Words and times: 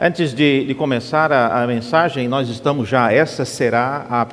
Antes 0.00 0.32
de, 0.32 0.64
de 0.64 0.74
começar 0.76 1.32
a, 1.32 1.60
a, 1.60 1.66
mensagem, 1.66 2.28
nós 2.28 2.48
estamos 2.48 2.88
já, 2.88 3.12
essa 3.12 3.44
será 3.44 4.06
a 4.08 4.28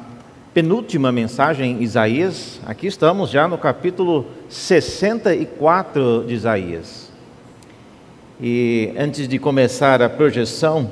penúltima 0.54 1.12
mensagem 1.12 1.72
em 1.72 1.82
Isaías. 1.82 2.62
Aqui 2.68 2.86
estamos 2.86 3.32
já 3.32 3.48
no 3.48 3.58
capítulo 3.58 4.28
64 4.48 6.26
de 6.28 6.36
Isaías. 6.36 7.12
E 8.40 8.94
antes 8.96 9.28
de 9.28 9.40
começar 9.40 10.04
a 10.04 10.08
projeção, 10.08 10.92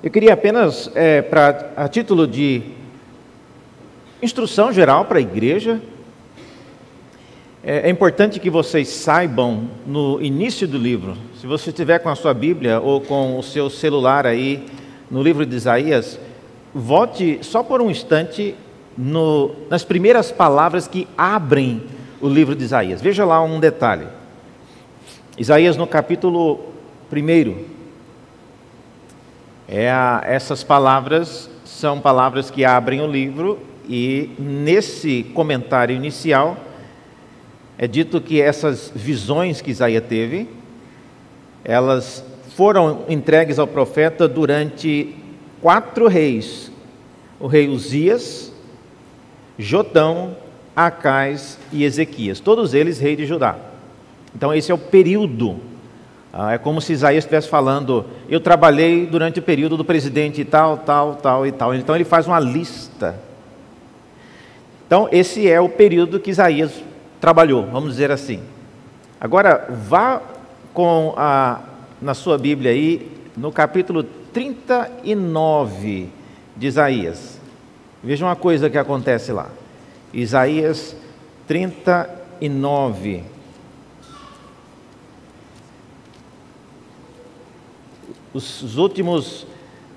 eu 0.00 0.12
queria 0.12 0.34
apenas, 0.34 0.88
é, 0.94 1.20
pra, 1.20 1.72
a 1.76 1.88
título 1.88 2.24
de 2.28 2.62
instrução 4.22 4.72
geral 4.72 5.06
para 5.06 5.18
a 5.18 5.22
igreja, 5.22 5.82
é, 7.64 7.88
é 7.88 7.90
importante 7.90 8.38
que 8.38 8.50
vocês 8.50 8.88
saibam 8.88 9.70
no 9.86 10.20
início 10.20 10.68
do 10.68 10.76
livro, 10.76 11.16
se 11.40 11.46
você 11.46 11.70
estiver 11.70 11.98
com 11.98 12.10
a 12.10 12.14
sua 12.14 12.34
Bíblia 12.34 12.78
ou 12.78 13.00
com 13.00 13.38
o 13.38 13.42
seu 13.42 13.70
celular 13.70 14.26
aí 14.26 14.66
no 15.10 15.22
livro 15.22 15.46
de 15.46 15.56
Isaías, 15.56 16.20
volte 16.74 17.38
só 17.42 17.62
por 17.62 17.80
um 17.80 17.90
instante 17.90 18.54
no, 18.96 19.54
nas 19.70 19.82
primeiras 19.82 20.30
palavras 20.30 20.86
que 20.86 21.08
abrem 21.16 21.82
o 22.20 22.28
livro 22.28 22.54
de 22.54 22.64
Isaías. 22.64 23.00
Veja 23.00 23.24
lá 23.24 23.42
um 23.42 23.58
detalhe. 23.58 24.06
Isaías 25.38 25.76
no 25.76 25.86
capítulo 25.86 26.60
1. 27.10 27.64
É 29.66 29.90
essas 30.24 30.62
palavras 30.62 31.50
são 31.64 31.98
palavras 31.98 32.50
que 32.50 32.64
abrem 32.64 33.00
o 33.00 33.06
livro 33.06 33.58
e 33.88 34.30
nesse 34.38 35.22
comentário 35.34 35.96
inicial 35.96 36.56
é 37.76 37.86
dito 37.86 38.20
que 38.20 38.40
essas 38.40 38.92
visões 38.94 39.60
que 39.60 39.70
Isaías 39.70 40.04
teve, 40.08 40.48
elas 41.64 42.24
foram 42.56 43.04
entregues 43.08 43.58
ao 43.58 43.66
profeta 43.66 44.28
durante 44.28 45.14
quatro 45.60 46.06
reis: 46.06 46.70
o 47.40 47.46
rei 47.46 47.68
Uzias, 47.68 48.52
Jotão, 49.58 50.36
Acais 50.74 51.58
e 51.72 51.84
Ezequias, 51.84 52.38
todos 52.38 52.74
eles 52.74 52.98
reis 52.98 53.16
de 53.16 53.26
Judá. 53.26 53.56
Então, 54.34 54.52
esse 54.52 54.70
é 54.70 54.74
o 54.74 54.78
período. 54.78 55.56
Ah, 56.32 56.54
é 56.54 56.58
como 56.58 56.80
se 56.80 56.92
Isaías 56.92 57.24
estivesse 57.24 57.48
falando: 57.48 58.04
Eu 58.28 58.40
trabalhei 58.40 59.06
durante 59.06 59.38
o 59.40 59.42
período 59.42 59.76
do 59.76 59.84
presidente 59.84 60.44
tal, 60.44 60.78
tal, 60.78 61.16
tal 61.16 61.46
e 61.46 61.52
tal. 61.52 61.74
Então, 61.74 61.94
ele 61.94 62.04
faz 62.04 62.26
uma 62.26 62.38
lista. 62.38 63.20
Então, 64.86 65.08
esse 65.10 65.48
é 65.48 65.60
o 65.60 65.68
período 65.68 66.20
que 66.20 66.30
Isaías 66.30 66.72
trabalhou, 67.24 67.64
vamos 67.64 67.92
dizer 67.92 68.10
assim. 68.10 68.42
Agora, 69.18 69.66
vá 69.70 70.20
com 70.74 71.14
a, 71.16 71.62
na 71.98 72.12
sua 72.12 72.36
Bíblia 72.36 72.70
aí, 72.70 73.10
no 73.34 73.50
capítulo 73.50 74.02
39 74.02 76.10
de 76.54 76.66
Isaías. 76.66 77.40
Veja 78.02 78.26
uma 78.26 78.36
coisa 78.36 78.68
que 78.68 78.76
acontece 78.76 79.32
lá. 79.32 79.48
Isaías 80.12 80.94
39. 81.48 83.24
Os 88.34 88.76
últimos 88.76 89.46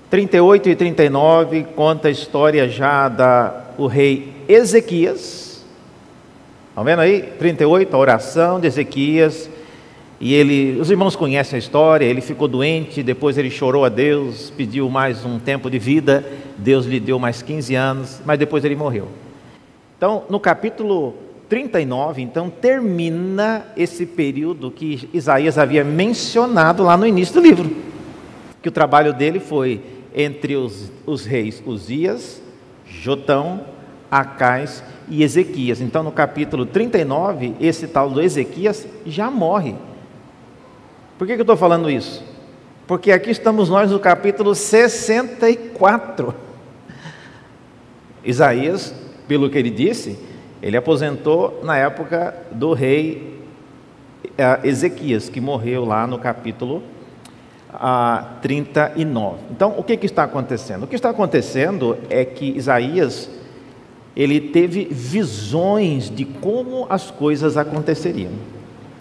38 0.08 0.70
e 0.70 0.76
39 0.76 1.64
conta 1.76 2.08
a 2.08 2.10
história 2.10 2.66
já 2.70 3.06
da 3.10 3.66
o 3.76 3.86
rei 3.86 4.32
Ezequias 4.48 5.47
Estão 6.78 6.84
vendo 6.84 7.00
aí? 7.00 7.22
38, 7.22 7.92
a 7.92 7.98
oração 7.98 8.60
de 8.60 8.68
Ezequias. 8.68 9.50
E 10.20 10.32
ele, 10.32 10.78
os 10.80 10.88
irmãos 10.88 11.16
conhecem 11.16 11.56
a 11.56 11.58
história, 11.58 12.04
ele 12.04 12.20
ficou 12.20 12.46
doente, 12.46 13.02
depois 13.02 13.36
ele 13.36 13.50
chorou 13.50 13.84
a 13.84 13.88
Deus, 13.88 14.52
pediu 14.56 14.88
mais 14.88 15.24
um 15.24 15.40
tempo 15.40 15.68
de 15.68 15.76
vida, 15.76 16.24
Deus 16.56 16.86
lhe 16.86 17.00
deu 17.00 17.18
mais 17.18 17.42
15 17.42 17.74
anos, 17.74 18.22
mas 18.24 18.38
depois 18.38 18.64
ele 18.64 18.76
morreu. 18.76 19.08
Então, 19.96 20.22
no 20.30 20.38
capítulo 20.38 21.16
39, 21.48 22.22
então, 22.22 22.48
termina 22.48 23.66
esse 23.76 24.06
período 24.06 24.70
que 24.70 25.08
Isaías 25.12 25.58
havia 25.58 25.82
mencionado 25.82 26.84
lá 26.84 26.96
no 26.96 27.08
início 27.08 27.34
do 27.34 27.40
livro. 27.40 27.68
Que 28.62 28.68
o 28.68 28.72
trabalho 28.72 29.12
dele 29.12 29.40
foi 29.40 29.80
entre 30.14 30.54
os, 30.54 30.92
os 31.04 31.26
reis 31.26 31.60
Uzias, 31.66 32.40
Jotão, 32.86 33.62
Acais 34.08 34.80
e 35.10 35.22
Ezequias. 35.22 35.80
Então, 35.80 36.02
no 36.02 36.12
capítulo 36.12 36.66
39, 36.66 37.54
esse 37.60 37.86
tal 37.86 38.10
do 38.10 38.20
Ezequias 38.20 38.86
já 39.06 39.30
morre. 39.30 39.74
Por 41.18 41.26
que, 41.26 41.34
que 41.34 41.40
eu 41.40 41.44
estou 41.44 41.56
falando 41.56 41.90
isso? 41.90 42.24
Porque 42.86 43.12
aqui 43.12 43.30
estamos 43.30 43.68
nós 43.68 43.90
no 43.90 43.98
capítulo 43.98 44.54
64. 44.54 46.34
Isaías, 48.24 48.94
pelo 49.26 49.50
que 49.50 49.58
ele 49.58 49.70
disse, 49.70 50.18
ele 50.62 50.76
aposentou 50.76 51.60
na 51.62 51.76
época 51.76 52.34
do 52.50 52.72
rei 52.72 53.40
eh, 54.36 54.60
Ezequias, 54.64 55.28
que 55.28 55.40
morreu 55.40 55.84
lá 55.84 56.06
no 56.06 56.18
capítulo 56.18 56.82
39. 58.40 59.36
Ah, 59.36 59.44
então, 59.50 59.74
o 59.76 59.82
que, 59.82 59.96
que 59.96 60.06
está 60.06 60.24
acontecendo? 60.24 60.84
O 60.84 60.86
que 60.86 60.96
está 60.96 61.10
acontecendo 61.10 61.96
é 62.08 62.24
que 62.24 62.56
Isaías 62.56 63.30
ele 64.18 64.40
teve 64.40 64.88
visões 64.90 66.10
de 66.10 66.24
como 66.24 66.88
as 66.90 67.08
coisas 67.08 67.56
aconteceriam. 67.56 68.32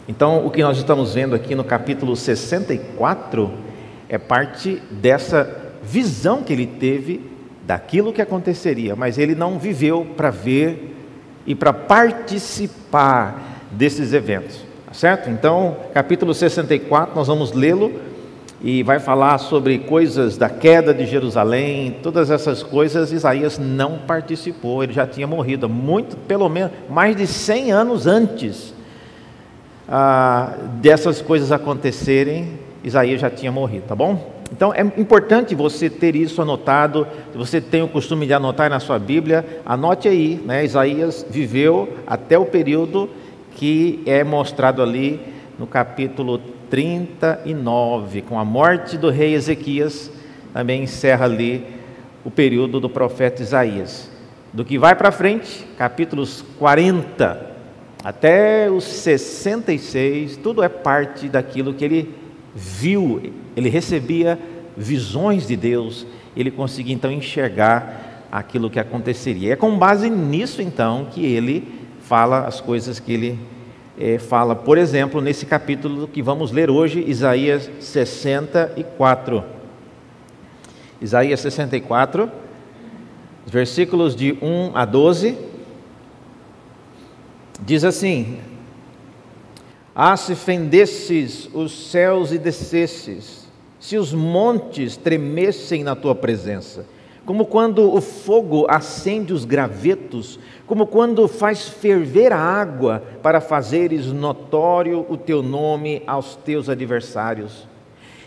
Então, 0.08 0.46
o 0.46 0.52
que 0.52 0.62
nós 0.62 0.78
estamos 0.78 1.16
vendo 1.16 1.34
aqui 1.34 1.56
no 1.56 1.64
capítulo 1.64 2.16
64 2.16 3.52
é 4.08 4.20
parte 4.20 4.80
dessa 4.92 5.74
visão 5.82 6.44
que 6.44 6.54
ele 6.54 6.68
teve 6.68 7.32
daquilo 7.66 8.14
que 8.14 8.22
aconteceria, 8.22 8.96
mas 8.96 9.18
ele 9.18 9.34
não 9.34 9.58
viveu 9.58 10.06
para 10.16 10.30
ver 10.30 10.96
e 11.48 11.56
para 11.56 11.74
participar 11.74 13.64
desses 13.72 14.14
eventos, 14.14 14.62
tá 14.86 14.94
certo? 14.94 15.32
Então, 15.32 15.78
capítulo 15.96 16.32
64, 16.32 17.16
nós 17.16 17.28
vamos 17.28 17.54
lê-lo 17.54 17.92
e 18.62 18.82
vai 18.82 19.00
falar 19.00 19.38
sobre 19.38 19.78
coisas 19.80 20.38
da 20.38 20.50
queda 20.50 20.94
de 20.94 21.06
Jerusalém, 21.06 21.98
todas 22.02 22.32
essas 22.32 22.64
coisas, 22.64 23.12
Isaías 23.12 23.60
não 23.60 24.00
participou, 24.00 24.84
ele 24.84 24.94
já 24.94 25.06
tinha 25.06 25.28
morrido, 25.28 25.70
muito, 25.70 26.18
pelo 26.18 26.50
menos, 26.50 26.72
mais 26.90 27.16
de 27.16 27.28
100 27.28 27.72
anos 27.72 28.08
antes 28.08 28.74
ah, 29.88 30.54
dessas 30.82 31.22
coisas 31.22 31.52
acontecerem, 31.52 32.60
Isaías 32.84 33.22
já 33.22 33.30
tinha 33.30 33.52
morrido, 33.52 33.86
tá 33.88 33.96
bom? 33.96 34.36
Então 34.52 34.74
é 34.74 34.82
importante 34.82 35.54
você 35.54 35.90
ter 35.90 36.16
isso 36.16 36.42
anotado, 36.42 37.06
se 37.32 37.38
você 37.38 37.62
tem 37.62 37.84
o 37.84 37.88
costume 37.88 38.26
de 38.26 38.34
anotar 38.34 38.70
na 38.70 38.80
sua 38.80 38.98
Bíblia, 38.98 39.46
anote 39.66 40.08
aí, 40.08 40.42
né? 40.46 40.64
Isaías 40.64 41.26
viveu 41.30 41.90
até 42.08 42.38
o 42.40 42.46
período 42.46 43.10
que 43.56 44.02
é 44.06 44.24
mostrado 44.24 44.82
ali 44.82 45.20
no 45.60 45.68
capítulo 45.68 46.40
39, 46.70 48.22
com 48.22 48.40
a 48.40 48.46
morte 48.46 48.98
do 48.98 49.10
rei 49.10 49.34
Ezequias, 49.34 50.12
também 50.54 50.84
encerra 50.84 51.26
ali 51.26 51.66
o 52.24 52.32
período 52.32 52.80
do 52.80 52.90
profeta 52.90 53.42
Isaías. 53.42 54.10
Do 54.54 54.66
que 54.66 54.78
vai 54.78 54.96
para 54.96 55.12
frente, 55.12 55.66
capítulos 55.78 56.44
40 56.58 57.48
até 58.04 58.70
os 58.70 58.84
66, 58.84 60.38
tudo 60.38 60.64
é 60.64 60.70
parte 60.70 61.28
daquilo 61.28 61.74
que 61.74 61.84
ele 61.84 62.16
viu, 62.56 63.22
ele 63.56 63.70
recebia 63.70 64.40
visões 64.76 65.48
de 65.48 65.56
Deus, 65.56 66.06
ele 66.36 66.52
conseguia 66.52 66.94
então 66.94 67.12
enxergar 67.12 68.28
aquilo 68.32 68.70
que 68.70 68.80
aconteceria. 68.80 69.54
É 69.54 69.56
com 69.56 69.78
base 69.78 70.10
nisso 70.10 70.62
então 70.62 71.08
que 71.12 71.26
ele 71.26 71.68
fala 72.02 72.48
as 72.48 72.62
coisas 72.62 73.00
que 73.00 73.12
ele 73.12 73.40
é, 73.98 74.20
fala, 74.20 74.56
por 74.56 74.78
exemplo, 74.78 75.20
nesse 75.22 75.46
capítulo 75.46 76.08
que 76.08 76.22
vamos 76.22 76.52
ler 76.52 76.70
hoje, 76.70 77.04
Isaías 77.08 77.70
64. 77.80 79.44
Isaías 81.02 81.40
64, 81.40 82.32
versículos 83.46 84.16
de 84.16 84.38
1 84.42 84.72
a 84.76 84.86
12, 84.86 85.38
diz 87.60 87.84
assim: 87.84 88.40
Ah, 89.96 90.16
se 90.16 90.36
fendesses 90.36 91.50
os 91.54 91.90
céus 91.90 92.32
e 92.32 92.38
descesses, 92.38 93.48
se 93.80 93.98
os 93.98 94.14
montes 94.14 94.96
tremessem 94.96 95.84
na 95.84 95.96
tua 95.96 96.14
presença, 96.14 96.86
como 97.28 97.46
quando 97.46 97.94
o 97.94 98.00
fogo 98.00 98.66
acende 98.70 99.34
os 99.34 99.44
gravetos, 99.44 100.40
como 100.66 100.88
quando 100.88 101.28
faz 101.28 101.68
ferver 101.68 102.32
a 102.32 102.40
água 102.40 103.04
para 103.22 103.42
fazeres 103.42 104.06
notório 104.06 105.06
o 105.10 105.18
teu 105.18 105.44
nome 105.44 106.02
aos 106.08 106.38
teus 106.38 106.70
adversários, 106.70 107.68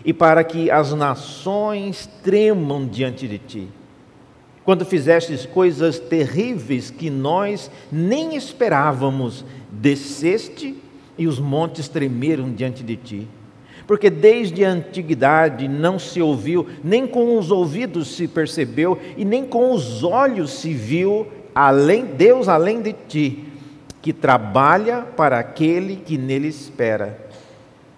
e 0.05 0.13
para 0.13 0.45
que 0.45 0.71
as 0.71 0.93
nações 0.93 2.11
tremam 2.23 2.87
diante 2.87 3.27
de 3.27 3.39
ti. 3.39 3.69
Quando 4.67 4.85
fizestes 4.85 5.47
coisas 5.47 5.99
terríveis 5.99 6.91
que 6.91 7.09
nós 7.09 7.71
nem 7.91 8.37
esperávamos, 8.37 9.47
desceste 9.71 10.77
e 11.17 11.27
os 11.27 11.39
montes 11.39 11.89
tremeram 11.89 12.53
diante 12.53 12.83
de 12.83 12.97
ti 12.97 13.29
porque 13.91 14.09
desde 14.09 14.65
a 14.65 14.71
antiguidade 14.71 15.67
não 15.67 15.99
se 15.99 16.23
ouviu, 16.23 16.65
nem 16.85 17.09
com 17.09 17.37
os 17.37 17.51
ouvidos 17.51 18.15
se 18.15 18.29
percebeu, 18.29 18.97
e 19.17 19.25
nem 19.25 19.45
com 19.45 19.73
os 19.73 20.05
olhos 20.05 20.53
se 20.53 20.73
viu, 20.73 21.27
além 21.53 22.05
Deus 22.05 22.47
além 22.47 22.81
de 22.81 22.93
ti, 22.93 23.47
que 24.01 24.13
trabalha 24.13 25.01
para 25.01 25.41
aquele 25.41 25.97
que 25.97 26.17
nele 26.17 26.47
espera. 26.47 27.19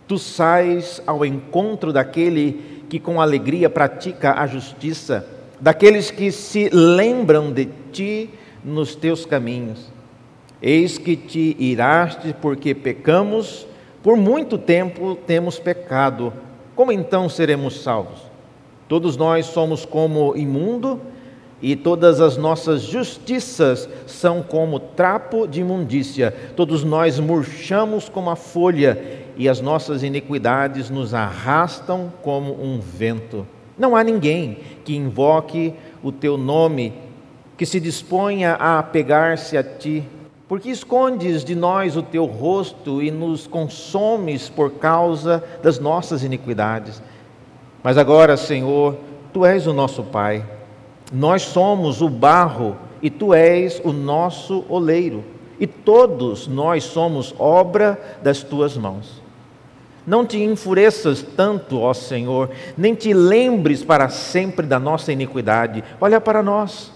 Tu 0.08 0.16
sais 0.16 1.02
ao 1.06 1.26
encontro 1.26 1.92
daquele 1.92 2.86
que 2.88 2.98
com 2.98 3.20
alegria 3.20 3.68
pratica 3.68 4.40
a 4.40 4.46
justiça, 4.46 5.28
daqueles 5.60 6.10
que 6.10 6.32
se 6.32 6.70
lembram 6.70 7.52
de 7.52 7.68
ti 7.92 8.30
nos 8.64 8.94
teus 8.94 9.26
caminhos. 9.26 9.92
Eis 10.62 10.96
que 10.96 11.16
te 11.16 11.54
iraste 11.60 12.34
porque 12.40 12.74
pecamos, 12.74 13.66
por 14.02 14.16
muito 14.16 14.58
tempo 14.58 15.14
temos 15.14 15.58
pecado, 15.58 16.32
como 16.74 16.90
então 16.90 17.28
seremos 17.28 17.82
salvos? 17.82 18.20
Todos 18.88 19.16
nós 19.16 19.46
somos 19.46 19.84
como 19.84 20.36
imundo, 20.36 21.00
e 21.62 21.76
todas 21.76 22.20
as 22.20 22.36
nossas 22.36 22.82
justiças 22.82 23.88
são 24.04 24.42
como 24.42 24.80
trapo 24.80 25.46
de 25.46 25.60
imundícia. 25.60 26.34
Todos 26.56 26.82
nós 26.82 27.20
murchamos 27.20 28.08
como 28.08 28.30
a 28.30 28.36
folha, 28.36 29.22
e 29.36 29.48
as 29.48 29.60
nossas 29.60 30.02
iniquidades 30.02 30.90
nos 30.90 31.14
arrastam 31.14 32.12
como 32.20 32.52
um 32.52 32.80
vento. 32.80 33.46
Não 33.78 33.94
há 33.94 34.02
ninguém 34.02 34.58
que 34.84 34.96
invoque 34.96 35.72
o 36.02 36.10
teu 36.10 36.36
nome, 36.36 36.92
que 37.56 37.64
se 37.64 37.78
disponha 37.78 38.54
a 38.54 38.80
apegar-se 38.80 39.56
a 39.56 39.62
ti 39.62 40.02
porque 40.52 40.68
escondes 40.68 41.42
de 41.46 41.54
nós 41.54 41.96
o 41.96 42.02
teu 42.02 42.26
rosto 42.26 43.02
e 43.02 43.10
nos 43.10 43.46
consomes 43.46 44.50
por 44.50 44.72
causa 44.72 45.42
das 45.62 45.78
nossas 45.78 46.22
iniquidades. 46.22 47.02
Mas 47.82 47.96
agora, 47.96 48.36
Senhor, 48.36 48.98
tu 49.32 49.46
és 49.46 49.66
o 49.66 49.72
nosso 49.72 50.02
Pai, 50.02 50.44
nós 51.10 51.40
somos 51.40 52.02
o 52.02 52.08
barro 52.10 52.76
e 53.00 53.08
tu 53.08 53.32
és 53.32 53.80
o 53.82 53.94
nosso 53.94 54.62
oleiro, 54.68 55.24
e 55.58 55.66
todos 55.66 56.46
nós 56.46 56.84
somos 56.84 57.34
obra 57.38 57.98
das 58.22 58.42
tuas 58.42 58.76
mãos. 58.76 59.22
Não 60.06 60.26
te 60.26 60.38
enfureças 60.38 61.22
tanto, 61.34 61.80
ó 61.80 61.94
Senhor, 61.94 62.50
nem 62.76 62.94
te 62.94 63.14
lembres 63.14 63.82
para 63.82 64.10
sempre 64.10 64.66
da 64.66 64.78
nossa 64.78 65.14
iniquidade. 65.14 65.82
Olha 65.98 66.20
para 66.20 66.42
nós, 66.42 66.92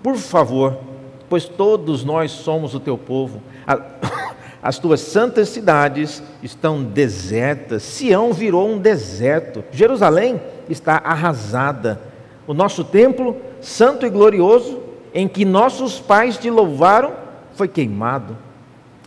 por 0.00 0.14
favor 0.14 0.89
pois 1.30 1.44
todos 1.44 2.04
nós 2.04 2.32
somos 2.32 2.74
o 2.74 2.80
teu 2.80 2.98
povo. 2.98 3.40
As 4.62 4.78
tuas 4.78 5.00
santas 5.00 5.48
cidades 5.48 6.22
estão 6.42 6.82
desertas, 6.82 7.82
Sião 7.82 8.30
virou 8.30 8.68
um 8.68 8.76
deserto, 8.76 9.64
Jerusalém 9.70 10.38
está 10.68 11.00
arrasada. 11.02 11.98
O 12.46 12.52
nosso 12.52 12.84
templo, 12.84 13.36
santo 13.62 14.04
e 14.04 14.10
glorioso, 14.10 14.80
em 15.14 15.26
que 15.26 15.46
nossos 15.46 15.98
pais 15.98 16.36
te 16.36 16.50
louvaram, 16.50 17.12
foi 17.54 17.68
queimado. 17.68 18.36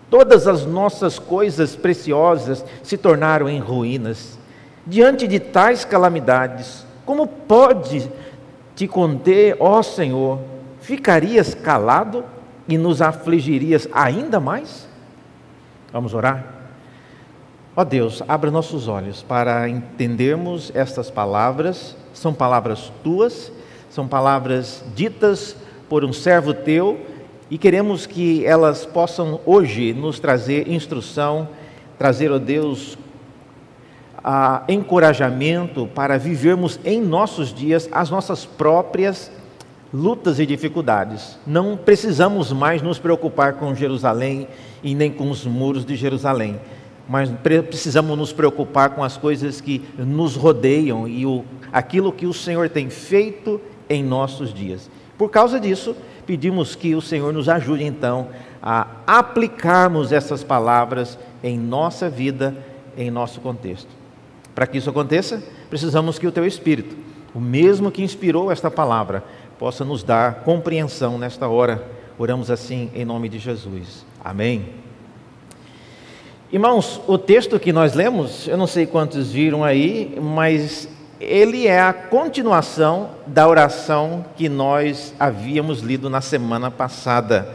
Todas 0.10 0.48
as 0.48 0.66
nossas 0.66 1.20
coisas 1.20 1.76
preciosas 1.76 2.66
se 2.82 2.98
tornaram 2.98 3.48
em 3.48 3.60
ruínas. 3.60 4.40
Diante 4.88 5.28
de 5.28 5.40
tais 5.40 5.86
calamidades, 5.86 6.86
como 7.06 7.28
pode 7.28 8.10
te 8.76 8.88
conter, 8.88 9.56
ó 9.60 9.84
Senhor? 9.84 10.40
Ficarias 10.84 11.56
calado 11.56 12.26
e 12.68 12.78
nos 12.78 13.02
afligirias 13.02 13.88
ainda 13.94 14.40
mais? 14.40 14.88
Vamos 15.92 16.14
orar? 16.14 16.46
Ó 17.76 17.82
oh 17.82 17.86
Deus, 17.86 18.22
abra 18.28 18.52
nossos 18.52 18.88
olhos 18.88 19.24
para 19.24 19.68
entendermos 19.68 20.72
estas 20.76 21.10
palavras, 21.10 21.96
são 22.14 22.34
palavras 22.34 22.92
tuas, 23.02 23.52
são 23.90 24.08
palavras 24.08 24.84
ditas 24.94 25.56
por 25.90 26.04
um 26.04 26.12
servo 26.12 26.54
teu 26.54 27.00
e 27.50 27.58
queremos 27.58 28.06
que 28.06 28.46
elas 28.46 28.86
possam 28.86 29.40
hoje 29.46 29.94
nos 29.94 30.20
trazer 30.20 30.68
instrução, 30.68 31.48
trazer, 31.98 32.30
ó 32.30 32.36
oh 32.36 32.40
Deus, 32.40 32.98
encorajamento 34.68 35.88
para 35.88 36.18
vivermos 36.18 36.80
em 36.84 37.02
nossos 37.02 37.54
dias 37.54 37.90
as 37.92 38.10
nossas 38.10 38.46
próprias 38.46 39.32
lutas 39.94 40.40
e 40.40 40.46
dificuldades. 40.46 41.38
Não 41.46 41.78
precisamos 41.78 42.52
mais 42.52 42.82
nos 42.82 42.98
preocupar 42.98 43.54
com 43.54 43.76
Jerusalém 43.76 44.48
e 44.84 44.96
nem 44.96 45.12
com 45.12 45.30
os 45.30 45.46
muros 45.46 45.86
de 45.86 45.96
Jerusalém, 45.96 46.60
mas 47.08 47.30
precisamos 47.44 48.18
nos 48.18 48.34
preocupar 48.34 48.90
com 48.92 49.04
as 49.04 49.18
coisas 49.18 49.62
que 49.62 49.84
nos 49.98 50.36
rodeiam 50.36 51.08
e 51.08 51.26
o, 51.26 51.46
aquilo 51.72 52.12
que 52.12 52.26
o 52.26 52.34
Senhor 52.34 52.70
tem 52.70 52.90
feito 52.90 53.62
em 53.88 54.04
nossos 54.04 54.52
dias. 54.52 54.90
Por 55.18 55.30
causa 55.30 55.60
disso, 55.60 55.96
pedimos 56.26 56.74
que 56.74 56.96
o 56.96 57.02
Senhor 57.02 57.32
nos 57.32 57.48
ajude 57.48 57.84
então 57.84 58.30
a 58.62 58.88
aplicarmos 59.06 60.12
essas 60.12 60.44
palavras 60.44 61.20
em 61.44 61.60
nossa 61.60 62.10
vida, 62.10 62.56
em 62.98 63.12
nosso 63.12 63.42
contexto. 63.42 63.90
Para 64.56 64.66
que 64.66 64.78
isso 64.78 64.90
aconteça, 64.90 65.44
precisamos 65.70 66.18
que 66.18 66.28
o 66.28 66.32
teu 66.32 66.46
Espírito, 66.46 66.96
o 67.34 67.40
mesmo 67.40 67.92
que 67.92 68.04
inspirou 68.04 68.52
esta 68.52 68.70
palavra, 68.72 69.24
possa 69.64 69.86
nos 69.86 70.04
dar 70.04 70.42
compreensão 70.44 71.18
nesta 71.18 71.48
hora. 71.48 71.82
Oramos 72.20 72.52
assim 72.52 72.92
em 72.94 73.06
nome 73.06 73.30
de 73.30 73.40
Jesus. 73.40 74.06
Amém. 74.22 74.66
Irmãos, 76.52 77.00
o 77.08 77.18
texto 77.18 77.58
que 77.58 77.72
nós 77.72 77.94
lemos, 77.94 78.46
eu 78.46 78.58
não 78.58 78.68
sei 78.68 78.86
quantos 78.86 79.32
viram 79.32 79.64
aí, 79.64 80.20
mas 80.22 80.90
ele 81.18 81.66
é 81.66 81.80
a 81.80 81.94
continuação 81.94 83.12
da 83.26 83.48
oração 83.48 84.26
que 84.36 84.50
nós 84.50 85.14
havíamos 85.18 85.80
lido 85.80 86.10
na 86.10 86.20
semana 86.20 86.70
passada. 86.70 87.48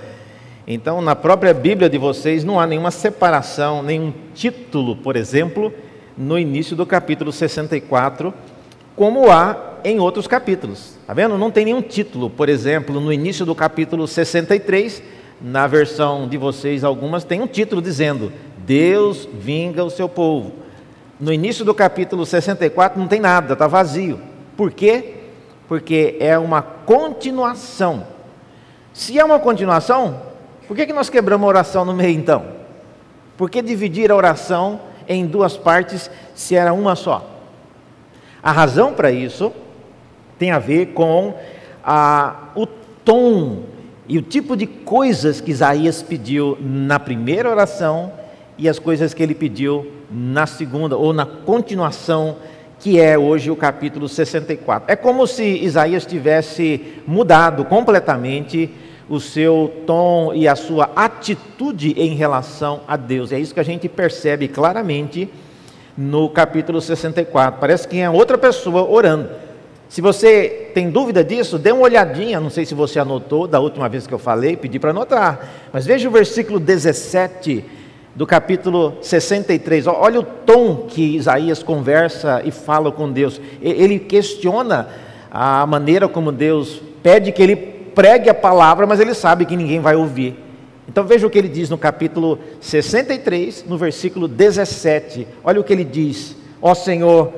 Então, 0.67 1.03
na 1.03 1.15
própria 1.15 1.53
Bíblia 1.53 1.91
de 1.91 1.99
vocês 1.99 2.43
não 2.43 2.59
há 2.59 2.67
nenhuma 2.67 2.91
separação, 2.91 3.83
nenhum 3.83 4.15
título, 4.35 4.97
por 4.97 5.15
exemplo, 5.15 5.71
no 6.17 6.39
início 6.39 6.75
do 6.75 6.87
capítulo 6.87 7.31
64, 7.31 8.33
como 8.99 9.31
há 9.31 9.57
em 9.85 10.01
outros 10.01 10.27
capítulos. 10.27 10.97
Está 11.01 11.15
vendo? 11.15 11.39
Não 11.39 11.53
tem 11.53 11.65
nenhum 11.65 11.81
título. 11.81 12.29
Por 12.29 12.49
exemplo, 12.49 13.01
no 13.01 13.13
início 13.13 13.47
do 13.47 13.55
capítulo 13.55 14.09
63, 14.09 15.01
na 15.41 15.69
versão 15.69 16.27
de 16.29 16.37
vocês, 16.37 16.83
algumas, 16.83 17.23
tem 17.23 17.41
um 17.41 17.47
título 17.47 17.81
dizendo: 17.81 18.33
Deus 18.59 19.27
vinga 19.33 19.85
o 19.85 19.89
seu 19.89 20.09
povo. 20.09 20.53
No 21.19 21.33
início 21.33 21.65
do 21.65 21.73
capítulo 21.73 22.27
64 22.27 22.99
não 22.99 23.07
tem 23.07 23.21
nada, 23.21 23.53
está 23.53 23.69
vazio. 23.69 24.21
Por 24.57 24.73
quê? 24.73 25.15
Porque 25.69 26.17
é 26.19 26.37
uma 26.37 26.61
continuação. 26.61 28.05
Se 28.93 29.17
é 29.17 29.25
uma 29.25 29.39
continuação, 29.39 30.21
por 30.67 30.77
que, 30.77 30.87
que 30.87 30.93
nós 30.93 31.09
quebramos 31.09 31.45
a 31.45 31.49
oração 31.49 31.85
no 31.85 31.95
meio 31.95 32.19
então? 32.19 32.45
Por 33.37 33.49
que 33.49 33.63
dividir 33.63 34.11
a 34.11 34.17
oração 34.17 34.81
em 35.07 35.25
duas 35.25 35.57
partes 35.57 36.11
se 36.35 36.57
era 36.57 36.73
uma 36.73 36.97
só? 36.97 37.38
A 38.43 38.53
razão 38.53 38.93
para 38.93 39.11
isso 39.11 39.53
tem 40.39 40.51
a 40.51 40.59
ver 40.59 40.87
com 40.89 41.35
o 42.55 42.67
tom 43.05 43.65
e 44.09 44.17
o 44.17 44.23
tipo 44.23 44.57
de 44.57 44.67
coisas 44.67 45.41
que 45.41 45.51
Isaías 45.51 46.03
pediu 46.03 46.57
na 46.61 46.99
primeira 46.99 47.51
oração 47.51 48.13
e 48.57 48.69
as 48.69 48.79
coisas 48.79 49.13
que 49.13 49.23
ele 49.23 49.35
pediu 49.35 49.87
na 50.11 50.47
segunda, 50.47 50.97
ou 50.97 51.13
na 51.13 51.27
continuação, 51.27 52.37
que 52.81 52.99
é 52.99 53.19
hoje 53.19 53.51
o 53.51 53.57
capítulo 53.57 54.09
64. 54.09 54.91
É 54.91 54.97
como 54.97 55.27
se 55.27 55.45
Isaías 55.45 56.07
tivesse 56.07 57.03
mudado 57.07 57.65
completamente 57.65 58.71
o 59.09 59.21
seu 59.21 59.83
tom 59.87 60.33
e 60.35 60.49
a 60.49 60.57
sua 60.57 60.91
atitude 60.97 61.93
em 61.97 62.15
relação 62.15 62.81
a 62.89 62.97
Deus. 62.97 63.33
É 63.33 63.39
isso 63.39 63.55
que 63.55 63.61
a 63.61 63.65
gente 63.65 63.89
percebe 63.89 64.49
claramente 64.49 65.29
no 65.99 66.29
capítulo 66.29 66.81
64. 66.81 67.59
Parece 67.59 67.89
que 67.89 67.99
é 67.99 68.09
outra 68.09 68.39
pessoa 68.39 68.89
orando. 68.89 69.31
Se 69.89 70.01
você 70.01 70.71
tem 70.73 70.91
dúvida 70.91 71.25
disso, 71.25 71.59
dê 71.59 71.73
uma 71.73 71.83
olhadinha, 71.83 72.39
não 72.39 72.51
sei 72.51 72.65
se 72.65 72.73
você 72.73 73.01
anotou 73.01 73.49
da 73.49 73.59
última 73.59 73.89
vez 73.89 74.07
que 74.07 74.15
eu 74.15 74.19
falei, 74.19 74.57
pedi 74.57 74.79
para 74.79 74.91
anotar. 74.91 75.41
Mas 75.73 75.87
veja 75.87 76.09
o 76.09 76.13
versículo 76.13 76.61
17 76.61 77.65
do 78.15 78.25
capítulo 78.25 78.99
63. 79.03 79.89
Olha 79.89 80.21
o 80.21 80.23
tom 80.23 80.87
que 80.89 81.17
Isaías 81.17 81.65
conversa 81.65 82.43
e 82.45 82.53
fala 82.53 82.93
com 82.93 83.11
Deus. 83.11 83.41
Ele 83.61 83.99
questiona 83.99 84.89
a 85.31 85.67
maneira 85.67 86.07
como 86.07 86.31
Deus 86.31 86.81
pede 87.03 87.33
que 87.33 87.43
ele 87.43 87.57
pregue 87.57 88.31
a 88.31 88.35
palavra, 88.35 88.87
mas 88.87 89.01
ele 89.01 89.15
sabe 89.15 89.45
que 89.45 89.57
ninguém 89.57 89.81
vai 89.81 89.97
ouvir. 89.97 90.48
Então 90.89 91.05
veja 91.05 91.27
o 91.27 91.31
que 91.31 91.39
ele 91.39 91.49
diz 91.49 91.69
no 91.69 91.77
capítulo 91.77 92.39
63, 92.61 93.67
no 93.69 93.77
versículo 93.77 94.27
17. 94.27 95.29
Olha 95.45 95.61
o 95.61 95.65
que 95.65 95.73
ele 95.73 95.85
diz: 95.85 96.35
Ó 96.63 96.75
Senhor, 96.75 97.31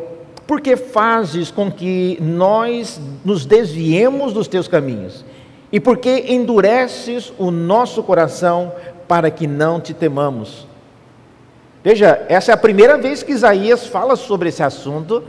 por 0.47 0.61
que 0.61 0.77
fazes 0.77 1.51
com 1.51 1.71
que 1.71 2.17
nós 2.21 3.01
nos 3.25 3.45
desviemos 3.45 4.33
dos 4.33 4.47
teus 4.47 4.69
caminhos? 4.69 5.25
E 5.73 5.81
por 5.81 5.99
que 5.99 6.33
endureces 6.33 7.33
o 7.39 7.51
nosso 7.51 8.03
coração 8.03 8.73
para 9.09 9.31
que 9.31 9.47
não 9.47 9.81
te 9.81 9.93
temamos? 9.93 10.67
Veja, 11.83 12.25
essa 12.29 12.53
é 12.53 12.55
a 12.55 12.59
primeira 12.59 12.99
vez 12.99 13.23
que 13.23 13.33
Isaías 13.33 13.87
fala 13.87 14.15
sobre 14.15 14.49
esse 14.49 14.63
assunto, 14.63 15.25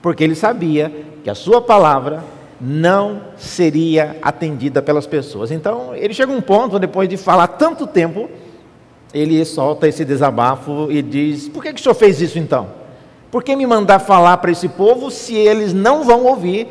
porque 0.00 0.24
ele 0.24 0.34
sabia 0.34 0.92
que 1.22 1.30
a 1.30 1.34
sua 1.34 1.60
palavra 1.60 2.24
não 2.62 3.22
seria 3.36 4.16
atendida 4.22 4.80
pelas 4.80 5.06
pessoas. 5.06 5.50
Então, 5.50 5.94
ele 5.94 6.14
chega 6.14 6.32
a 6.32 6.36
um 6.36 6.40
ponto, 6.40 6.78
depois 6.78 7.08
de 7.08 7.16
falar 7.16 7.48
tanto 7.48 7.86
tempo, 7.86 8.30
ele 9.12 9.44
solta 9.44 9.88
esse 9.88 10.04
desabafo 10.04 10.86
e 10.90 11.02
diz: 11.02 11.48
Por 11.48 11.62
que, 11.62 11.72
que 11.72 11.80
o 11.80 11.82
senhor 11.82 11.94
fez 11.94 12.20
isso 12.20 12.38
então? 12.38 12.68
Por 13.30 13.42
que 13.42 13.56
me 13.56 13.66
mandar 13.66 13.98
falar 13.98 14.36
para 14.36 14.52
esse 14.52 14.68
povo 14.68 15.10
se 15.10 15.34
eles 15.34 15.72
não 15.72 16.04
vão 16.04 16.24
ouvir? 16.24 16.68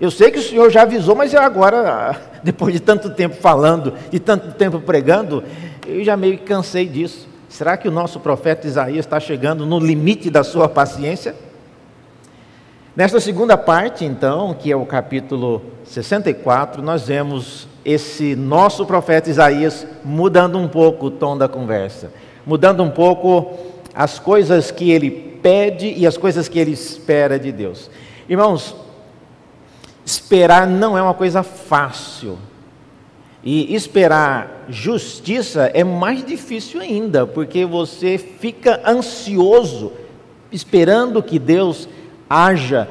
Eu 0.00 0.10
sei 0.10 0.30
que 0.30 0.38
o 0.38 0.42
senhor 0.42 0.70
já 0.70 0.82
avisou, 0.82 1.14
mas 1.14 1.34
agora, 1.34 2.20
depois 2.42 2.72
de 2.72 2.80
tanto 2.80 3.10
tempo 3.10 3.36
falando, 3.36 3.92
de 4.10 4.18
tanto 4.18 4.52
tempo 4.52 4.80
pregando, 4.80 5.44
eu 5.86 6.02
já 6.02 6.16
meio 6.16 6.38
que 6.38 6.44
cansei 6.44 6.86
disso. 6.86 7.28
Será 7.48 7.76
que 7.76 7.88
o 7.88 7.90
nosso 7.90 8.20
profeta 8.20 8.66
Isaías 8.66 9.06
está 9.06 9.20
chegando 9.20 9.66
no 9.66 9.78
limite 9.78 10.30
da 10.30 10.42
sua 10.42 10.68
paciência? 10.68 11.34
Nesta 12.96 13.20
segunda 13.20 13.58
parte, 13.58 14.06
então, 14.06 14.54
que 14.54 14.72
é 14.72 14.74
o 14.74 14.86
capítulo 14.86 15.60
64, 15.84 16.82
nós 16.82 17.08
vemos 17.08 17.68
esse 17.84 18.34
nosso 18.34 18.86
profeta 18.86 19.28
Isaías 19.28 19.86
mudando 20.02 20.56
um 20.56 20.66
pouco 20.66 21.08
o 21.08 21.10
tom 21.10 21.36
da 21.36 21.46
conversa, 21.46 22.10
mudando 22.46 22.82
um 22.82 22.88
pouco 22.88 23.54
as 23.94 24.18
coisas 24.18 24.70
que 24.70 24.90
ele 24.90 25.10
pede 25.10 25.92
e 25.94 26.06
as 26.06 26.16
coisas 26.16 26.48
que 26.48 26.58
ele 26.58 26.70
espera 26.70 27.38
de 27.38 27.52
Deus. 27.52 27.90
Irmãos, 28.26 28.74
esperar 30.02 30.66
não 30.66 30.96
é 30.96 31.02
uma 31.02 31.12
coisa 31.12 31.42
fácil. 31.42 32.38
E 33.44 33.74
esperar 33.74 34.64
justiça 34.70 35.70
é 35.74 35.84
mais 35.84 36.24
difícil 36.24 36.80
ainda, 36.80 37.26
porque 37.26 37.66
você 37.66 38.16
fica 38.16 38.80
ansioso, 38.86 39.92
esperando 40.50 41.22
que 41.22 41.38
Deus 41.38 41.86
haja, 42.28 42.88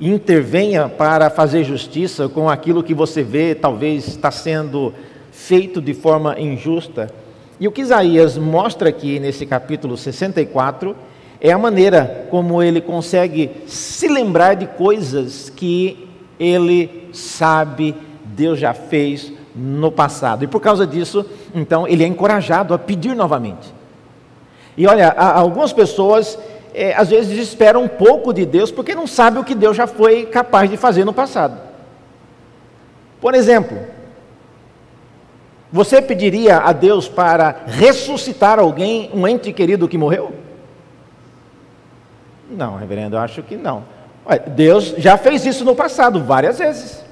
intervenha 0.00 0.88
para 0.88 1.30
fazer 1.30 1.64
justiça 1.64 2.28
com 2.28 2.48
aquilo 2.48 2.82
que 2.82 2.94
você 2.94 3.22
vê, 3.22 3.54
talvez 3.54 4.08
está 4.08 4.30
sendo 4.30 4.92
feito 5.30 5.80
de 5.80 5.94
forma 5.94 6.38
injusta. 6.38 7.10
E 7.58 7.68
o 7.68 7.72
que 7.72 7.82
Isaías 7.82 8.36
mostra 8.36 8.88
aqui 8.88 9.18
nesse 9.18 9.46
capítulo 9.46 9.96
64 9.96 10.96
é 11.40 11.52
a 11.52 11.58
maneira 11.58 12.26
como 12.30 12.62
ele 12.62 12.80
consegue 12.80 13.50
se 13.66 14.08
lembrar 14.08 14.54
de 14.54 14.66
coisas 14.66 15.50
que 15.50 16.08
ele 16.38 17.08
sabe 17.12 17.94
Deus 18.24 18.58
já 18.58 18.74
fez 18.74 19.32
no 19.54 19.92
passado. 19.92 20.44
E 20.44 20.48
por 20.48 20.60
causa 20.60 20.86
disso, 20.86 21.24
então, 21.54 21.86
ele 21.86 22.02
é 22.02 22.06
encorajado 22.06 22.74
a 22.74 22.78
pedir 22.78 23.14
novamente. 23.14 23.72
E 24.76 24.86
olha, 24.86 25.10
algumas 25.10 25.72
pessoas 25.72 26.38
é, 26.74 26.92
às 26.94 27.08
vezes 27.08 27.38
esperam 27.38 27.84
um 27.84 27.88
pouco 27.88 28.32
de 28.32 28.44
Deus 28.44 28.70
porque 28.72 28.94
não 28.94 29.06
sabem 29.06 29.40
o 29.40 29.44
que 29.44 29.54
Deus 29.54 29.76
já 29.76 29.86
foi 29.86 30.26
capaz 30.26 30.68
de 30.68 30.76
fazer 30.76 31.04
no 31.04 31.12
passado. 31.12 31.56
Por 33.20 33.34
exemplo, 33.34 33.78
você 35.70 36.02
pediria 36.02 36.58
a 36.58 36.72
Deus 36.72 37.08
para 37.08 37.62
ressuscitar 37.66 38.58
alguém, 38.58 39.08
um 39.14 39.26
ente 39.26 39.52
querido 39.52 39.88
que 39.88 39.96
morreu? 39.96 40.34
Não, 42.50 42.76
reverendo, 42.76 43.16
eu 43.16 43.20
acho 43.20 43.42
que 43.42 43.56
não. 43.56 43.84
Deus 44.48 44.94
já 44.98 45.16
fez 45.16 45.46
isso 45.46 45.64
no 45.64 45.74
passado 45.74 46.22
várias 46.22 46.58
vezes. 46.58 47.04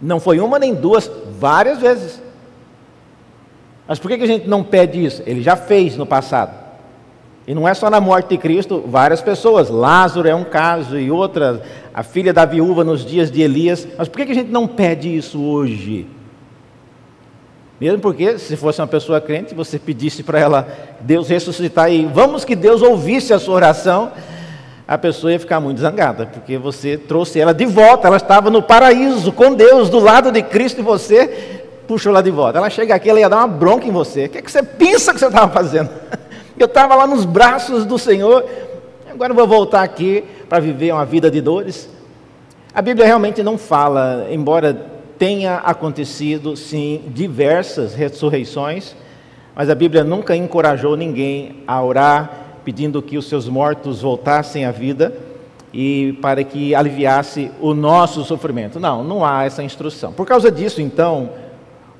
Não 0.00 0.20
foi 0.20 0.38
uma 0.38 0.58
nem 0.58 0.74
duas, 0.74 1.10
várias 1.38 1.80
vezes. 1.80 2.22
Mas 3.86 3.98
por 3.98 4.08
que 4.08 4.22
a 4.22 4.26
gente 4.26 4.46
não 4.48 4.62
pede 4.62 5.04
isso? 5.04 5.22
Ele 5.26 5.42
já 5.42 5.56
fez 5.56 5.96
no 5.96 6.06
passado. 6.06 6.67
E 7.48 7.54
não 7.54 7.66
é 7.66 7.72
só 7.72 7.88
na 7.88 7.98
morte 7.98 8.28
de 8.28 8.36
Cristo, 8.36 8.84
várias 8.86 9.22
pessoas. 9.22 9.70
Lázaro 9.70 10.28
é 10.28 10.34
um 10.34 10.44
caso 10.44 10.98
e 10.98 11.10
outra, 11.10 11.62
a 11.94 12.02
filha 12.02 12.30
da 12.30 12.44
viúva 12.44 12.84
nos 12.84 13.02
dias 13.06 13.30
de 13.30 13.40
Elias. 13.40 13.88
Mas 13.96 14.06
por 14.06 14.22
que 14.22 14.30
a 14.30 14.34
gente 14.34 14.50
não 14.50 14.68
pede 14.68 15.16
isso 15.16 15.42
hoje? 15.42 16.06
Mesmo 17.80 18.00
porque, 18.00 18.38
se 18.38 18.54
fosse 18.54 18.82
uma 18.82 18.86
pessoa 18.86 19.18
crente, 19.18 19.54
você 19.54 19.78
pedisse 19.78 20.22
para 20.22 20.38
ela 20.38 20.68
Deus 21.00 21.30
ressuscitar 21.30 21.90
e 21.90 22.04
vamos 22.04 22.44
que 22.44 22.54
Deus 22.54 22.82
ouvisse 22.82 23.32
a 23.32 23.38
sua 23.38 23.54
oração, 23.54 24.12
a 24.86 24.98
pessoa 24.98 25.32
ia 25.32 25.40
ficar 25.40 25.58
muito 25.58 25.80
zangada, 25.80 26.26
porque 26.26 26.58
você 26.58 26.98
trouxe 26.98 27.40
ela 27.40 27.54
de 27.54 27.64
volta, 27.64 28.08
ela 28.08 28.18
estava 28.18 28.50
no 28.50 28.62
paraíso 28.62 29.32
com 29.32 29.54
Deus, 29.54 29.88
do 29.88 30.00
lado 30.00 30.30
de 30.30 30.42
Cristo, 30.42 30.80
e 30.80 30.84
você 30.84 31.62
puxou 31.86 32.10
ela 32.10 32.22
de 32.22 32.30
volta. 32.30 32.58
Ela 32.58 32.68
chega 32.68 32.94
aqui, 32.94 33.08
ela 33.08 33.20
ia 33.20 33.28
dar 33.30 33.38
uma 33.38 33.48
bronca 33.48 33.86
em 33.86 33.90
você. 33.90 34.26
O 34.26 34.28
que, 34.28 34.36
é 34.36 34.42
que 34.42 34.52
você 34.52 34.62
pensa 34.62 35.14
que 35.14 35.18
você 35.20 35.28
estava 35.28 35.50
fazendo? 35.50 35.88
Eu 36.58 36.66
estava 36.66 36.96
lá 36.96 37.06
nos 37.06 37.24
braços 37.24 37.84
do 37.84 37.96
Senhor, 37.96 38.44
agora 39.08 39.30
eu 39.30 39.36
vou 39.36 39.46
voltar 39.46 39.82
aqui 39.82 40.24
para 40.48 40.58
viver 40.58 40.92
uma 40.92 41.04
vida 41.04 41.30
de 41.30 41.40
dores. 41.40 41.88
A 42.74 42.82
Bíblia 42.82 43.06
realmente 43.06 43.44
não 43.44 43.56
fala, 43.56 44.26
embora 44.28 44.74
tenha 45.16 45.56
acontecido, 45.56 46.56
sim, 46.56 47.02
diversas 47.08 47.94
ressurreições, 47.94 48.96
mas 49.54 49.70
a 49.70 49.74
Bíblia 49.74 50.02
nunca 50.02 50.34
encorajou 50.34 50.96
ninguém 50.96 51.62
a 51.64 51.80
orar 51.80 52.30
pedindo 52.64 53.00
que 53.00 53.16
os 53.16 53.28
seus 53.28 53.48
mortos 53.48 54.02
voltassem 54.02 54.64
à 54.64 54.72
vida 54.72 55.14
e 55.72 56.18
para 56.20 56.42
que 56.42 56.74
aliviasse 56.74 57.52
o 57.60 57.72
nosso 57.72 58.24
sofrimento. 58.24 58.80
Não, 58.80 59.04
não 59.04 59.24
há 59.24 59.44
essa 59.44 59.62
instrução. 59.62 60.12
Por 60.12 60.26
causa 60.26 60.50
disso, 60.50 60.82
então, 60.82 61.30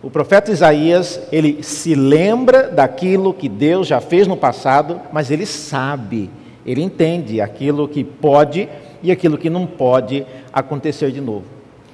o 0.01 0.09
profeta 0.11 0.53
Isaías, 0.53 1.21
ele 1.33 1.63
se 1.63 1.95
lembra 1.95 2.69
daquilo 2.69 3.35
que 3.35 3.49
Deus 3.49 3.87
já 3.87 4.01
fez 4.01 4.29
no 4.29 4.37
passado, 4.37 5.01
mas 5.13 5.31
ele 5.31 5.45
sabe, 5.45 6.31
ele 6.65 6.83
entende 6.83 7.41
aquilo 7.41 7.89
que 7.89 8.05
pode 8.05 8.69
e 9.03 9.11
aquilo 9.11 9.37
que 9.37 9.51
não 9.51 9.67
pode 9.67 10.25
acontecer 10.53 11.11
de 11.11 11.21
novo. 11.21 11.45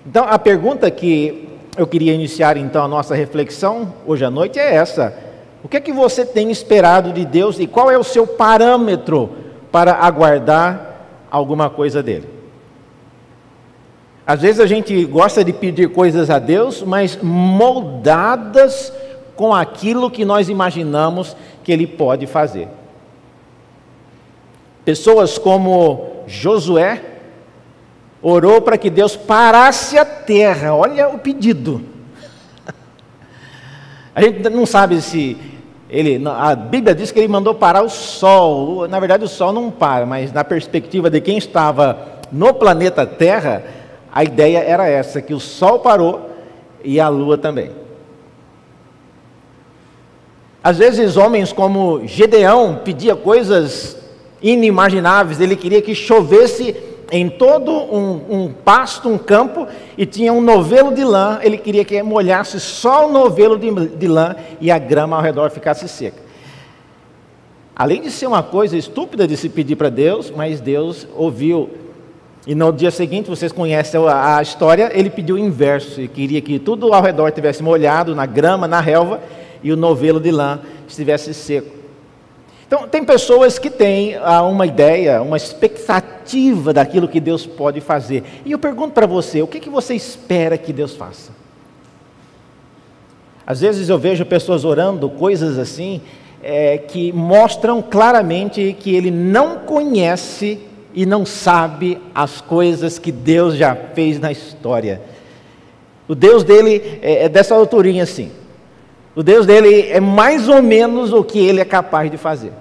Então, 0.06 0.26
a 0.28 0.38
pergunta 0.38 0.90
que 0.90 1.48
eu 1.78 1.86
queria 1.86 2.12
iniciar 2.12 2.58
então 2.58 2.84
a 2.84 2.88
nossa 2.88 3.14
reflexão 3.14 3.94
hoje 4.06 4.22
à 4.22 4.30
noite 4.30 4.58
é 4.58 4.74
essa: 4.74 5.16
o 5.62 5.68
que 5.68 5.78
é 5.78 5.80
que 5.80 5.92
você 5.92 6.26
tem 6.26 6.50
esperado 6.50 7.10
de 7.10 7.24
Deus 7.24 7.58
e 7.58 7.66
qual 7.66 7.90
é 7.90 7.96
o 7.96 8.04
seu 8.04 8.26
parâmetro 8.26 9.30
para 9.72 9.94
aguardar 9.94 11.06
alguma 11.30 11.70
coisa 11.70 12.02
dele? 12.02 12.33
Às 14.26 14.40
vezes 14.40 14.60
a 14.60 14.66
gente 14.66 15.04
gosta 15.04 15.44
de 15.44 15.52
pedir 15.52 15.90
coisas 15.90 16.30
a 16.30 16.38
Deus, 16.38 16.82
mas 16.82 17.18
moldadas 17.22 18.92
com 19.36 19.54
aquilo 19.54 20.10
que 20.10 20.24
nós 20.24 20.48
imaginamos 20.48 21.36
que 21.62 21.70
ele 21.70 21.86
pode 21.86 22.26
fazer. 22.26 22.68
Pessoas 24.84 25.36
como 25.38 26.22
Josué 26.26 27.02
orou 28.22 28.62
para 28.62 28.78
que 28.78 28.88
Deus 28.88 29.14
parasse 29.14 29.98
a 29.98 30.04
terra. 30.04 30.74
Olha 30.74 31.08
o 31.08 31.18
pedido. 31.18 31.82
A 34.14 34.22
gente 34.22 34.48
não 34.48 34.64
sabe 34.64 35.02
se 35.02 35.36
ele, 35.90 36.22
a 36.26 36.54
Bíblia 36.54 36.94
diz 36.94 37.10
que 37.10 37.18
ele 37.18 37.28
mandou 37.28 37.54
parar 37.54 37.82
o 37.82 37.90
sol. 37.90 38.88
Na 38.88 38.98
verdade, 38.98 39.24
o 39.24 39.28
sol 39.28 39.52
não 39.52 39.70
para, 39.70 40.06
mas 40.06 40.32
na 40.32 40.42
perspectiva 40.42 41.10
de 41.10 41.20
quem 41.20 41.36
estava 41.36 42.20
no 42.32 42.54
planeta 42.54 43.06
Terra, 43.06 43.62
a 44.14 44.22
ideia 44.22 44.58
era 44.58 44.88
essa: 44.88 45.20
que 45.20 45.34
o 45.34 45.40
sol 45.40 45.80
parou 45.80 46.30
e 46.84 47.00
a 47.00 47.08
lua 47.08 47.36
também. 47.36 47.72
Às 50.62 50.78
vezes, 50.78 51.16
homens 51.16 51.52
como 51.52 52.06
Gedeão 52.06 52.80
pedia 52.84 53.16
coisas 53.16 53.98
inimagináveis, 54.40 55.40
ele 55.40 55.56
queria 55.56 55.82
que 55.82 55.94
chovesse 55.94 56.76
em 57.10 57.28
todo 57.28 57.70
um, 57.70 58.20
um, 58.30 58.52
pasto, 58.52 59.08
um 59.08 59.18
campo, 59.18 59.66
e 59.98 60.06
tinha 60.06 60.32
um 60.32 60.40
novelo 60.40 60.94
de 60.94 61.04
lã. 61.04 61.40
Ele 61.42 61.58
queria 61.58 61.84
que 61.84 62.02
molhasse 62.02 62.58
só 62.60 63.08
o 63.08 63.12
novelo 63.12 63.58
de, 63.58 63.70
de 63.88 64.06
lã 64.06 64.36
e 64.60 64.70
a 64.70 64.78
grama 64.78 65.16
ao 65.16 65.22
redor 65.22 65.50
ficasse 65.50 65.86
seca. 65.88 66.22
Além 67.76 68.00
de 68.00 68.10
ser 68.10 68.26
uma 68.26 68.42
coisa 68.42 68.76
estúpida 68.76 69.26
de 69.26 69.36
se 69.36 69.48
pedir 69.48 69.76
para 69.76 69.90
Deus, 69.90 70.30
mas 70.30 70.60
Deus 70.60 71.06
ouviu. 71.14 71.68
E 72.46 72.54
no 72.54 72.70
dia 72.72 72.90
seguinte, 72.90 73.30
vocês 73.30 73.52
conhecem 73.52 73.98
a, 74.06 74.40
história, 74.42 74.90
ele 74.92 75.08
pediu 75.08 75.36
o 75.36 75.38
inverso. 75.38 76.00
Ele 76.00 76.08
queria 76.08 76.40
que 76.42 76.58
tudo 76.58 76.92
ao 76.92 77.02
redor 77.02 77.30
tivesse 77.30 77.62
molhado, 77.62 78.14
na 78.14 78.26
grama, 78.26 78.68
na 78.68 78.80
relva, 78.80 79.20
e 79.62 79.72
o 79.72 79.76
novelo 79.76 80.20
de 80.20 80.30
lã 80.30 80.60
estivesse 80.86 81.32
seco. 81.32 81.74
Então, 82.66 82.86
tem 82.86 83.02
pessoas 83.02 83.58
que 83.58 83.70
têm 83.70 84.16
ah, 84.16 84.42
uma 84.42 84.66
ideia, 84.66 85.22
uma 85.22 85.36
expectativa 85.36 86.72
daquilo 86.72 87.08
que 87.08 87.20
Deus 87.20 87.46
pode 87.46 87.80
fazer. 87.80 88.24
E 88.44 88.52
eu 88.52 88.58
pergunto 88.58 88.92
para 88.92 89.06
você: 89.06 89.40
o 89.40 89.46
que, 89.46 89.60
que 89.60 89.70
você 89.70 89.94
espera 89.94 90.58
que 90.58 90.72
Deus 90.72 90.94
faça? 90.94 91.32
Às 93.46 93.60
vezes 93.60 93.88
eu 93.88 93.98
vejo 93.98 94.24
pessoas 94.24 94.64
orando 94.64 95.08
coisas 95.08 95.58
assim, 95.58 96.00
é, 96.42 96.76
que 96.78 97.12
mostram 97.12 97.80
claramente 97.80 98.74
que 98.78 98.94
ele 98.94 99.10
não 99.10 99.58
conhece 99.58 100.60
e 100.94 101.04
não 101.04 101.26
sabe 101.26 102.00
as 102.14 102.40
coisas 102.40 102.98
que 102.98 103.10
Deus 103.10 103.56
já 103.56 103.74
fez 103.74 104.20
na 104.20 104.30
história. 104.30 105.00
O 106.06 106.14
Deus 106.14 106.44
dele 106.44 107.00
é, 107.02 107.24
é 107.24 107.28
dessa 107.28 107.54
alturinha 107.54 108.04
assim. 108.04 108.30
O 109.16 109.22
Deus 109.22 109.46
dele 109.46 109.88
é 109.90 110.00
mais 110.00 110.48
ou 110.48 110.62
menos 110.62 111.12
o 111.12 111.24
que 111.24 111.38
ele 111.38 111.60
é 111.60 111.64
capaz 111.64 112.10
de 112.10 112.16
fazer. 112.16 112.52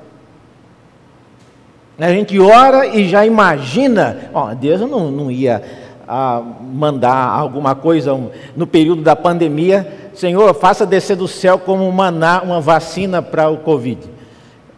A 1.97 2.09
gente 2.09 2.39
ora 2.39 2.87
e 2.87 3.07
já 3.07 3.25
imagina, 3.25 4.29
ó, 4.33 4.53
Deus 4.53 4.81
não, 4.81 5.11
não 5.11 5.29
ia 5.29 5.61
ah, 6.07 6.41
mandar 6.61 7.15
alguma 7.15 7.75
coisa 7.75 8.19
no 8.55 8.65
período 8.65 9.03
da 9.03 9.15
pandemia, 9.15 10.09
Senhor, 10.13 10.53
faça 10.55 10.85
descer 10.85 11.15
do 11.15 11.27
céu 11.27 11.57
como 11.59 11.89
maná 11.91 12.41
uma 12.41 12.59
vacina 12.59 13.21
para 13.21 13.49
o 13.49 13.57
Covid. 13.57 13.99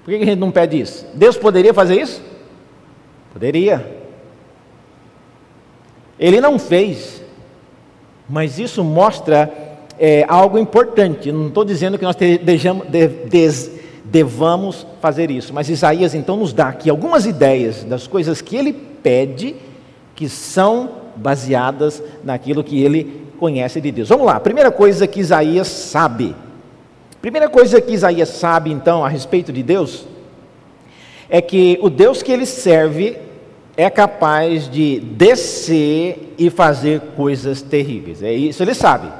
Por 0.03 0.11
que 0.13 0.23
a 0.23 0.25
gente 0.25 0.39
não 0.39 0.51
pede 0.51 0.79
isso? 0.79 1.05
Deus 1.13 1.37
poderia 1.37 1.73
fazer 1.73 1.99
isso? 1.99 2.21
Poderia. 3.35 3.85
Ele 6.17 6.39
não 6.39 6.57
fez, 6.57 7.21
mas 8.29 8.57
isso 8.57 8.81
mostra 8.81 9.51
é, 9.99 10.23
algo 10.29 10.57
importante. 10.57 11.33
Não 11.33 11.49
estou 11.49 11.65
dizendo 11.65 11.99
que 11.99 12.05
nós 12.05 12.15
dejamos, 12.15 12.87
de, 12.87 13.09
des, 13.09 13.69
devamos 14.05 14.87
fazer 15.01 15.29
isso, 15.29 15.53
mas 15.53 15.67
Isaías 15.67 16.15
então 16.15 16.37
nos 16.37 16.53
dá 16.53 16.69
aqui 16.69 16.89
algumas 16.89 17.25
ideias 17.25 17.83
das 17.83 18.07
coisas 18.07 18.39
que 18.39 18.55
ele 18.55 18.71
pede 18.71 19.57
que 20.15 20.29
são 20.29 20.91
baseadas 21.17 22.01
naquilo 22.23 22.63
que 22.63 22.81
ele 22.81 23.27
conhece 23.37 23.81
de 23.81 23.91
Deus. 23.91 24.07
Vamos 24.07 24.27
lá, 24.27 24.39
primeira 24.39 24.71
coisa 24.71 25.05
que 25.05 25.19
Isaías 25.19 25.67
sabe. 25.67 26.33
Primeira 27.21 27.49
coisa 27.49 27.81
que 27.81 27.91
Isaías 27.91 28.29
sabe 28.29 28.71
então 28.71 29.03
a 29.03 29.09
respeito 29.09 29.51
de 29.51 29.61
Deus 29.61 30.07
é 31.29 31.41
que 31.41 31.77
o 31.81 31.89
Deus 31.89 32.21
que 32.21 32.31
ele 32.31 32.45
serve 32.45 33.17
é 33.77 33.89
capaz 33.89 34.69
de 34.69 34.99
descer 34.99 36.33
e 36.37 36.49
fazer 36.49 37.01
coisas 37.15 37.61
terríveis. 37.61 38.23
É 38.23 38.31
isso 38.33 38.63
ele 38.63 38.73
sabe. 38.73 39.11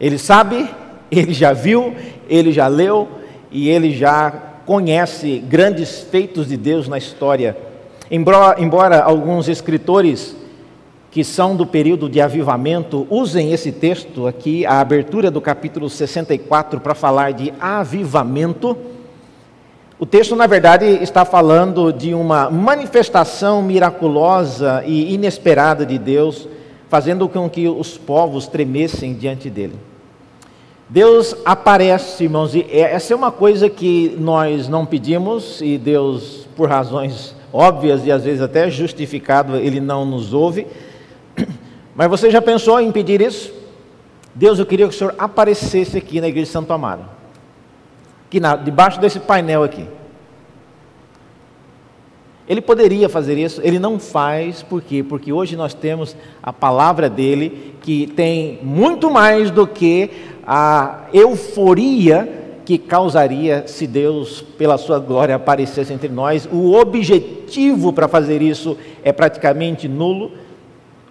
Ele 0.00 0.18
sabe, 0.18 0.68
ele 1.10 1.32
já 1.32 1.52
viu, 1.52 1.94
ele 2.28 2.52
já 2.52 2.66
leu 2.66 3.08
e 3.50 3.68
ele 3.68 3.92
já 3.92 4.30
conhece 4.66 5.38
grandes 5.38 6.00
feitos 6.00 6.48
de 6.48 6.56
Deus 6.56 6.88
na 6.88 6.98
história. 6.98 7.56
Embora, 8.10 9.02
alguns 9.02 9.48
escritores 9.48 10.36
que 11.10 11.22
são 11.22 11.54
do 11.54 11.64
período 11.64 12.08
de 12.08 12.20
avivamento 12.20 13.06
usem 13.08 13.52
esse 13.52 13.70
texto 13.70 14.26
aqui, 14.26 14.66
a 14.66 14.80
abertura 14.80 15.30
do 15.30 15.40
capítulo 15.40 15.88
64, 15.88 16.80
para 16.80 16.94
falar 16.94 17.32
de 17.32 17.52
avivamento, 17.60 18.76
o 19.96 20.04
texto, 20.04 20.34
na 20.34 20.48
verdade, 20.48 20.86
está 20.86 21.24
falando 21.24 21.92
de 21.92 22.14
uma 22.14 22.50
manifestação 22.50 23.62
miraculosa 23.62 24.82
e 24.84 25.14
inesperada 25.14 25.86
de 25.86 25.98
Deus, 25.98 26.48
fazendo 26.88 27.28
com 27.28 27.48
que 27.48 27.68
os 27.68 27.96
povos 27.96 28.48
tremessem 28.48 29.14
diante 29.14 29.48
dele. 29.48 29.74
Deus 30.88 31.36
aparece, 31.44 32.24
irmãos, 32.24 32.56
e 32.56 32.66
essa 32.70 33.12
é 33.12 33.16
uma 33.16 33.30
coisa 33.30 33.70
que 33.70 34.16
nós 34.18 34.68
não 34.68 34.84
pedimos, 34.84 35.60
e 35.60 35.78
Deus, 35.78 36.48
por 36.56 36.68
razões 36.68 37.34
óbvias 37.52 38.04
e 38.04 38.10
às 38.10 38.24
vezes 38.24 38.42
até 38.42 38.68
justificado, 38.68 39.56
ele 39.56 39.80
não 39.80 40.04
nos 40.04 40.34
ouve. 40.34 40.66
Mas 41.94 42.10
você 42.10 42.32
já 42.32 42.42
pensou 42.42 42.80
em 42.80 42.90
pedir 42.90 43.20
isso? 43.20 43.52
Deus, 44.34 44.58
eu 44.58 44.66
queria 44.66 44.88
que 44.88 44.94
o 44.94 44.98
Senhor 44.98 45.14
aparecesse 45.16 45.96
aqui 45.96 46.20
na 46.20 46.26
igreja 46.26 46.46
de 46.46 46.52
Santo 46.52 46.72
Amaro 46.72 47.14
aqui 48.34 48.40
na, 48.40 48.56
debaixo 48.56 49.00
desse 49.00 49.20
painel 49.20 49.62
aqui. 49.62 49.86
Ele 52.48 52.60
poderia 52.60 53.08
fazer 53.08 53.38
isso, 53.38 53.60
ele 53.64 53.78
não 53.78 53.98
faz, 53.98 54.62
por 54.62 54.82
quê? 54.82 55.02
Porque 55.02 55.32
hoje 55.32 55.56
nós 55.56 55.72
temos 55.72 56.14
a 56.42 56.52
palavra 56.52 57.08
dele 57.08 57.74
que 57.80 58.06
tem 58.08 58.58
muito 58.62 59.10
mais 59.10 59.50
do 59.50 59.66
que 59.66 60.10
a 60.46 61.04
euforia 61.12 62.40
que 62.66 62.76
causaria 62.76 63.64
se 63.66 63.86
Deus, 63.86 64.42
pela 64.58 64.76
sua 64.78 64.98
glória, 64.98 65.34
aparecesse 65.34 65.92
entre 65.92 66.08
nós. 66.08 66.48
O 66.50 66.72
objetivo 66.72 67.92
para 67.92 68.08
fazer 68.08 68.42
isso 68.42 68.76
é 69.02 69.12
praticamente 69.12 69.86
nulo. 69.86 70.32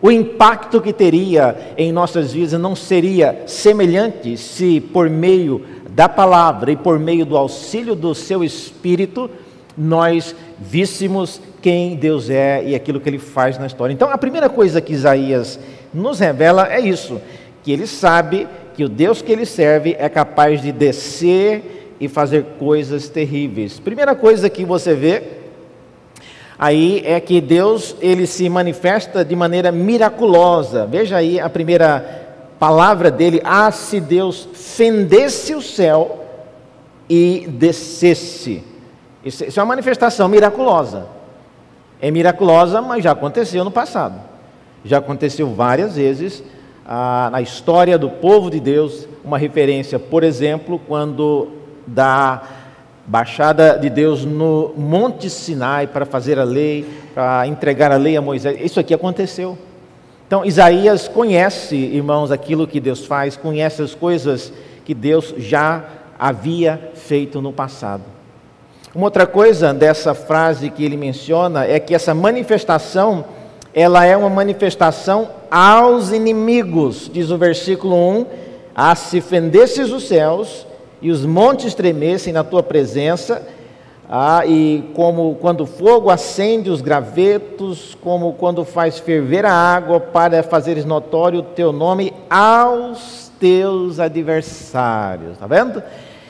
O 0.01 0.11
impacto 0.11 0.81
que 0.81 0.91
teria 0.91 1.73
em 1.77 1.91
nossas 1.91 2.33
vidas 2.33 2.59
não 2.59 2.75
seria 2.75 3.43
semelhante 3.45 4.35
se, 4.35 4.81
por 4.81 5.09
meio 5.09 5.61
da 5.93 6.09
palavra 6.09 6.71
e 6.71 6.75
por 6.75 6.99
meio 6.99 7.25
do 7.25 7.37
auxílio 7.37 7.95
do 7.95 8.15
seu 8.15 8.43
Espírito, 8.43 9.29
nós 9.77 10.35
víssemos 10.59 11.39
quem 11.61 11.95
Deus 11.95 12.29
é 12.29 12.63
e 12.63 12.75
aquilo 12.75 12.99
que 12.99 13.09
ele 13.09 13.19
faz 13.19 13.57
na 13.57 13.67
história. 13.67 13.93
Então, 13.93 14.09
a 14.09 14.17
primeira 14.17 14.49
coisa 14.49 14.81
que 14.81 14.93
Isaías 14.93 15.59
nos 15.93 16.19
revela 16.19 16.71
é 16.71 16.79
isso: 16.79 17.21
que 17.63 17.71
ele 17.71 17.87
sabe 17.87 18.47
que 18.75 18.83
o 18.83 18.89
Deus 18.89 19.21
que 19.21 19.31
ele 19.31 19.45
serve 19.45 19.95
é 19.99 20.09
capaz 20.09 20.61
de 20.61 20.71
descer 20.71 21.95
e 21.99 22.07
fazer 22.07 22.43
coisas 22.59 23.07
terríveis. 23.07 23.79
Primeira 23.79 24.15
coisa 24.15 24.49
que 24.49 24.65
você 24.65 24.93
vê 24.93 25.23
aí 26.57 27.03
é 27.05 27.19
que 27.19 27.39
Deus 27.39 27.95
ele 28.01 28.25
se 28.25 28.49
manifesta 28.49 29.23
de 29.23 29.35
maneira 29.35 29.71
miraculosa. 29.71 30.85
Veja 30.85 31.17
aí 31.17 31.39
a 31.39 31.49
primeira 31.49 32.22
palavra 32.63 33.11
dele, 33.11 33.41
ah, 33.43 33.69
se 33.71 33.99
Deus 33.99 34.47
fendesse 34.53 35.53
o 35.53 35.61
céu 35.61 36.23
e 37.09 37.45
descesse. 37.45 38.63
Isso, 39.25 39.43
isso 39.43 39.59
é 39.59 39.63
uma 39.63 39.67
manifestação 39.67 40.29
miraculosa. 40.29 41.07
É 42.01 42.09
miraculosa, 42.09 42.81
mas 42.81 43.03
já 43.03 43.11
aconteceu 43.11 43.65
no 43.65 43.71
passado. 43.71 44.17
Já 44.85 44.99
aconteceu 44.99 45.53
várias 45.53 45.97
vezes 45.97 46.41
ah, 46.85 47.27
na 47.33 47.41
história 47.41 47.97
do 47.97 48.09
povo 48.09 48.49
de 48.49 48.61
Deus. 48.61 49.09
Uma 49.25 49.37
referência, 49.37 49.99
por 49.99 50.23
exemplo, 50.23 50.79
quando 50.87 51.49
da 51.85 52.43
baixada 53.05 53.77
de 53.77 53.89
Deus 53.89 54.23
no 54.23 54.73
Monte 54.77 55.29
Sinai 55.29 55.85
para 55.85 56.05
fazer 56.05 56.39
a 56.39 56.45
lei, 56.45 56.87
para 57.13 57.45
entregar 57.45 57.91
a 57.91 57.97
lei 57.97 58.15
a 58.15 58.21
Moisés. 58.21 58.57
Isso 58.61 58.79
aqui 58.79 58.93
aconteceu. 58.93 59.57
Então, 60.33 60.43
Isaías 60.43 61.07
conhece, 61.07 61.75
irmãos, 61.75 62.31
aquilo 62.31 62.65
que 62.65 62.79
Deus 62.79 63.05
faz, 63.05 63.37
conhece 63.37 63.83
as 63.83 63.93
coisas 63.93 64.51
que 64.83 64.95
Deus 64.95 65.31
já 65.37 65.83
havia 66.17 66.89
feito 66.95 67.39
no 67.39 67.53
passado. 67.53 68.01
Uma 68.95 69.05
outra 69.05 69.27
coisa 69.27 69.71
dessa 69.71 70.15
frase 70.15 70.71
que 70.71 70.83
ele 70.83 70.97
menciona 70.97 71.65
é 71.65 71.79
que 71.79 71.93
essa 71.93 72.15
manifestação, 72.15 73.25
ela 73.75 74.05
é 74.05 74.17
uma 74.17 74.27
manifestação 74.27 75.29
aos 75.51 76.11
inimigos, 76.11 77.11
diz 77.13 77.29
o 77.29 77.37
versículo 77.37 77.95
1: 77.95 78.25
Ah, 78.73 78.95
se 78.95 79.21
fendesses 79.21 79.91
os 79.91 80.07
céus 80.07 80.65
e 80.99 81.11
os 81.11 81.23
montes 81.23 81.75
tremessem 81.75 82.33
na 82.33 82.43
tua 82.43 82.63
presença, 82.63 83.47
ah, 84.15 84.45
e 84.45 84.91
como 84.93 85.33
quando 85.41 85.61
o 85.61 85.65
fogo 85.65 86.11
acende 86.11 86.69
os 86.69 86.81
gravetos, 86.81 87.97
como 87.99 88.33
quando 88.33 88.63
faz 88.63 88.99
ferver 88.99 89.43
a 89.43 89.51
água 89.51 89.99
para 89.99 90.43
fazeres 90.43 90.85
notório 90.85 91.39
o 91.39 91.41
teu 91.41 91.71
nome 91.71 92.13
aos 92.29 93.31
teus 93.39 93.99
adversários. 93.99 95.31
Está 95.31 95.47
vendo? 95.47 95.81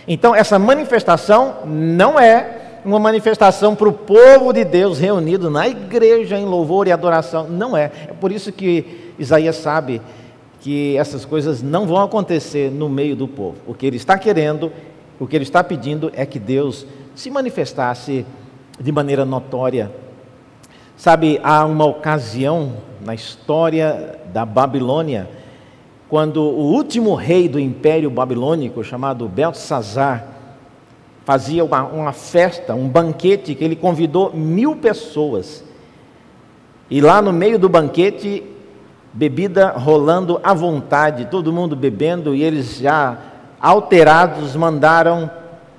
Então, 0.07 0.33
essa 0.33 0.57
manifestação 0.57 1.55
não 1.65 2.17
é 2.17 2.79
uma 2.85 2.99
manifestação 2.99 3.75
para 3.75 3.89
o 3.89 3.93
povo 3.93 4.53
de 4.53 4.63
Deus 4.63 4.97
reunido 4.97 5.49
na 5.49 5.67
igreja 5.67 6.39
em 6.39 6.45
louvor 6.45 6.87
e 6.87 6.91
adoração. 6.93 7.49
Não 7.49 7.75
é. 7.75 7.91
É 8.07 8.13
por 8.13 8.31
isso 8.31 8.53
que 8.53 9.13
Isaías 9.19 9.57
sabe 9.57 10.01
que 10.61 10.95
essas 10.95 11.25
coisas 11.25 11.61
não 11.61 11.85
vão 11.85 12.01
acontecer 12.01 12.71
no 12.71 12.87
meio 12.87 13.13
do 13.13 13.27
povo. 13.27 13.57
O 13.67 13.73
que 13.73 13.85
ele 13.85 13.97
está 13.97 14.17
querendo, 14.17 14.71
o 15.19 15.27
que 15.27 15.35
ele 15.35 15.43
está 15.43 15.61
pedindo 15.61 16.09
é 16.15 16.25
que 16.25 16.39
Deus 16.39 16.87
se 17.15 17.29
manifestasse 17.29 18.25
de 18.79 18.91
maneira 18.91 19.25
notória. 19.25 19.91
Sabe, 20.97 21.39
há 21.43 21.65
uma 21.65 21.85
ocasião 21.85 22.73
na 23.01 23.13
história 23.13 24.19
da 24.33 24.45
Babilônia, 24.45 25.29
quando 26.09 26.41
o 26.41 26.71
último 26.71 27.15
rei 27.15 27.49
do 27.49 27.59
Império 27.59 28.09
Babilônico, 28.09 28.83
chamado 28.83 29.27
Belsazar, 29.27 30.27
fazia 31.25 31.63
uma, 31.63 31.83
uma 31.83 32.11
festa, 32.13 32.75
um 32.75 32.87
banquete, 32.87 33.55
que 33.55 33.63
ele 33.63 33.75
convidou 33.75 34.31
mil 34.33 34.75
pessoas. 34.75 35.63
E 36.89 37.01
lá 37.01 37.21
no 37.21 37.33
meio 37.33 37.57
do 37.57 37.67
banquete, 37.67 38.43
bebida 39.11 39.69
rolando 39.71 40.39
à 40.43 40.53
vontade, 40.53 41.25
todo 41.25 41.53
mundo 41.53 41.75
bebendo, 41.75 42.35
e 42.35 42.43
eles 42.43 42.77
já 42.77 43.17
alterados 43.59 44.55
mandaram 44.55 45.31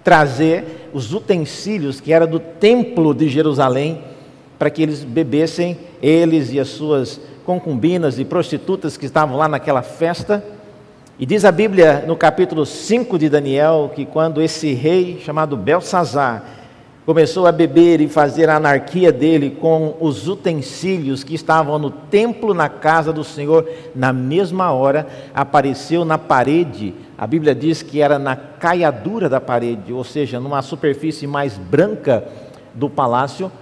trazer 0.02 0.83
os 0.94 1.12
utensílios 1.12 2.00
que 2.00 2.12
era 2.12 2.26
do 2.26 2.38
templo 2.38 3.12
de 3.12 3.28
Jerusalém 3.28 4.02
para 4.58 4.70
que 4.70 4.80
eles 4.80 5.02
bebessem, 5.02 5.76
eles 6.00 6.52
e 6.52 6.60
as 6.60 6.68
suas 6.68 7.20
concubinas 7.44 8.18
e 8.18 8.24
prostitutas 8.24 8.96
que 8.96 9.04
estavam 9.04 9.36
lá 9.36 9.48
naquela 9.48 9.82
festa. 9.82 10.42
E 11.18 11.26
diz 11.26 11.44
a 11.44 11.52
Bíblia 11.52 12.04
no 12.06 12.16
capítulo 12.16 12.64
5 12.64 13.18
de 13.18 13.28
Daniel 13.28 13.90
que 13.94 14.06
quando 14.06 14.40
esse 14.40 14.72
rei 14.72 15.20
chamado 15.22 15.56
Belsazar 15.56 16.63
começou 17.06 17.46
a 17.46 17.52
beber 17.52 18.00
e 18.00 18.08
fazer 18.08 18.48
a 18.48 18.56
anarquia 18.56 19.12
dele 19.12 19.50
com 19.60 19.96
os 20.00 20.26
utensílios 20.28 21.22
que 21.22 21.34
estavam 21.34 21.78
no 21.78 21.90
templo 21.90 22.54
na 22.54 22.68
casa 22.68 23.12
do 23.12 23.22
Senhor, 23.22 23.68
na 23.94 24.12
mesma 24.12 24.72
hora 24.72 25.06
apareceu 25.34 26.04
na 26.04 26.16
parede 26.16 26.94
a 27.16 27.26
Bíblia 27.26 27.54
diz 27.54 27.80
que 27.82 28.00
era 28.00 28.18
na 28.18 28.34
caiadura 28.34 29.28
da 29.28 29.40
parede, 29.40 29.92
ou 29.92 30.02
seja, 30.02 30.40
numa 30.40 30.62
superfície 30.62 31.26
mais 31.26 31.56
branca 31.56 32.26
do 32.74 32.90
palácio, 32.90 33.52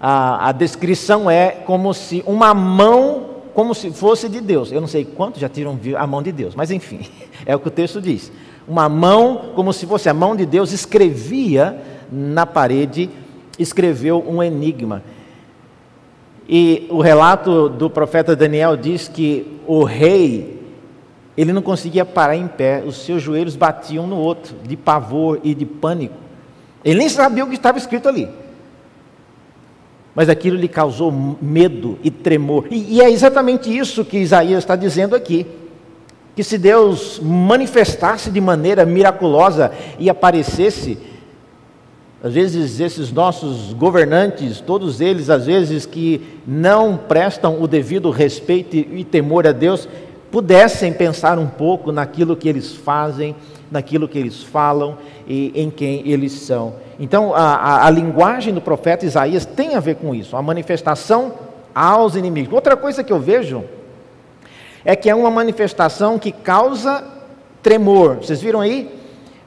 a, 0.00 0.48
a 0.48 0.52
descrição 0.52 1.28
é 1.28 1.50
como 1.50 1.92
se 1.92 2.22
uma 2.24 2.54
mão, 2.54 3.30
como 3.52 3.74
se 3.74 3.90
fosse 3.90 4.28
de 4.28 4.40
Deus. 4.40 4.70
Eu 4.70 4.80
não 4.80 4.86
sei 4.86 5.04
quantos 5.04 5.40
já 5.40 5.48
tiram 5.48 5.78
a 5.96 6.06
mão 6.06 6.22
de 6.22 6.30
Deus, 6.30 6.54
mas 6.54 6.70
enfim, 6.70 7.00
é 7.44 7.54
o 7.56 7.58
que 7.58 7.66
o 7.66 7.70
texto 7.70 8.00
diz. 8.00 8.30
Uma 8.66 8.88
mão, 8.88 9.52
como 9.56 9.72
se 9.72 9.84
fosse 9.84 10.08
a 10.08 10.14
mão 10.14 10.36
de 10.36 10.46
Deus, 10.46 10.72
escrevia 10.72 11.82
na 12.10 12.46
parede, 12.46 13.10
escreveu 13.58 14.24
um 14.26 14.42
enigma. 14.42 15.02
E 16.48 16.86
o 16.88 17.00
relato 17.00 17.68
do 17.68 17.90
profeta 17.90 18.34
Daniel 18.34 18.76
diz 18.76 19.08
que 19.08 19.60
o 19.66 19.84
rei, 19.84 20.62
ele 21.36 21.52
não 21.52 21.62
conseguia 21.62 22.04
parar 22.04 22.36
em 22.36 22.48
pé, 22.48 22.82
os 22.86 22.96
seus 23.04 23.22
joelhos 23.22 23.56
batiam 23.56 24.06
no 24.06 24.16
outro, 24.16 24.54
de 24.62 24.76
pavor 24.76 25.40
e 25.42 25.54
de 25.54 25.66
pânico. 25.66 26.16
Ele 26.84 27.00
nem 27.00 27.08
sabia 27.08 27.44
o 27.44 27.48
que 27.48 27.54
estava 27.54 27.76
escrito 27.76 28.08
ali 28.08 28.28
mas 30.18 30.28
aquilo 30.28 30.56
lhe 30.56 30.66
causou 30.66 31.12
medo 31.40 31.96
e 32.02 32.10
tremor. 32.10 32.66
E, 32.72 32.96
e, 32.96 33.00
é 33.00 33.08
exatamente 33.08 33.70
isso 33.70 34.04
que 34.04 34.18
Isaías 34.18 34.58
está 34.58 34.74
dizendo 34.74 35.14
aqui. 35.14 35.46
Que 36.34 36.42
se 36.42 36.58
Deus 36.58 37.20
manifestasse 37.22 38.28
de 38.28 38.40
maneira 38.40 38.84
miraculosa 38.84 39.70
e 39.96 40.10
aparecesse, 40.10 40.98
às 42.22 42.34
vezes 42.34 42.80
esses 42.80 43.12
nossos 43.12 43.72
governantes, 43.72 44.60
todos 44.60 45.00
eles, 45.00 45.30
às 45.30 45.46
vezes 45.46 45.86
que 45.86 46.20
não 46.46 46.96
prestam 46.96 47.62
o 47.62 47.68
devido 47.68 48.10
respeito 48.10 48.76
e 48.76 49.04
temor 49.04 49.46
a 49.46 49.52
Deus, 49.52 49.88
pudessem 50.30 50.92
pensar 50.92 51.38
um 51.38 51.46
pouco 51.46 51.92
naquilo 51.92 52.36
que 52.36 52.48
eles 52.48 52.74
fazem, 52.74 53.36
naquilo 53.70 54.08
que 54.08 54.18
eles 54.18 54.42
falam 54.42 54.98
e 55.28 55.52
em 55.54 55.70
quem 55.70 56.08
eles 56.08 56.32
são. 56.32 56.74
Então, 56.98 57.32
a, 57.34 57.54
a, 57.54 57.86
a, 57.86 57.90
linguagem 57.90 58.52
do 58.52 58.60
profeta 58.60 59.06
Isaías 59.06 59.46
tem 59.46 59.76
a 59.76 59.80
ver 59.80 59.96
com 59.96 60.12
isso, 60.12 60.36
a 60.36 60.42
manifestação 60.42 61.34
aos 61.72 62.16
inimigos. 62.16 62.52
Outra 62.52 62.76
coisa 62.76 63.04
que 63.04 63.12
eu 63.12 63.20
vejo 63.20 63.62
é 64.84 64.96
que 64.96 65.08
é 65.08 65.14
uma 65.14 65.30
manifestação 65.30 66.18
que 66.18 66.32
causa 66.32 67.04
tremor. 67.62 68.16
Vocês 68.16 68.40
viram 68.40 68.60
aí? 68.60 68.97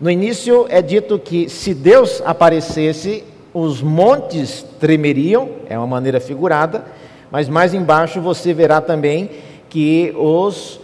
No 0.01 0.09
início 0.09 0.65
é 0.67 0.81
dito 0.81 1.19
que 1.19 1.47
se 1.47 1.75
Deus 1.75 2.23
aparecesse, 2.25 3.23
os 3.53 3.83
montes 3.83 4.65
tremeriam, 4.79 5.47
é 5.69 5.77
uma 5.77 5.85
maneira 5.85 6.19
figurada, 6.19 6.85
mas 7.29 7.47
mais 7.47 7.71
embaixo 7.71 8.19
você 8.19 8.51
verá 8.51 8.81
também 8.81 9.29
que 9.69 10.11
os 10.17 10.79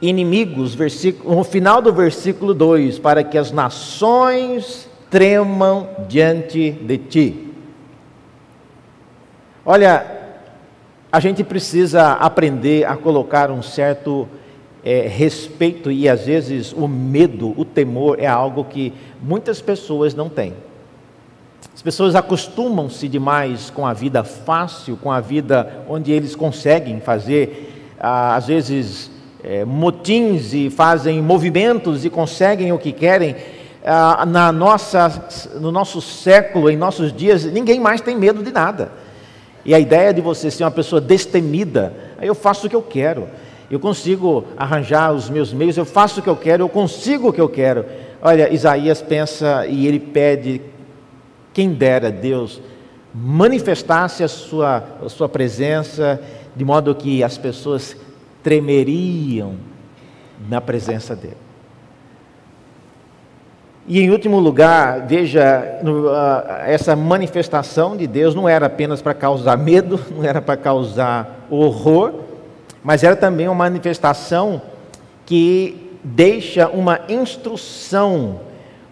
inimigos, 0.00 0.76
no 1.24 1.42
final 1.42 1.82
do 1.82 1.92
versículo 1.92 2.54
2, 2.54 3.00
para 3.00 3.24
que 3.24 3.36
as 3.36 3.50
nações 3.50 4.88
tremam 5.10 5.88
diante 6.08 6.70
de 6.70 6.96
ti. 6.96 7.52
Olha, 9.66 10.06
a 11.10 11.18
gente 11.18 11.42
precisa 11.42 12.12
aprender 12.12 12.84
a 12.84 12.96
colocar 12.96 13.50
um 13.50 13.62
certo 13.62 14.28
é, 14.84 15.06
respeito 15.06 15.90
e 15.90 16.08
às 16.08 16.26
vezes 16.26 16.72
o 16.72 16.88
medo, 16.88 17.54
o 17.56 17.64
temor 17.64 18.18
é 18.18 18.26
algo 18.26 18.64
que 18.64 18.92
muitas 19.22 19.60
pessoas 19.60 20.14
não 20.14 20.28
têm. 20.28 20.54
As 21.74 21.82
pessoas 21.82 22.14
acostumam-se 22.14 23.08
demais 23.08 23.70
com 23.70 23.86
a 23.86 23.92
vida 23.92 24.24
fácil, 24.24 24.96
com 24.96 25.10
a 25.10 25.20
vida 25.20 25.84
onde 25.88 26.12
eles 26.12 26.34
conseguem 26.34 27.00
fazer, 27.00 27.94
ah, 27.98 28.36
às 28.36 28.46
vezes, 28.46 29.10
é, 29.42 29.64
motins 29.64 30.52
e 30.52 30.68
fazem 30.68 31.22
movimentos 31.22 32.04
e 32.04 32.10
conseguem 32.10 32.72
o 32.72 32.78
que 32.78 32.92
querem. 32.92 33.36
Ah, 33.84 34.26
na 34.26 34.52
nossa, 34.52 35.28
no 35.58 35.72
nosso 35.72 36.02
século, 36.02 36.68
em 36.68 36.76
nossos 36.76 37.12
dias, 37.12 37.44
ninguém 37.44 37.80
mais 37.80 38.00
tem 38.00 38.16
medo 38.16 38.42
de 38.42 38.52
nada. 38.52 38.92
E 39.64 39.74
a 39.74 39.78
ideia 39.78 40.12
de 40.12 40.20
você 40.20 40.50
ser 40.50 40.64
uma 40.64 40.70
pessoa 40.70 41.00
destemida, 41.00 41.94
aí 42.18 42.26
eu 42.26 42.34
faço 42.34 42.66
o 42.66 42.70
que 42.70 42.76
eu 42.76 42.82
quero, 42.82 43.28
eu 43.70 43.78
consigo 43.78 44.44
arranjar 44.56 45.12
os 45.12 45.30
meus 45.30 45.52
meios, 45.52 45.76
eu 45.76 45.84
faço 45.84 46.20
o 46.20 46.22
que 46.22 46.28
eu 46.28 46.36
quero, 46.36 46.64
eu 46.64 46.68
consigo 46.68 47.28
o 47.28 47.32
que 47.32 47.40
eu 47.40 47.48
quero. 47.48 47.86
Olha, 48.20 48.52
Isaías 48.52 49.00
pensa 49.00 49.66
e 49.66 49.86
ele 49.86 50.00
pede, 50.00 50.60
quem 51.54 51.72
dera 51.72 52.10
Deus 52.10 52.60
manifestasse 53.14 54.22
a 54.22 54.28
sua, 54.28 54.84
a 55.04 55.08
sua 55.08 55.28
presença, 55.28 56.20
de 56.54 56.64
modo 56.64 56.94
que 56.94 57.22
as 57.22 57.38
pessoas 57.38 57.96
tremeriam 58.42 59.54
na 60.48 60.60
presença 60.60 61.14
dele. 61.14 61.36
E 63.86 64.00
em 64.00 64.10
último 64.10 64.38
lugar, 64.38 65.06
veja, 65.06 65.80
essa 66.66 66.94
manifestação 66.94 67.96
de 67.96 68.06
Deus 68.06 68.34
não 68.34 68.48
era 68.48 68.66
apenas 68.66 69.02
para 69.02 69.14
causar 69.14 69.56
medo, 69.56 69.98
não 70.14 70.24
era 70.24 70.40
para 70.40 70.56
causar 70.56 71.46
horror, 71.50 72.29
mas 72.82 73.02
era 73.02 73.16
também 73.16 73.46
uma 73.46 73.54
manifestação 73.54 74.62
que 75.26 75.98
deixa 76.02 76.68
uma 76.68 77.00
instrução. 77.08 78.40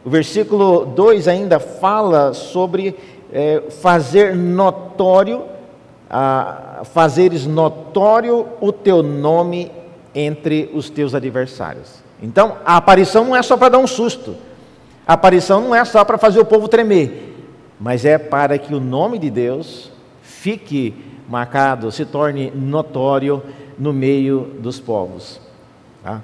O 0.05 0.11
versículo 0.11 0.85
2 0.87 1.29
ainda 1.29 1.59
fala 1.59 2.33
sobre 2.33 2.97
é, 3.33 3.63
fazer 3.71 4.35
notório 4.35 5.43
fazeres 6.85 7.47
notório 7.47 8.47
o 8.61 8.73
teu 8.73 9.03
nome 9.03 9.71
entre 10.15 10.71
os 10.73 10.89
teus 10.89 11.15
adversários. 11.15 12.03
Então, 12.23 12.57
a 12.65 12.77
aparição 12.77 13.25
não 13.25 13.37
é 13.37 13.43
só 13.43 13.57
para 13.57 13.71
dar 13.71 13.79
um 13.79 13.87
susto, 13.87 14.35
a 15.07 15.13
aparição 15.13 15.61
não 15.61 15.75
é 15.75 15.85
só 15.85 16.05
para 16.05 16.19
fazer 16.19 16.41
o 16.41 16.45
povo 16.45 16.67
tremer, 16.67 17.37
mas 17.79 18.05
é 18.05 18.19
para 18.19 18.59
que 18.59 18.75
o 18.75 18.81
nome 18.81 19.19
de 19.19 19.31
Deus 19.31 19.93
fique 20.23 20.95
marcado, 21.29 21.93
se 21.93 22.05
torne 22.05 22.51
notório 22.51 23.43
no 23.79 23.93
meio 23.93 24.55
dos 24.61 24.81
povos. 24.81 25.41
Tá? 26.03 26.23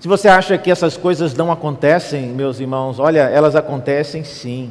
Se 0.00 0.08
você 0.08 0.28
acha 0.28 0.58
que 0.58 0.70
essas 0.70 0.96
coisas 0.96 1.34
não 1.34 1.50
acontecem, 1.50 2.26
meus 2.26 2.60
irmãos, 2.60 2.98
olha, 2.98 3.20
elas 3.20 3.56
acontecem 3.56 4.24
sim. 4.24 4.70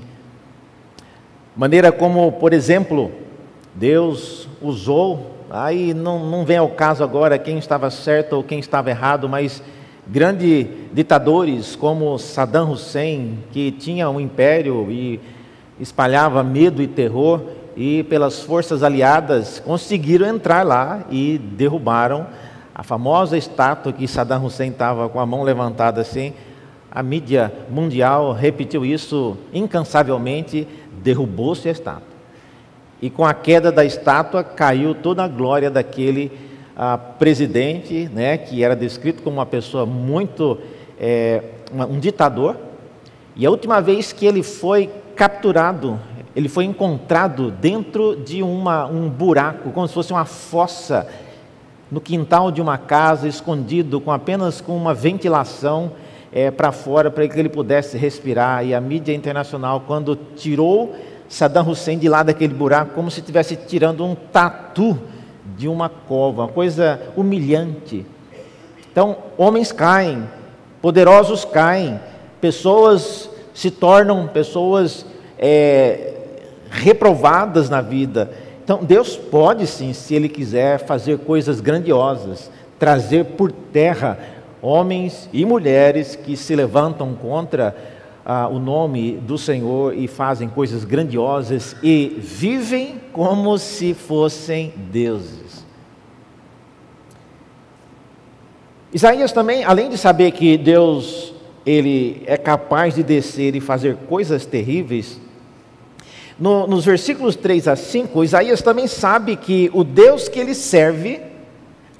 Maneira 1.55 1.91
como, 1.91 2.33
por 2.33 2.53
exemplo, 2.53 3.11
Deus 3.73 4.47
usou, 4.61 5.31
aí 5.49 5.93
não, 5.93 6.29
não 6.29 6.45
vem 6.45 6.57
ao 6.57 6.69
caso 6.69 7.03
agora 7.03 7.39
quem 7.39 7.57
estava 7.57 7.89
certo 7.89 8.33
ou 8.33 8.43
quem 8.43 8.59
estava 8.59 8.89
errado, 8.89 9.27
mas 9.27 9.63
grandes 10.05 10.67
ditadores 10.93 11.75
como 11.75 12.17
Saddam 12.19 12.71
Hussein, 12.71 13.39
que 13.51 13.71
tinha 13.71 14.09
um 14.09 14.19
império 14.19 14.91
e 14.91 15.19
espalhava 15.79 16.43
medo 16.43 16.81
e 16.81 16.87
terror, 16.87 17.41
e 17.75 18.03
pelas 18.03 18.41
forças 18.41 18.83
aliadas 18.83 19.59
conseguiram 19.59 20.27
entrar 20.27 20.65
lá 20.65 21.05
e 21.09 21.37
derrubaram 21.37 22.27
a 22.73 22.83
famosa 22.83 23.37
estátua 23.37 23.93
que 23.93 24.07
Saddam 24.07 24.45
Hussein 24.45 24.71
estava 24.71 25.07
com 25.07 25.19
a 25.19 25.25
mão 25.25 25.43
levantada 25.43 26.01
assim. 26.01 26.33
A 26.91 27.01
mídia 27.01 27.51
mundial 27.69 28.33
repetiu 28.33 28.85
isso 28.85 29.37
incansavelmente, 29.53 30.67
derrubou-se 31.03 31.67
a 31.67 31.71
estátua. 31.71 32.13
E 33.01 33.09
com 33.09 33.25
a 33.25 33.33
queda 33.33 33.71
da 33.71 33.83
estátua 33.83 34.43
caiu 34.43 34.95
toda 34.95 35.23
a 35.23 35.27
glória 35.27 35.69
daquele 35.69 36.31
ah, 36.75 36.97
presidente, 36.97 38.09
né, 38.13 38.37
que 38.37 38.63
era 38.63 38.75
descrito 38.75 39.21
como 39.21 39.37
uma 39.37 39.45
pessoa 39.45 39.85
muito, 39.85 40.57
é, 40.99 41.43
um 41.89 41.99
ditador. 41.99 42.55
E 43.35 43.45
a 43.45 43.49
última 43.49 43.81
vez 43.81 44.13
que 44.13 44.25
ele 44.25 44.41
foi 44.41 44.89
capturado, 45.15 45.99
ele 46.35 46.49
foi 46.49 46.65
encontrado 46.65 47.51
dentro 47.51 48.15
de 48.15 48.41
uma, 48.41 48.85
um 48.85 49.07
buraco, 49.09 49.71
como 49.71 49.87
se 49.87 49.93
fosse 49.93 50.11
uma 50.11 50.25
fossa, 50.25 51.07
no 51.91 52.01
quintal 52.01 52.51
de 52.51 52.59
uma 52.59 52.77
casa, 52.77 53.27
escondido, 53.27 54.01
com 54.01 54.11
apenas 54.11 54.59
com 54.59 54.75
uma 54.75 54.95
ventilação 54.95 55.91
é, 56.31 56.49
para 56.49 56.71
fora, 56.71 57.11
para 57.11 57.27
que 57.27 57.39
ele 57.39 57.49
pudesse 57.49 57.97
respirar. 57.97 58.65
E 58.65 58.73
a 58.73 58.81
mídia 58.81 59.13
internacional, 59.13 59.83
quando 59.85 60.15
tirou 60.35 60.95
Saddam 61.29 61.69
Hussein 61.69 61.99
de 61.99 62.09
lá 62.09 62.23
daquele 62.23 62.53
buraco, 62.53 62.95
como 62.95 63.11
se 63.11 63.19
estivesse 63.19 63.55
tirando 63.55 64.03
um 64.03 64.15
tatu 64.15 64.97
de 65.55 65.67
uma 65.67 65.87
cova, 65.87 66.43
uma 66.43 66.47
coisa 66.47 66.99
humilhante. 67.15 68.05
Então, 68.91 69.17
homens 69.37 69.71
caem, 69.71 70.27
poderosos 70.81 71.45
caem, 71.45 71.99
pessoas 72.41 73.29
se 73.53 73.69
tornam 73.69 74.27
pessoas 74.27 75.05
é, 75.37 76.12
reprovadas 76.73 77.69
na 77.69 77.81
vida. 77.81 78.31
Então, 78.63 78.83
Deus 78.83 79.15
pode 79.15 79.67
sim, 79.67 79.93
se 79.93 80.15
Ele 80.15 80.27
quiser, 80.27 80.79
fazer 80.79 81.19
coisas 81.19 81.61
grandiosas, 81.61 82.49
trazer 82.79 83.25
por 83.25 83.51
terra 83.51 84.17
homens 84.61 85.29
e 85.31 85.45
mulheres 85.45 86.15
que 86.15 86.35
se 86.35 86.55
levantam 86.55 87.13
contra 87.13 87.75
ah, 88.25 88.47
o 88.47 88.57
nome 88.57 89.13
do 89.13 89.37
Senhor 89.37 89.95
e 89.95 90.07
fazem 90.07 90.47
coisas 90.47 90.83
grandiosas 90.83 91.75
e 91.83 92.15
vivem 92.17 93.01
como 93.11 93.57
se 93.57 93.93
fossem 93.93 94.73
deuses. 94.91 95.63
Isaías 98.93 99.31
também, 99.31 99.63
além 99.63 99.89
de 99.89 99.97
saber 99.97 100.31
que 100.31 100.57
Deus 100.57 101.33
ele 101.65 102.23
é 102.25 102.37
capaz 102.37 102.95
de 102.95 103.03
descer 103.03 103.55
e 103.55 103.61
fazer 103.61 103.95
coisas 104.07 104.45
terríveis, 104.45 105.19
No, 106.39 106.67
nos 106.67 106.83
versículos 106.85 107.35
3 107.35 107.67
a 107.67 107.75
5, 107.75 108.23
Isaías 108.23 108.61
também 108.61 108.87
sabe 108.87 109.35
que 109.35 109.69
o 109.73 109.83
Deus 109.83 110.27
que 110.27 110.39
ele 110.39 110.55
serve 110.55 111.21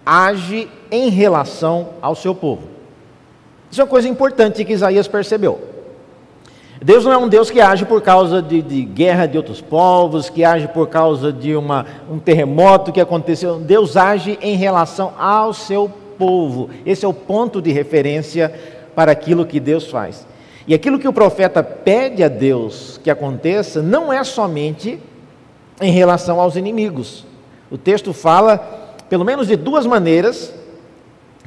age 0.06 0.70
em 0.92 1.10
relação 1.10 1.90
ao 2.02 2.16
seu 2.16 2.34
povo. 2.34 2.68
Isso 3.72 3.82
é 3.82 3.84
uma 3.84 3.90
coisa 3.90 4.08
importante 4.08 4.64
que 4.66 4.74
Isaías 4.74 5.08
percebeu. 5.08 5.74
Deus 6.82 7.06
não 7.06 7.14
é 7.14 7.18
um 7.18 7.30
Deus 7.30 7.50
que 7.50 7.62
age 7.62 7.86
por 7.86 8.02
causa 8.02 8.42
de, 8.42 8.62
de 8.62 8.84
guerra 8.84 9.26
de 9.26 9.38
outros 9.38 9.62
povos, 9.62 10.30
que 10.30 10.44
age 10.44 10.68
por 10.68 10.90
causa 10.90 11.32
de 11.32 11.56
uma, 11.56 11.86
um 12.12 12.20
terremoto 12.20 12.92
que 12.92 13.00
aconteceu. 13.00 13.58
Deus 13.58 13.96
age 13.96 14.38
em 14.42 14.58
relação 14.58 15.14
ao 15.18 15.54
seu 15.54 15.90
povo. 16.18 16.70
Esse 16.86 17.06
é 17.06 17.08
o 17.08 17.14
ponto 17.14 17.62
de 17.62 17.72
referência 17.72 18.54
para 18.94 19.14
aquilo 19.14 19.46
que 19.46 19.60
Deus 19.60 19.90
faz. 19.90 20.28
E 20.68 20.74
aquilo 20.74 21.00
que 21.00 21.08
o 21.08 21.14
profeta 21.14 21.62
pede 21.64 22.24
a 22.24 22.28
Deus 22.28 23.00
que 23.04 23.10
aconteça 23.10 23.82
não 23.82 24.12
é 24.12 24.24
somente 24.24 25.00
em 25.82 25.92
relação 25.92 26.40
aos 26.40 26.56
inimigos. 26.56 27.26
O 27.70 27.78
texto 27.78 28.14
fala, 28.14 28.58
pelo 29.10 29.26
menos 29.26 29.48
de 29.48 29.56
duas 29.56 29.86
maneiras, 29.86 30.54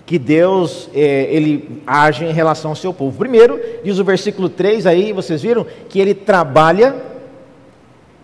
que 0.05 0.19
Deus 0.19 0.89
é, 0.95 1.29
ele 1.31 1.83
age 1.87 2.25
em 2.25 2.33
relação 2.33 2.73
ao 2.73 2.77
seu 2.77 2.93
povo. 2.93 3.19
Primeiro, 3.19 3.61
diz 3.83 3.99
o 3.99 4.05
versículo 4.05 4.49
3 4.49 4.87
aí, 4.87 5.13
vocês 5.13 5.43
viram 5.43 5.67
que 5.89 5.99
ele 5.99 6.15
trabalha 6.15 6.95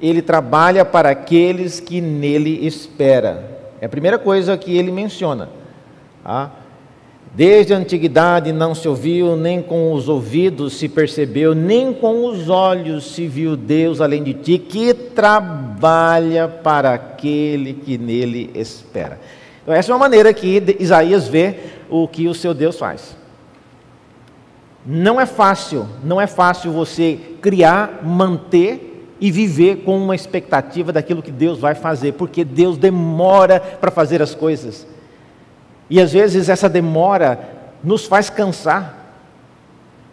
ele 0.02 0.20
trabalha 0.20 0.84
para 0.84 1.10
aqueles 1.10 1.78
que 1.78 2.00
nele 2.00 2.66
espera. 2.66 3.60
É 3.80 3.86
a 3.86 3.88
primeira 3.88 4.18
coisa 4.18 4.58
que 4.58 4.76
ele 4.76 4.90
menciona. 4.90 5.48
Ah, 6.24 6.50
desde 7.34 7.72
a 7.72 7.76
antiguidade 7.76 8.52
não 8.52 8.74
se 8.74 8.86
ouviu, 8.86 9.36
nem 9.36 9.62
com 9.62 9.92
os 9.92 10.08
ouvidos 10.08 10.74
se 10.74 10.88
percebeu, 10.88 11.54
nem 11.54 11.92
com 11.92 12.26
os 12.26 12.48
olhos 12.48 13.12
se 13.14 13.26
viu 13.26 13.56
Deus 13.56 14.00
além 14.00 14.22
de 14.22 14.34
ti, 14.34 14.58
que 14.58 14.92
trabalha 14.92 16.46
para 16.48 16.94
aquele 16.94 17.72
que 17.72 17.96
nele 17.96 18.50
espera. 18.54 19.18
Então, 19.62 19.74
essa 19.74 19.90
é 19.90 19.94
uma 19.94 20.00
maneira 20.00 20.32
que 20.34 20.76
Isaías 20.78 21.28
vê 21.28 21.56
o 21.88 22.06
que 22.06 22.28
o 22.28 22.34
seu 22.34 22.52
Deus 22.52 22.78
faz. 22.78 23.16
Não 24.84 25.20
é 25.20 25.26
fácil, 25.26 25.86
não 26.02 26.20
é 26.20 26.26
fácil 26.26 26.72
você 26.72 27.18
criar, 27.40 28.00
manter 28.02 29.06
e 29.20 29.30
viver 29.30 29.84
com 29.84 29.96
uma 29.96 30.16
expectativa 30.16 30.92
daquilo 30.92 31.22
que 31.22 31.30
Deus 31.30 31.60
vai 31.60 31.76
fazer, 31.76 32.14
porque 32.14 32.44
Deus 32.44 32.76
demora 32.76 33.60
para 33.60 33.92
fazer 33.92 34.20
as 34.20 34.34
coisas. 34.34 34.84
E 35.88 36.00
às 36.00 36.12
vezes 36.12 36.48
essa 36.48 36.68
demora 36.68 37.38
nos 37.82 38.06
faz 38.06 38.30
cansar. 38.30 38.98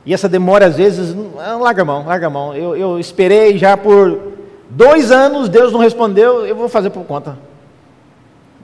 E 0.06 0.14
essa 0.14 0.28
demora, 0.28 0.66
às 0.66 0.76
vezes, 0.76 1.16
ah, 1.38 1.58
larga 1.58 1.82
a 1.82 1.86
mão, 1.86 2.06
larga 2.06 2.28
a 2.28 2.30
mão. 2.30 2.56
Eu, 2.56 2.76
eu 2.76 3.00
esperei 3.00 3.58
já 3.58 3.78
por 3.78 4.34
dois 4.70 5.12
anos, 5.12 5.50
Deus 5.50 5.72
não 5.72 5.80
respondeu, 5.80 6.46
eu 6.46 6.56
vou 6.56 6.70
fazer 6.70 6.90
por 6.90 7.04
conta. 7.06 7.38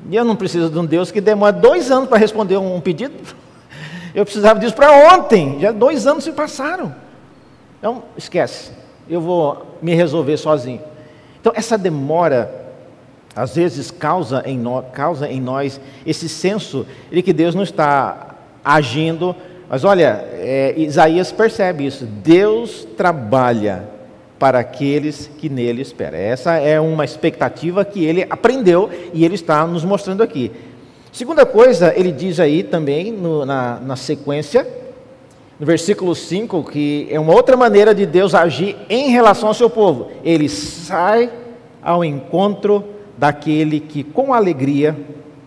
E 0.09 0.15
eu 0.15 0.23
não 0.23 0.35
preciso 0.35 0.69
de 0.69 0.77
um 0.77 0.85
Deus 0.85 1.11
que 1.11 1.19
demora 1.19 1.51
dois 1.51 1.91
anos 1.91 2.07
para 2.07 2.17
responder 2.17 2.57
um 2.57 2.79
pedido. 2.79 3.13
Eu 4.13 4.23
precisava 4.23 4.57
disso 4.59 4.73
para 4.73 5.13
ontem. 5.13 5.59
Já 5.59 5.73
dois 5.73 6.07
anos 6.07 6.23
se 6.23 6.31
passaram. 6.31 6.95
Então, 7.79 8.03
esquece. 8.15 8.71
Eu 9.09 9.19
vou 9.19 9.77
me 9.81 9.93
resolver 9.93 10.37
sozinho. 10.37 10.81
Então, 11.41 11.51
essa 11.53 11.77
demora, 11.77 12.64
às 13.35 13.55
vezes, 13.55 13.91
causa 13.91 14.41
em, 14.45 14.57
no, 14.57 14.81
causa 14.81 15.27
em 15.27 15.41
nós 15.41 15.79
esse 16.05 16.29
senso 16.29 16.87
de 17.11 17.21
que 17.21 17.33
Deus 17.33 17.53
não 17.53 17.63
está 17.63 18.35
agindo. 18.63 19.35
Mas 19.69 19.83
olha, 19.83 20.25
é, 20.33 20.73
Isaías 20.77 21.33
percebe 21.33 21.85
isso. 21.85 22.05
Deus 22.05 22.87
trabalha 22.95 23.89
para 24.39 24.59
aqueles 24.59 25.29
que 25.37 25.49
nele 25.49 25.81
esperam. 25.81 26.17
Essa 26.17 26.53
é 26.53 26.79
uma 26.79 27.03
expectativa 27.03 27.83
que 27.83 28.05
ele 28.05 28.25
aprendeu 28.29 28.89
e 29.13 29.25
ele 29.25 29.35
está 29.35 29.67
nos 29.67 29.83
mostrando 29.83 30.23
aqui. 30.23 30.51
Segunda 31.11 31.45
coisa, 31.45 31.93
ele 31.95 32.11
diz 32.11 32.39
aí 32.39 32.63
também 32.63 33.11
no, 33.11 33.45
na, 33.45 33.79
na 33.79 33.95
sequência, 33.95 34.67
no 35.59 35.65
versículo 35.65 36.13
5, 36.13 36.63
que 36.65 37.07
é 37.09 37.19
uma 37.19 37.33
outra 37.33 37.57
maneira 37.57 37.95
de 37.95 38.05
Deus 38.05 38.35
agir 38.35 38.77
em 38.89 39.09
relação 39.09 39.49
ao 39.49 39.53
seu 39.53 39.69
povo. 39.69 40.09
Ele 40.23 40.47
sai 40.47 41.29
ao 41.81 42.03
encontro 42.03 42.94
daquele 43.17 43.79
que 43.79 44.03
com 44.03 44.33
alegria 44.33 44.97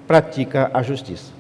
pratica 0.06 0.70
a 0.72 0.82
justiça. 0.82 1.32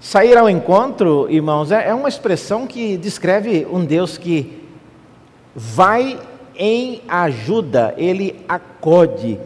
Sair 0.00 0.38
ao 0.38 0.48
encontro, 0.48 1.26
irmãos, 1.28 1.72
é, 1.72 1.88
é 1.88 1.94
uma 1.94 2.08
expressão 2.08 2.66
que 2.66 2.96
descreve 2.96 3.66
um 3.70 3.84
Deus 3.84 4.16
que 4.16 4.62
vai 5.54 6.18
em 6.56 7.02
ajuda, 7.08 7.94
ele 7.96 8.44
acode. 8.48 9.40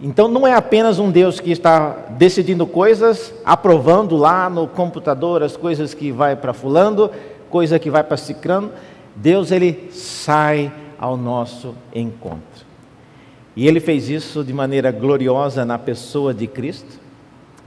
Então 0.00 0.28
não 0.28 0.46
é 0.46 0.54
apenas 0.54 1.00
um 1.00 1.10
Deus 1.10 1.40
que 1.40 1.50
está 1.50 1.90
decidindo 2.10 2.66
coisas, 2.68 3.34
aprovando 3.44 4.16
lá 4.16 4.48
no 4.48 4.68
computador 4.68 5.42
as 5.42 5.56
coisas 5.56 5.92
que 5.92 6.12
vai 6.12 6.36
para 6.36 6.52
fulano, 6.52 7.10
coisa 7.50 7.80
que 7.80 7.90
vai 7.90 8.04
para 8.04 8.16
cicrano. 8.16 8.70
Deus 9.16 9.50
ele 9.50 9.90
sai 9.90 10.72
ao 10.96 11.16
nosso 11.16 11.74
encontro. 11.92 12.67
E 13.58 13.66
ele 13.66 13.80
fez 13.80 14.08
isso 14.08 14.44
de 14.44 14.52
maneira 14.52 14.92
gloriosa 14.92 15.64
na 15.64 15.76
pessoa 15.76 16.32
de 16.32 16.46
Cristo. 16.46 17.00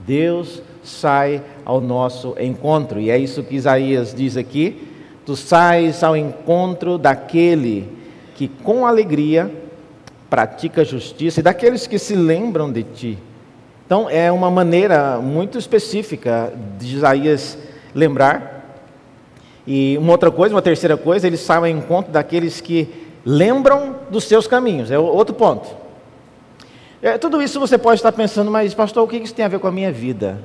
Deus 0.06 0.62
sai 0.82 1.42
ao 1.66 1.82
nosso 1.82 2.34
encontro. 2.40 2.98
E 2.98 3.10
é 3.10 3.18
isso 3.18 3.42
que 3.42 3.56
Isaías 3.56 4.14
diz 4.14 4.38
aqui 4.38 4.88
tu 5.26 5.36
sais 5.36 6.02
ao 6.02 6.16
encontro 6.16 6.96
daquele 6.96 7.86
que 8.34 8.48
com 8.48 8.86
alegria 8.86 9.52
pratica 10.30 10.82
justiça 10.82 11.40
e 11.40 11.42
daqueles 11.42 11.86
que 11.86 11.98
se 11.98 12.14
lembram 12.14 12.72
de 12.72 12.84
ti. 12.84 13.18
Então 13.84 14.08
é 14.08 14.32
uma 14.32 14.50
maneira 14.50 15.18
muito 15.18 15.58
específica 15.58 16.54
de 16.78 16.96
Isaías 16.96 17.58
lembrar. 17.94 18.80
E 19.66 19.98
uma 19.98 20.12
outra 20.12 20.30
coisa, 20.30 20.54
uma 20.54 20.62
terceira 20.62 20.96
coisa, 20.96 21.26
ele 21.26 21.36
sai 21.36 21.58
ao 21.58 21.66
encontro 21.66 22.10
daqueles 22.10 22.62
que 22.62 22.88
lembram 23.26 23.96
dos 24.10 24.24
seus 24.24 24.46
caminhos. 24.46 24.90
É 24.90 24.98
outro 24.98 25.34
ponto. 25.34 25.81
É, 27.02 27.18
tudo 27.18 27.42
isso 27.42 27.58
você 27.58 27.76
pode 27.76 27.96
estar 27.96 28.12
pensando, 28.12 28.50
mas 28.50 28.72
pastor, 28.72 29.04
o 29.04 29.08
que 29.08 29.16
isso 29.16 29.34
tem 29.34 29.44
a 29.44 29.48
ver 29.48 29.58
com 29.58 29.66
a 29.66 29.72
minha 29.72 29.92
vida? 29.92 30.38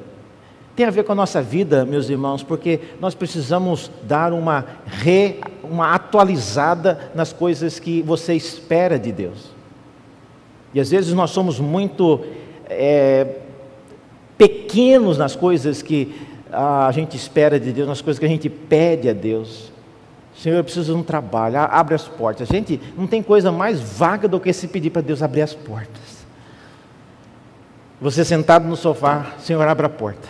tem 0.78 0.86
a 0.86 0.91
ver 0.91 1.04
com 1.04 1.12
a 1.12 1.15
nossa 1.15 1.41
vida, 1.41 1.84
meus 1.84 2.08
irmãos, 2.08 2.43
porque 2.43 2.80
nós 3.02 3.15
precisamos 3.15 3.89
dar 4.04 4.32
uma, 4.32 4.63
re, 4.86 5.39
uma 5.63 5.96
atualizada 5.96 7.10
nas 7.15 7.34
coisas 7.34 7.80
que 7.80 8.04
você 8.04 8.36
espera 8.36 9.00
de 9.00 9.12
Deus. 9.12 9.50
E 10.76 10.80
às 10.80 10.91
vezes 10.91 11.15
nós 11.15 11.32
somos 11.32 11.60
muito 11.60 12.24
é, 12.70 13.38
pequenos 14.38 15.17
nas 15.17 15.36
coisas 15.36 15.82
que 15.82 16.13
a 16.52 16.91
gente 16.91 17.17
espera 17.17 17.60
de 17.60 17.72
Deus, 17.72 17.88
nas 17.88 18.02
coisas 18.02 18.20
que 18.20 18.26
a 18.28 18.30
gente 18.30 18.48
pede 18.48 19.10
a 19.10 19.13
Deus. 19.13 19.72
Senhor, 20.36 20.58
eu 20.58 20.63
preciso 20.63 20.93
de 20.93 21.00
um 21.00 21.04
trabalho, 21.04 21.58
abre 21.58 21.96
as 21.96 22.08
portas. 22.08 22.50
Gente, 22.50 22.80
não 22.96 23.08
tem 23.08 23.24
coisa 23.24 23.52
mais 23.52 23.80
vaga 23.80 24.28
do 24.28 24.39
que 24.39 24.54
se 24.54 24.67
pedir 24.67 24.91
para 24.91 25.02
Deus 25.02 25.24
abrir 25.24 25.41
as 25.41 25.56
portas. 25.56 26.16
Você 27.99 28.23
sentado 28.23 28.67
no 28.67 28.75
sofá, 28.75 29.33
Senhor, 29.39 29.67
abre 29.67 29.86
a 29.88 29.89
porta. 29.89 30.27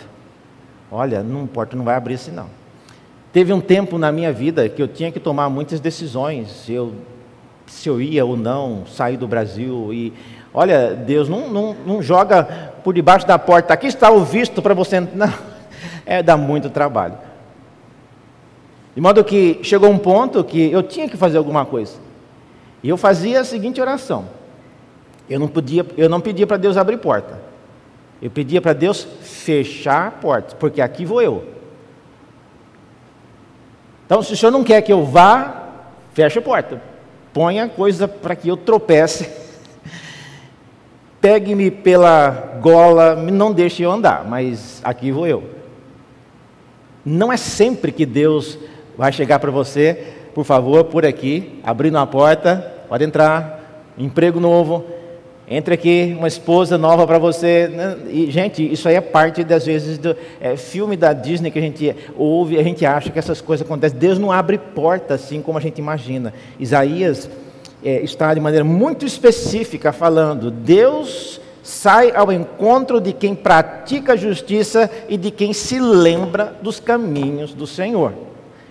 Olha, 0.90 1.22
não 1.22 1.42
importa, 1.42 1.76
não 1.76 1.84
vai 1.84 1.96
abrir 1.96 2.14
assim 2.14 2.30
não. 2.30 2.46
Teve 3.30 3.52
um 3.52 3.60
tempo 3.60 3.98
na 3.98 4.10
minha 4.10 4.32
vida 4.32 4.68
que 4.70 4.80
eu 4.80 4.88
tinha 4.88 5.12
que 5.12 5.20
tomar 5.20 5.50
muitas 5.50 5.78
decisões. 5.78 6.66
Eu, 6.68 6.94
se 7.66 7.86
eu 7.88 8.00
ia 8.00 8.24
ou 8.24 8.36
não 8.38 8.86
sair 8.86 9.18
do 9.18 9.28
Brasil. 9.28 9.92
E 9.92 10.14
olha, 10.52 10.94
Deus 10.94 11.28
não, 11.28 11.50
não, 11.50 11.76
não 11.86 12.02
joga 12.02 12.42
por 12.82 12.94
debaixo 12.94 13.26
da 13.26 13.38
porta. 13.38 13.74
Aqui 13.74 13.86
está 13.86 14.10
o 14.10 14.24
visto 14.24 14.62
para 14.62 14.72
você. 14.72 15.00
Não, 15.14 15.32
é, 16.06 16.22
dá 16.22 16.38
muito 16.38 16.70
trabalho. 16.70 17.18
De 18.94 19.00
modo 19.00 19.22
que 19.22 19.60
chegou 19.62 19.90
um 19.90 19.98
ponto 19.98 20.42
que 20.42 20.72
eu 20.72 20.82
tinha 20.82 21.06
que 21.06 21.16
fazer 21.16 21.36
alguma 21.36 21.66
coisa. 21.66 21.96
E 22.82 22.88
eu 22.88 22.96
fazia 22.96 23.40
a 23.40 23.44
seguinte 23.44 23.80
oração. 23.80 24.24
Eu 25.28 25.38
não 25.38 25.46
podia, 25.46 25.84
eu 25.96 26.08
não 26.08 26.20
pedia 26.20 26.46
para 26.46 26.56
Deus 26.56 26.76
abrir 26.76 26.96
porta. 26.96 27.47
Eu 28.20 28.30
pedia 28.30 28.60
para 28.60 28.72
Deus 28.72 29.06
fechar 29.22 30.08
a 30.08 30.10
porta, 30.10 30.56
porque 30.56 30.80
aqui 30.80 31.04
vou 31.04 31.22
eu. 31.22 31.44
Então, 34.04 34.22
se 34.22 34.32
o 34.32 34.36
senhor 34.36 34.50
não 34.50 34.64
quer 34.64 34.82
que 34.82 34.92
eu 34.92 35.04
vá, 35.04 35.68
feche 36.14 36.38
a 36.38 36.42
porta. 36.42 36.82
Ponha 37.32 37.68
coisa 37.68 38.08
para 38.08 38.34
que 38.34 38.48
eu 38.48 38.56
tropece. 38.56 39.30
Pegue-me 41.20 41.70
pela 41.70 42.58
gola, 42.60 43.14
não 43.14 43.52
deixe 43.52 43.82
eu 43.82 43.92
andar, 43.92 44.24
mas 44.24 44.80
aqui 44.82 45.12
vou 45.12 45.26
eu. 45.26 45.50
Não 47.04 47.32
é 47.32 47.36
sempre 47.36 47.92
que 47.92 48.04
Deus 48.04 48.58
vai 48.96 49.12
chegar 49.12 49.38
para 49.38 49.50
você, 49.50 50.14
por 50.34 50.44
favor, 50.44 50.84
por 50.84 51.06
aqui, 51.06 51.60
abrindo 51.62 51.98
a 51.98 52.06
porta, 52.06 52.74
pode 52.88 53.04
entrar, 53.04 53.92
emprego 53.96 54.40
novo, 54.40 54.84
entre 55.50 55.74
aqui 55.74 56.14
uma 56.18 56.28
esposa 56.28 56.76
nova 56.76 57.06
para 57.06 57.18
você. 57.18 57.68
Né? 57.68 57.96
E, 58.10 58.30
gente, 58.30 58.62
isso 58.62 58.88
aí 58.88 58.94
é 58.94 59.00
parte 59.00 59.42
das 59.42 59.64
vezes 59.64 59.98
do 59.98 60.14
é, 60.40 60.56
filme 60.56 60.96
da 60.96 61.12
Disney 61.12 61.50
que 61.50 61.58
a 61.58 61.62
gente 61.62 61.94
ouve, 62.16 62.58
a 62.58 62.62
gente 62.62 62.84
acha 62.84 63.10
que 63.10 63.18
essas 63.18 63.40
coisas 63.40 63.66
acontecem. 63.66 63.98
Deus 63.98 64.18
não 64.18 64.30
abre 64.30 64.58
porta 64.58 65.14
assim 65.14 65.40
como 65.40 65.58
a 65.58 65.60
gente 65.60 65.78
imagina. 65.78 66.34
Isaías, 66.58 67.30
é, 67.82 68.00
está 68.02 68.34
de 68.34 68.40
maneira 68.40 68.64
muito 68.64 69.06
específica 69.06 69.92
falando: 69.92 70.50
Deus 70.50 71.40
sai 71.62 72.12
ao 72.14 72.32
encontro 72.32 73.00
de 73.00 73.12
quem 73.12 73.34
pratica 73.34 74.14
a 74.14 74.16
justiça 74.16 74.90
e 75.08 75.16
de 75.16 75.30
quem 75.30 75.52
se 75.52 75.78
lembra 75.78 76.56
dos 76.62 76.80
caminhos 76.80 77.54
do 77.54 77.66
Senhor. 77.66 78.12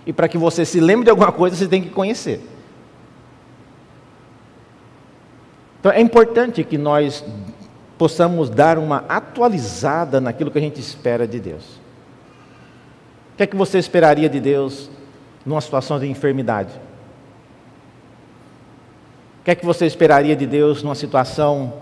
E 0.05 0.13
para 0.13 0.27
que 0.27 0.37
você 0.37 0.65
se 0.65 0.79
lembre 0.79 1.05
de 1.05 1.09
alguma 1.09 1.31
coisa, 1.31 1.55
você 1.55 1.67
tem 1.67 1.81
que 1.81 1.89
conhecer. 1.89 2.41
Então 5.87 5.95
é 5.95 6.01
importante 6.01 6.65
que 6.65 6.77
nós 6.77 7.23
possamos 7.97 8.49
dar 8.49 8.77
uma 8.77 9.05
atualizada 9.07 10.19
naquilo 10.19 10.51
que 10.51 10.57
a 10.57 10.61
gente 10.61 10.81
espera 10.81 11.25
de 11.25 11.39
Deus. 11.39 11.63
O 13.33 13.37
que 13.37 13.43
é 13.43 13.47
que 13.47 13.55
você 13.55 13.77
esperaria 13.77 14.27
de 14.27 14.41
Deus 14.41 14.89
numa 15.45 15.61
situação 15.61 15.97
de 15.97 16.05
enfermidade? 16.05 16.73
O 19.39 19.45
que 19.45 19.51
é 19.51 19.55
que 19.55 19.65
você 19.65 19.85
esperaria 19.85 20.35
de 20.35 20.45
Deus 20.45 20.83
numa 20.83 20.93
situação 20.93 21.75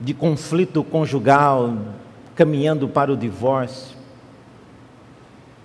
de 0.00 0.12
conflito 0.12 0.82
conjugal, 0.82 1.72
caminhando 2.34 2.88
para 2.88 3.12
o 3.12 3.16
divórcio? 3.16 3.96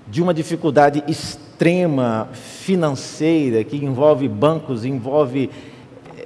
De 0.06 0.22
uma 0.22 0.32
dificuldade 0.32 1.04
extrema 1.08 2.30
financeira 2.34 3.64
que 3.64 3.84
envolve 3.84 4.28
bancos, 4.28 4.86
envolve 4.86 5.50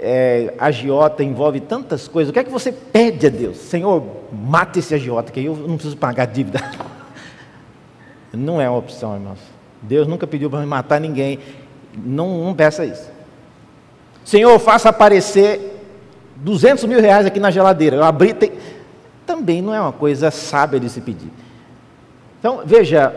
é, 0.02 0.54
agiota 0.58 1.24
envolve 1.24 1.60
tantas 1.60 2.08
coisas. 2.08 2.32
O 2.32 2.34
que 2.34 2.40
é 2.40 2.44
que 2.44 2.50
você 2.50 2.72
pede 2.72 3.28
a 3.28 3.30
Deus? 3.30 3.58
Senhor, 3.58 4.04
mate 4.32 4.80
esse 4.80 4.96
agiota, 4.96 5.32
que 5.32 5.46
eu 5.46 5.56
não 5.56 5.76
preciso 5.76 5.96
pagar 5.96 6.26
dívida. 6.26 6.60
Não 8.34 8.62
é 8.62 8.70
uma 8.70 8.80
opção, 8.80 9.14
irmãos. 9.14 9.40
Deus 9.82 10.08
nunca 10.08 10.26
pediu 10.26 10.50
para 10.50 10.66
matar 10.66 11.02
ninguém. 11.02 11.38
Não, 11.94 12.46
não 12.46 12.54
peça 12.54 12.86
isso. 12.86 13.12
Senhor, 14.24 14.58
faça 14.58 14.88
aparecer 14.88 15.84
200 16.38 16.86
mil 16.86 17.02
reais 17.02 17.26
aqui 17.26 17.42
na 17.42 17.52
geladeira. 17.52 17.98
Eu 17.98 18.04
abri. 18.06 18.34
Tem... 18.34 18.54
Também 19.26 19.62
não 19.62 19.76
é 19.76 19.82
uma 19.82 19.92
coisa 19.92 20.32
sábia 20.32 20.80
de 20.80 20.90
se 20.90 21.02
pedir. 21.02 21.30
Então, 22.40 22.62
veja, 22.64 23.14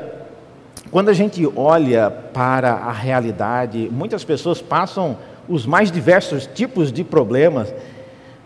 quando 0.91 1.11
a 1.11 1.13
gente 1.13 1.49
olha 1.55 2.11
para 2.11 2.73
a 2.73 2.91
realidade, 2.91 3.89
muitas 3.93 4.25
pessoas 4.25 4.61
passam 4.61 5.17
os 5.49 5.67
mais 5.67 5.91
diversos 5.91 6.47
tipos 6.47 6.93
de 6.93 7.05
problemas, 7.05 7.73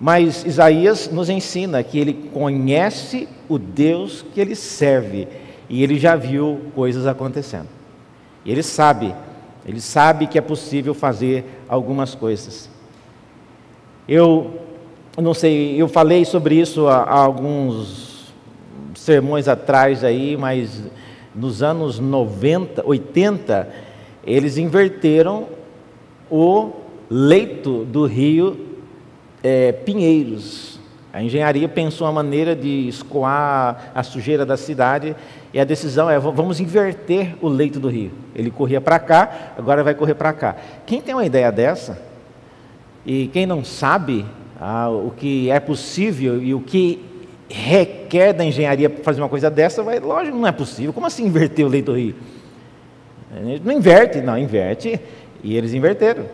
mas 0.01 0.45
Isaías 0.45 1.11
nos 1.11 1.29
ensina 1.29 1.83
que 1.83 1.99
ele 1.99 2.13
conhece 2.33 3.29
o 3.49 3.59
Deus 3.59 4.25
que 4.33 4.41
ele 4.41 4.55
serve 4.55 5.27
e 5.69 5.83
ele 5.83 5.99
já 5.99 6.15
viu 6.17 6.61
coisas 6.75 7.07
acontecendo. 7.07 7.69
Ele 8.47 8.63
sabe, 8.63 9.15
ele 9.67 9.81
sabe 9.81 10.27
que 10.27 10.39
é 10.39 10.41
possível 10.41 10.95
fazer 10.95 11.45
algumas 11.69 12.15
coisas. 12.15 12.71
Eu 14.09 14.61
não 15.21 15.35
sei, 15.35 15.81
eu 15.81 15.89
falei 15.89 16.25
sobre 16.25 16.55
isso 16.55 16.87
há, 16.87 17.03
há 17.03 17.19
alguns 17.19 18.33
sermões 18.95 19.49
atrás 19.49 20.05
aí, 20.05 20.37
mas 20.37 20.85
nos 21.35 21.63
anos 21.63 21.99
90, 21.99 22.87
80, 22.87 23.69
eles 24.25 24.59
inverteram 24.59 25.47
o 26.31 26.73
leito 27.11 27.85
do 27.85 28.07
rio 28.07 28.67
é, 29.43 29.73
Pinheiros. 29.73 30.79
A 31.13 31.23
engenharia 31.23 31.69
pensou 31.69 32.07
uma 32.07 32.13
maneira 32.13 32.55
de 32.55 32.89
escoar 32.89 33.91
a 33.95 34.03
sujeira 34.03 34.45
da 34.45 34.57
cidade 34.57 35.17
e 35.53 35.59
a 35.59 35.65
decisão 35.65 36.11
é: 36.11 36.19
vamos 36.19 36.61
inverter 36.61 37.35
o 37.41 37.49
leito 37.49 37.81
do 37.81 37.89
rio. 37.89 38.13
Ele 38.35 38.51
corria 38.51 38.81
para 38.81 38.99
cá, 38.99 39.55
agora 39.57 39.83
vai 39.83 39.95
correr 39.95 40.15
para 40.15 40.33
cá. 40.33 40.57
Quem 40.85 41.01
tem 41.01 41.15
uma 41.15 41.25
ideia 41.25 41.51
dessa 41.51 41.99
e 43.07 43.29
quem 43.29 43.47
não 43.47 43.65
sabe 43.65 44.27
ah, 44.61 44.91
o 44.91 45.11
que 45.17 45.51
é 45.51 45.59
possível 45.59 46.43
e 46.43 46.55
o 46.55 46.61
que 46.61 47.03
requer 47.49 48.35
da 48.35 48.45
engenharia 48.45 48.91
fazer 49.03 49.23
uma 49.23 49.29
coisa 49.29 49.49
dessa, 49.49 49.83
vai, 49.83 49.99
lógico, 49.99 50.37
não 50.37 50.47
é 50.47 50.53
possível. 50.53 50.93
Como 50.93 51.07
assim 51.07 51.25
inverter 51.27 51.65
o 51.65 51.69
leito 51.69 51.87
do 51.87 51.97
rio? 51.97 52.15
Não 53.65 53.73
inverte, 53.73 54.21
não, 54.21 54.37
inverte. 54.37 55.01
E 55.43 55.57
eles 55.57 55.73
inverteram. 55.73 56.27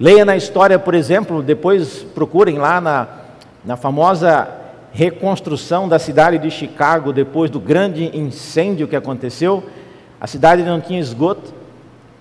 Leia 0.00 0.24
na 0.24 0.34
história, 0.34 0.78
por 0.78 0.94
exemplo, 0.94 1.42
depois 1.42 2.02
procurem 2.14 2.56
lá 2.56 2.80
na, 2.80 3.06
na 3.62 3.76
famosa 3.76 4.48
reconstrução 4.94 5.86
da 5.86 5.98
cidade 5.98 6.38
de 6.38 6.50
Chicago 6.50 7.12
depois 7.12 7.50
do 7.50 7.60
grande 7.60 8.10
incêndio 8.16 8.88
que 8.88 8.96
aconteceu. 8.96 9.62
A 10.18 10.26
cidade 10.26 10.62
não 10.62 10.80
tinha 10.80 10.98
esgoto, 10.98 11.52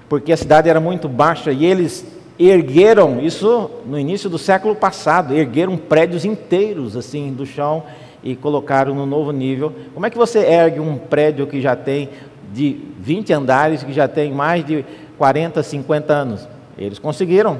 porque 0.10 0.34
a 0.34 0.36
cidade 0.36 0.68
era 0.68 0.82
muito 0.82 1.08
baixa 1.08 1.54
e 1.54 1.66
eles 1.66 2.06
ergueram 2.38 3.22
isso 3.22 3.72
no 3.86 3.98
início 3.98 4.30
do 4.30 4.38
século 4.38 4.76
passado, 4.76 5.34
ergueram 5.34 5.78
prédios 5.78 6.26
inteiros 6.26 6.98
assim 6.98 7.32
do 7.32 7.46
chão 7.46 7.84
e 8.22 8.36
colocaram 8.36 8.94
no 8.94 9.06
novo 9.06 9.32
nível. 9.32 9.74
Como 9.94 10.06
é 10.06 10.10
que 10.10 10.18
você 10.18 10.40
ergue 10.40 10.82
um 10.82 10.98
prédio 10.98 11.48
que 11.48 11.62
já 11.62 11.78
tem 11.78 12.10
de 12.52 12.78
20 13.00 13.32
andares, 13.32 13.84
que 13.84 13.94
já 13.94 14.06
tem 14.06 14.34
mais 14.34 14.66
de 14.66 14.84
40, 15.18 15.64
50 15.64 16.14
anos? 16.14 16.59
Eles 16.80 16.98
conseguiram. 16.98 17.60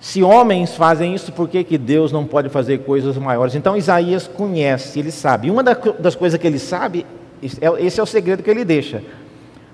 Se 0.00 0.22
homens 0.22 0.74
fazem 0.76 1.14
isso, 1.14 1.32
por 1.32 1.48
que, 1.48 1.64
que 1.64 1.78
Deus 1.78 2.12
não 2.12 2.24
pode 2.24 2.48
fazer 2.48 2.78
coisas 2.80 3.16
maiores? 3.16 3.54
Então 3.54 3.76
Isaías 3.76 4.26
conhece, 4.26 4.98
ele 4.98 5.10
sabe. 5.10 5.48
E 5.48 5.50
uma 5.50 5.62
das 5.62 6.14
coisas 6.14 6.38
que 6.38 6.46
ele 6.46 6.58
sabe, 6.58 7.04
é, 7.42 7.84
esse 7.84 7.98
é 7.98 8.02
o 8.02 8.06
segredo 8.06 8.42
que 8.42 8.50
ele 8.50 8.64
deixa. 8.64 9.02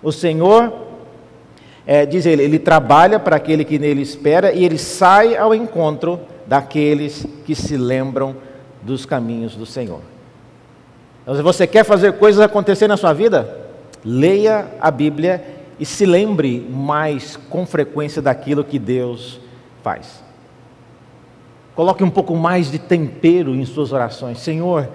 O 0.02 0.12
Senhor, 0.12 0.72
é, 1.86 2.06
diz 2.06 2.24
ele, 2.24 2.42
ele 2.42 2.58
trabalha 2.58 3.18
para 3.18 3.36
aquele 3.36 3.64
que 3.64 3.78
nele 3.78 4.02
espera 4.02 4.52
e 4.52 4.64
ele 4.64 4.78
sai 4.78 5.36
ao 5.36 5.54
encontro 5.54 6.20
daqueles 6.46 7.26
que 7.44 7.54
se 7.54 7.76
lembram 7.76 8.36
dos 8.82 9.04
caminhos 9.04 9.54
do 9.56 9.66
Senhor. 9.66 10.00
Então, 11.22 11.34
se 11.34 11.42
você 11.42 11.66
quer 11.66 11.84
fazer 11.84 12.14
coisas 12.14 12.40
acontecer 12.40 12.88
na 12.88 12.96
sua 12.96 13.12
vida, 13.12 13.58
leia 14.04 14.66
a 14.80 14.90
Bíblia 14.90 15.59
e 15.80 15.86
se 15.86 16.04
lembre 16.04 16.60
mais 16.70 17.36
com 17.36 17.64
frequência 17.64 18.20
daquilo 18.20 18.62
que 18.62 18.78
Deus 18.78 19.40
faz. 19.82 20.22
Coloque 21.74 22.04
um 22.04 22.10
pouco 22.10 22.36
mais 22.36 22.70
de 22.70 22.78
tempero 22.78 23.54
em 23.54 23.64
suas 23.64 23.90
orações. 23.90 24.38
Senhor, 24.40 24.90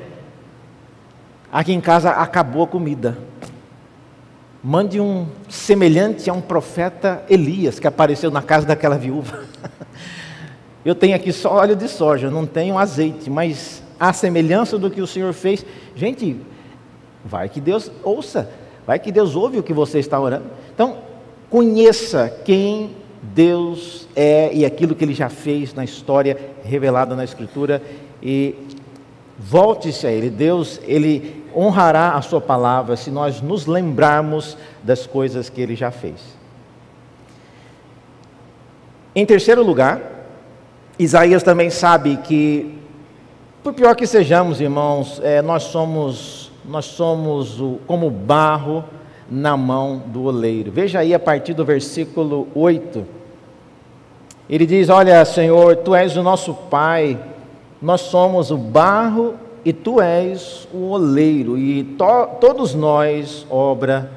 aqui 1.51 1.73
em 1.73 1.81
casa 1.81 2.11
acabou 2.11 2.63
a 2.63 2.67
comida. 2.67 3.17
Mande 4.63 4.99
um 4.99 5.27
semelhante 5.49 6.29
a 6.29 6.33
um 6.33 6.41
profeta 6.41 7.23
Elias 7.27 7.79
que 7.79 7.87
apareceu 7.87 8.29
na 8.29 8.43
casa 8.43 8.67
daquela 8.67 8.97
viúva. 8.97 9.43
Eu 10.85 10.93
tenho 10.93 11.15
aqui 11.15 11.31
só 11.31 11.51
óleo 11.55 11.75
de 11.75 11.87
soja, 11.87 12.29
não 12.29 12.45
tenho 12.45 12.77
azeite, 12.77 13.27
mas 13.27 13.81
a 13.99 14.13
semelhança 14.13 14.77
do 14.77 14.91
que 14.91 15.01
o 15.01 15.07
Senhor 15.07 15.33
fez, 15.33 15.65
gente, 15.95 16.39
vai 17.23 17.49
que 17.49 17.59
Deus 17.59 17.91
ouça, 18.03 18.47
vai 18.85 18.99
que 18.99 19.11
Deus 19.11 19.35
ouve 19.35 19.57
o 19.57 19.63
que 19.63 19.73
você 19.73 19.97
está 19.97 20.19
orando. 20.19 20.45
Então, 20.75 20.97
conheça 21.49 22.29
quem 22.43 22.91
Deus 23.23 24.07
é 24.13 24.53
e 24.53 24.65
aquilo 24.65 24.93
que 24.93 25.03
ele 25.03 25.13
já 25.13 25.29
fez 25.29 25.73
na 25.73 25.83
história 25.83 26.37
revelada 26.63 27.15
na 27.15 27.23
Escritura 27.23 27.81
e 28.21 28.55
volte-se 29.39 30.05
a 30.05 30.11
Ele. 30.11 30.29
Deus, 30.29 30.79
Ele 30.83 31.45
honrará 31.55 32.11
a 32.11 32.21
Sua 32.21 32.41
palavra 32.41 32.97
se 32.97 33.09
nós 33.09 33.41
nos 33.41 33.65
lembrarmos 33.65 34.57
das 34.83 35.07
coisas 35.07 35.49
que 35.49 35.61
Ele 35.61 35.75
já 35.75 35.91
fez. 35.91 36.35
Em 39.15 39.25
terceiro 39.25 39.63
lugar, 39.63 40.01
Isaías 40.99 41.41
também 41.41 41.69
sabe 41.69 42.17
que, 42.17 42.77
por 43.63 43.73
pior 43.73 43.95
que 43.95 44.05
sejamos, 44.05 44.59
irmãos, 44.59 45.21
é, 45.23 45.41
nós 45.41 45.63
somos, 45.63 46.51
nós 46.65 46.83
somos 46.83 47.61
o, 47.61 47.79
como 47.87 48.09
barro 48.09 48.83
na 49.29 49.57
mão 49.57 50.03
do 50.07 50.23
oleiro. 50.23 50.71
Veja 50.71 50.99
aí 50.99 51.13
a 51.13 51.19
partir 51.19 51.53
do 51.53 51.65
versículo 51.65 52.47
8. 52.53 53.05
Ele 54.49 54.65
diz: 54.65 54.89
Olha, 54.89 55.23
Senhor, 55.25 55.77
tu 55.77 55.95
és 55.95 56.15
o 56.15 56.23
nosso 56.23 56.53
Pai, 56.53 57.19
nós 57.81 58.01
somos 58.01 58.51
o 58.51 58.57
barro 58.57 59.35
e 59.63 59.73
tu 59.73 59.99
és 59.99 60.67
o 60.71 60.91
oleiro, 60.91 61.57
e 61.57 61.83
to 61.83 62.27
todos 62.39 62.75
nós, 62.75 63.47
obra 63.49 64.11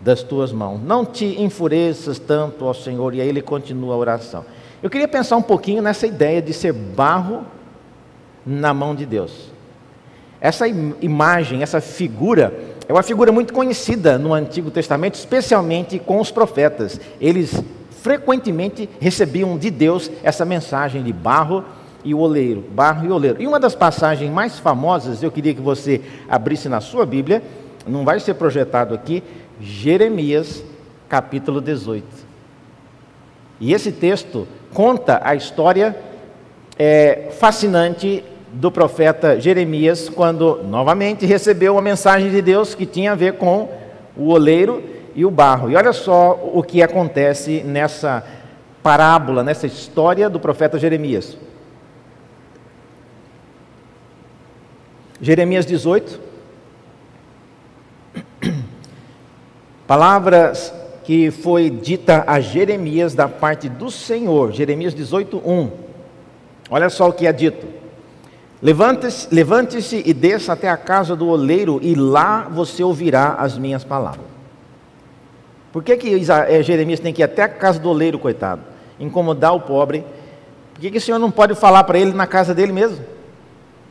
das 0.00 0.22
tuas 0.22 0.50
mãos. 0.50 0.80
Não 0.82 1.04
te 1.04 1.40
enfureças 1.42 2.18
tanto 2.18 2.64
ao 2.66 2.72
Senhor, 2.72 3.14
e 3.14 3.20
aí 3.20 3.28
ele 3.28 3.42
continua 3.42 3.94
a 3.94 3.98
oração. 3.98 4.44
Eu 4.82 4.90
queria 4.90 5.06
pensar 5.06 5.36
um 5.36 5.42
pouquinho 5.42 5.82
nessa 5.82 6.06
ideia 6.06 6.40
de 6.40 6.52
ser 6.52 6.72
barro 6.72 7.44
na 8.44 8.72
mão 8.72 8.94
de 8.94 9.06
Deus. 9.06 9.52
Essa 10.40 10.66
imagem, 10.66 11.62
essa 11.62 11.80
figura, 11.80 12.52
é 12.92 12.94
uma 12.94 13.02
figura 13.02 13.32
muito 13.32 13.54
conhecida 13.54 14.18
no 14.18 14.34
Antigo 14.34 14.70
Testamento, 14.70 15.14
especialmente 15.14 15.98
com 15.98 16.20
os 16.20 16.30
profetas. 16.30 17.00
Eles 17.18 17.64
frequentemente 18.02 18.86
recebiam 19.00 19.56
de 19.56 19.70
Deus 19.70 20.10
essa 20.22 20.44
mensagem 20.44 21.02
de 21.02 21.10
barro 21.10 21.64
e 22.04 22.14
oleiro, 22.14 22.62
barro 22.70 23.06
e 23.06 23.10
oleiro. 23.10 23.40
E 23.40 23.46
uma 23.46 23.58
das 23.58 23.74
passagens 23.74 24.30
mais 24.30 24.58
famosas, 24.58 25.22
eu 25.22 25.30
queria 25.30 25.54
que 25.54 25.60
você 25.62 26.02
abrisse 26.28 26.68
na 26.68 26.82
sua 26.82 27.06
Bíblia, 27.06 27.42
não 27.86 28.04
vai 28.04 28.20
ser 28.20 28.34
projetado 28.34 28.94
aqui, 28.94 29.22
Jeremias, 29.58 30.62
capítulo 31.08 31.62
18. 31.62 32.04
E 33.58 33.72
esse 33.72 33.90
texto 33.90 34.46
conta 34.74 35.18
a 35.24 35.34
história 35.34 35.96
é, 36.78 37.30
fascinante 37.38 38.22
do 38.52 38.70
profeta 38.70 39.40
Jeremias, 39.40 40.08
quando 40.08 40.62
novamente 40.62 41.24
recebeu 41.24 41.78
a 41.78 41.82
mensagem 41.82 42.30
de 42.30 42.42
Deus 42.42 42.74
que 42.74 42.84
tinha 42.84 43.12
a 43.12 43.14
ver 43.16 43.38
com 43.38 43.68
o 44.16 44.28
oleiro 44.28 44.82
e 45.14 45.24
o 45.24 45.30
barro. 45.30 45.70
E 45.70 45.76
olha 45.76 45.92
só 45.92 46.38
o 46.52 46.62
que 46.62 46.82
acontece 46.82 47.62
nessa 47.62 48.24
parábola, 48.82 49.42
nessa 49.42 49.66
história 49.66 50.28
do 50.28 50.38
profeta 50.38 50.78
Jeremias. 50.78 51.36
Jeremias 55.20 55.64
18. 55.64 56.20
Palavras 59.86 60.74
que 61.04 61.30
foi 61.30 61.70
dita 61.70 62.24
a 62.26 62.40
Jeremias 62.40 63.14
da 63.14 63.28
parte 63.28 63.68
do 63.68 63.90
Senhor. 63.90 64.52
Jeremias 64.52 64.94
18, 64.94 65.38
1. 65.38 65.70
Olha 66.70 66.90
só 66.90 67.08
o 67.08 67.12
que 67.12 67.26
é 67.26 67.32
dito. 67.32 67.81
Levante-se 68.62 69.26
levante 69.34 70.02
e 70.04 70.14
desça 70.14 70.52
até 70.52 70.68
a 70.68 70.76
casa 70.76 71.16
do 71.16 71.26
oleiro, 71.26 71.80
e 71.82 71.96
lá 71.96 72.48
você 72.48 72.84
ouvirá 72.84 73.34
as 73.34 73.58
minhas 73.58 73.82
palavras. 73.82 74.24
Por 75.72 75.82
que, 75.82 75.96
que 75.96 76.14
eh, 76.30 76.62
Jeremias 76.62 77.00
tem 77.00 77.12
que 77.12 77.22
ir 77.22 77.24
até 77.24 77.42
a 77.42 77.48
casa 77.48 77.80
do 77.80 77.88
oleiro, 77.88 78.20
coitado? 78.20 78.62
Incomodar 79.00 79.52
o 79.52 79.60
pobre. 79.60 80.04
Por 80.74 80.80
que, 80.80 80.92
que 80.92 80.98
o 80.98 81.00
Senhor 81.00 81.18
não 81.18 81.30
pode 81.30 81.56
falar 81.56 81.82
para 81.82 81.98
ele 81.98 82.12
na 82.12 82.26
casa 82.26 82.54
dele 82.54 82.72
mesmo? 82.72 83.04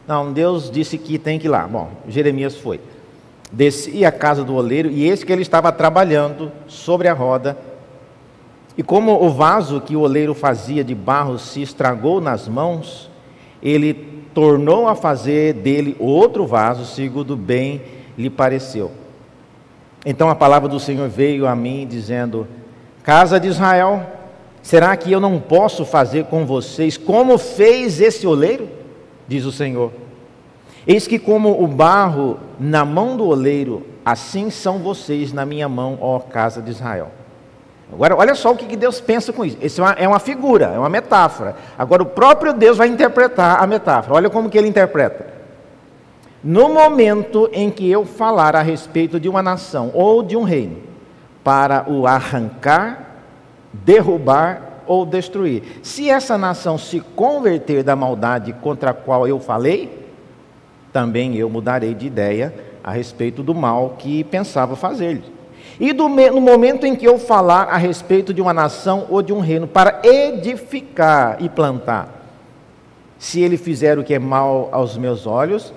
Não, 0.08 0.32
Deus 0.32 0.72
disse 0.72 0.98
que 0.98 1.20
tem 1.20 1.38
que 1.38 1.48
ir 1.48 1.50
lá. 1.50 1.68
Bom, 1.68 1.92
Jeremias 2.08 2.56
foi. 2.56 2.80
Descia 3.52 4.08
à 4.08 4.12
casa 4.12 4.42
do 4.42 4.56
oleiro, 4.56 4.90
e 4.90 5.10
eis 5.10 5.22
que 5.22 5.34
ele 5.34 5.42
estava 5.42 5.70
trabalhando 5.74 6.50
sobre 6.66 7.10
a 7.10 7.14
roda. 7.14 7.58
E 8.78 8.84
como 8.84 9.22
o 9.22 9.30
vaso 9.32 9.82
que 9.82 9.98
o 9.98 10.02
oleiro 10.02 10.34
fazia 10.34 10.82
de 10.82 10.96
barro 10.96 11.38
se 11.38 11.62
estragou 11.62 12.22
nas 12.22 12.48
mãos, 12.48 13.10
ele 13.62 14.21
tornou 14.34 14.88
a 14.88 14.96
fazer 14.96 15.54
dele 15.54 15.96
outro 16.00 16.46
vaso, 16.46 16.86
segundo 16.86 17.36
bem 17.36 17.82
lhe 18.18 18.30
pareceu. 18.30 18.92
Então 20.06 20.30
a 20.30 20.36
palavra 20.36 20.68
do 20.68 20.80
Senhor 20.80 21.08
veio 21.10 21.46
a 21.46 21.56
mim, 21.56 21.88
dizendo: 21.90 22.48
Casa 23.04 23.40
de 23.40 23.48
Israel, 23.48 24.06
será 24.62 24.96
que 24.96 25.12
eu 25.12 25.20
não 25.20 25.40
posso 25.40 25.86
fazer 25.86 26.26
com 26.26 26.46
vocês 26.46 26.98
como 26.98 27.38
fez 27.38 28.02
esse 28.02 28.26
oleiro? 28.26 28.68
Diz 29.28 29.46
o 29.46 29.52
Senhor. 29.52 29.92
Eis 30.86 31.06
que, 31.06 31.20
como 31.20 31.64
o 31.64 31.68
barro 31.68 32.40
na 32.60 32.84
mão 32.84 33.16
do 33.16 33.28
oleiro, 33.28 33.86
assim 34.04 34.50
são 34.50 34.80
vocês 34.80 35.32
na 35.32 35.46
minha 35.46 35.70
mão, 35.70 35.98
ó 36.02 36.20
casa 36.20 36.62
de 36.62 36.72
Israel. 36.72 37.12
Agora, 37.92 38.16
olha 38.16 38.36
só 38.36 38.52
o 38.52 38.56
que 38.56 38.76
Deus 38.76 39.02
pensa 39.02 39.34
com 39.34 39.44
isso. 39.44 39.58
Isso 39.62 39.82
é 39.82 39.84
uma, 39.84 39.92
é 39.94 40.08
uma 40.08 40.20
figura, 40.20 40.68
é 40.68 40.80
uma 40.80 40.90
metáfora. 40.90 41.56
Agora, 41.78 42.04
o 42.04 42.06
próprio 42.06 42.54
Deus 42.54 42.78
vai 42.78 42.88
interpretar 42.88 43.62
a 43.62 43.68
metáfora. 43.68 44.16
Olha 44.16 44.30
como 44.30 44.50
que 44.50 44.58
ele 44.58 44.68
interpreta. 44.68 45.26
No 46.44 46.70
momento 46.70 47.50
em 47.52 47.70
que 47.70 47.90
eu 47.90 48.06
falar 48.06 48.56
a 48.56 48.62
respeito 48.62 49.20
de 49.20 49.30
uma 49.30 49.44
nação 49.44 49.92
ou 49.94 50.24
de 50.24 50.36
um 50.36 50.44
reino, 50.44 50.78
para 51.44 51.86
o 51.90 52.08
arrancar, 52.08 53.18
derrubar 53.74 54.84
ou 54.88 55.06
destruir. 55.06 55.80
Se 55.84 56.10
essa 56.10 56.38
nação 56.38 56.78
se 56.78 57.00
converter 57.00 57.84
da 57.84 57.96
maldade 57.96 58.54
contra 58.54 58.92
a 58.92 58.94
qual 58.94 59.28
eu 59.28 59.40
falei, 59.40 60.08
também 60.92 61.36
eu 61.36 61.50
mudarei 61.50 61.94
de 61.94 62.08
ideia 62.08 62.54
a 62.84 62.92
respeito 62.92 63.44
do 63.44 63.54
mal 63.54 63.96
que 63.98 64.24
pensava 64.24 64.76
fazer-lhe. 64.76 65.41
E 65.82 65.94
do, 65.94 66.08
no 66.08 66.40
momento 66.40 66.86
em 66.86 66.96
que 66.96 67.08
eu 67.08 67.18
falar 67.18 67.64
a 67.64 67.76
respeito 67.76 68.32
de 68.32 68.40
uma 68.40 68.54
nação 68.54 69.08
ou 69.10 69.24
de 69.24 69.34
um 69.34 69.40
reino 69.40 69.68
para 69.68 70.00
edificar 70.04 71.38
e 71.40 71.50
plantar, 71.50 72.24
se 73.18 73.42
ele 73.42 73.58
fizer 73.58 73.98
o 73.98 74.04
que 74.04 74.14
é 74.14 74.20
mal 74.20 74.70
aos 74.72 74.96
meus 74.96 75.26
olhos, 75.26 75.74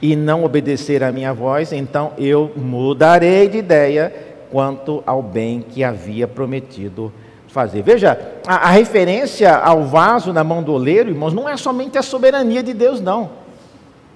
e 0.00 0.14
não 0.14 0.44
obedecer 0.44 1.02
à 1.02 1.10
minha 1.10 1.34
voz, 1.34 1.72
então 1.72 2.12
eu 2.16 2.52
mudarei 2.54 3.48
de 3.48 3.58
ideia 3.58 4.14
quanto 4.48 5.02
ao 5.04 5.20
bem 5.20 5.60
que 5.60 5.82
havia 5.82 6.28
prometido 6.28 7.12
fazer. 7.48 7.82
Veja, 7.82 8.16
a, 8.46 8.68
a, 8.68 8.70
referência 8.70 9.56
ao 9.56 9.82
vaso 9.82 10.32
na 10.32 10.44
mão 10.44 10.62
do 10.62 10.72
oleiro, 10.72 11.10
irmãos, 11.10 11.34
não 11.34 11.48
é 11.48 11.56
somente 11.56 11.98
a 11.98 12.02
soberania 12.02 12.62
de 12.62 12.72
Deus, 12.72 13.00
não. 13.00 13.30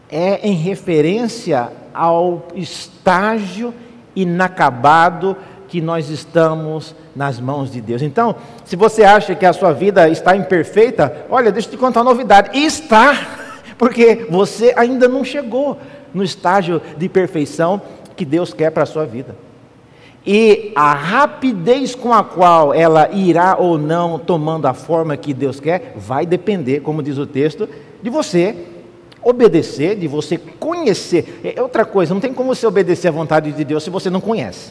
É 0.09 0.47
em 0.47 0.55
referência 0.55 1.69
ao 1.93 2.47
estágio 2.55 3.75
inacabado 4.17 5.37
que 5.69 5.81
nós 5.81 6.09
estamos 6.09 6.95
nas 7.15 7.39
mãos 7.39 7.71
de 7.71 7.81
Deus. 7.81 8.03
Então, 8.03 8.35
se 8.65 8.75
você 8.75 9.05
acha 9.05 9.35
que 9.35 9.45
a 9.45 9.53
sua 9.53 9.73
vida 9.73 10.09
está 10.09 10.35
imperfeita, 10.35 11.27
olha, 11.29 11.53
deixa 11.53 11.69
eu 11.69 11.73
te 11.73 11.77
contar 11.77 12.01
uma 12.01 12.11
novidade. 12.11 12.59
Está 12.59 13.15
porque 13.79 14.27
você 14.31 14.73
ainda 14.77 15.07
não 15.07 15.23
chegou 15.23 15.79
no 16.15 16.25
estágio 16.25 16.81
de 16.97 17.09
perfeição 17.09 17.83
que 18.17 18.25
Deus 18.25 18.55
quer 18.55 18.71
para 18.71 18.85
a 18.85 18.87
sua 18.87 19.05
vida. 19.05 19.37
E 20.27 20.73
a 20.75 20.93
rapidez 20.93 21.95
com 21.95 22.13
a 22.13 22.25
qual 22.25 22.75
ela 22.75 23.11
irá 23.13 23.57
ou 23.57 23.79
não 23.79 24.19
tomando 24.19 24.67
a 24.67 24.75
forma 24.75 25.17
que 25.17 25.33
Deus 25.33 25.61
quer, 25.61 25.95
vai 25.97 26.27
depender, 26.27 26.81
como 26.81 27.03
diz 27.03 27.17
o 27.17 27.27
texto, 27.27 27.69
de 28.03 28.11
você 28.11 28.57
obedecer, 29.29 29.97
de 29.97 30.07
você 30.07 30.39
conhecer. 30.39 31.41
É 31.43 31.61
outra 31.61 31.85
coisa, 31.85 32.15
não 32.15 32.21
tem 32.21 32.33
como 32.33 32.55
você 32.55 32.65
obedecer 32.65 33.09
à 33.09 33.11
vontade 33.11 33.51
de 33.51 33.65
Deus 33.65 33.83
se 33.83 33.91
você 33.91 34.09
não 34.09 34.21
conhece. 34.21 34.71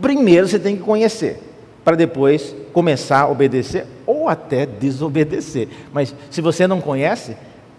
Primeiro 0.00 0.46
você 0.46 0.58
tem 0.58 0.76
que 0.76 0.82
conhecer, 0.82 1.42
para 1.84 1.96
depois 1.96 2.54
começar 2.72 3.22
a 3.22 3.28
obedecer 3.28 3.86
ou 4.06 4.28
até 4.28 4.64
desobedecer. 4.64 5.68
Mas 5.92 6.14
se 6.30 6.40
você 6.40 6.68
não 6.68 6.80
conhece, 6.80 7.36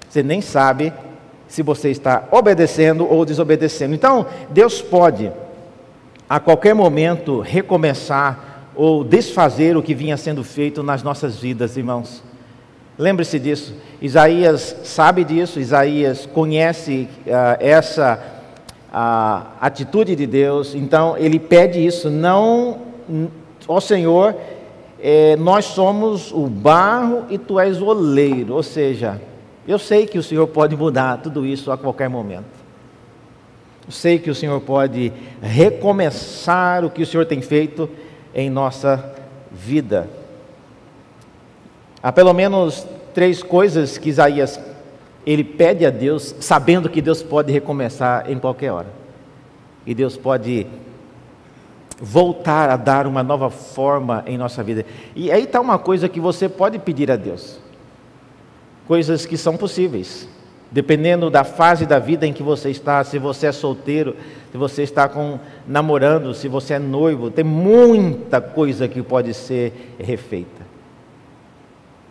você 0.09 0.21
nem 0.21 0.41
sabe 0.41 0.91
se 1.47 1.63
você 1.63 1.89
está 1.89 2.27
obedecendo 2.31 3.09
ou 3.09 3.23
desobedecendo. 3.23 3.95
Então, 3.95 4.25
Deus 4.49 4.81
pode, 4.81 5.31
a 6.29 6.37
qualquer 6.39 6.75
momento, 6.75 7.39
recomeçar 7.39 8.67
ou 8.75 9.05
desfazer 9.05 9.77
o 9.77 9.81
que 9.81 9.95
vinha 9.95 10.17
sendo 10.17 10.43
feito 10.43 10.83
nas 10.83 11.01
nossas 11.01 11.37
vidas, 11.37 11.77
irmãos. 11.77 12.28
Lembre-se 13.00 13.39
disso. 13.39 13.74
Isaías 14.02 14.76
sabe 14.84 15.24
disso, 15.24 15.58
Isaías 15.58 16.26
conhece 16.26 17.08
uh, 17.26 17.56
essa 17.58 18.22
uh, 18.89 19.56
atitude 19.62 20.18
de 20.18 20.28
Deus, 20.28 20.76
então 20.76 21.18
ele 21.18 21.39
pede 21.39 21.80
isso, 21.84 22.10
não, 22.10 22.82
ó 23.66 23.80
Senhor, 23.80 24.36
eh, 25.02 25.38
nós 25.38 25.64
somos 25.64 26.34
o 26.34 26.47
barro 26.47 27.24
e 27.30 27.38
tu 27.38 27.58
és 27.58 27.82
o 27.82 27.86
oleiro, 27.86 28.54
ou 28.54 28.64
seja, 28.64 29.22
eu 29.66 29.80
sei 29.80 30.06
que 30.06 30.18
o 30.18 30.24
Senhor 30.24 30.47
pode 30.47 30.76
mudar 30.76 31.22
tudo 31.22 31.45
isso 31.45 31.72
a 31.72 31.78
qualquer 31.78 32.10
momento. 32.10 32.60
Eu 33.86 33.93
sei 33.93 34.20
que 34.20 34.30
o 34.30 34.36
Senhor 34.36 34.60
pode 34.60 35.14
recomeçar 35.41 36.84
o 36.84 36.89
que 36.89 37.02
o 37.02 37.06
Senhor 37.06 37.26
tem 37.26 37.41
feito 37.41 37.89
em 38.36 38.50
nossa 38.50 39.16
vida. 39.52 40.18
Há 42.02 42.12
pelo 42.12 42.34
menos 42.34 42.86
três 43.14 43.43
coisas 43.43 43.97
que 43.97 44.10
Isaías 44.10 44.60
ele 45.26 45.43
pede 45.43 45.86
a 45.86 45.89
Deus, 45.89 46.36
sabendo 46.39 46.89
que 46.89 47.02
Deus 47.02 47.22
pode 47.22 47.52
recomeçar 47.52 48.30
em 48.32 48.39
qualquer 48.39 48.72
hora. 48.72 48.88
E 49.86 49.93
Deus 49.93 50.18
pode 50.18 50.66
voltar 52.00 52.70
a 52.70 52.78
dar 52.78 53.06
uma 53.06 53.22
nova 53.22 53.50
forma 53.50 54.24
em 54.26 54.38
nossa 54.38 54.64
vida. 54.64 54.86
E 55.16 55.32
aí 55.32 55.43
está 55.43 55.60
uma 55.60 55.78
coisa 55.78 56.08
que 56.08 56.20
você 56.20 56.47
pode 56.47 56.80
pedir 56.80 57.12
a 57.12 57.16
Deus 57.16 57.60
coisas 58.89 59.24
que 59.24 59.38
são 59.38 59.56
possíveis. 59.56 60.28
Dependendo 60.72 61.30
da 61.30 61.43
fase 61.43 61.86
da 61.86 62.00
vida 62.00 62.26
em 62.26 62.34
que 62.34 62.41
você 62.41 62.72
está, 62.72 63.04
se 63.04 63.20
você 63.20 63.45
é 63.45 63.52
solteiro, 63.52 64.16
se 64.52 64.58
você 64.58 64.82
está 64.82 65.08
com, 65.08 65.39
namorando, 65.68 66.34
se 66.34 66.47
você 66.47 66.74
é 66.74 66.80
noivo, 66.80 67.30
tem 67.30 67.43
muita 67.43 68.41
coisa 68.41 68.88
que 68.88 69.02
pode 69.04 69.32
ser 69.36 69.95
refeita. 70.00 70.59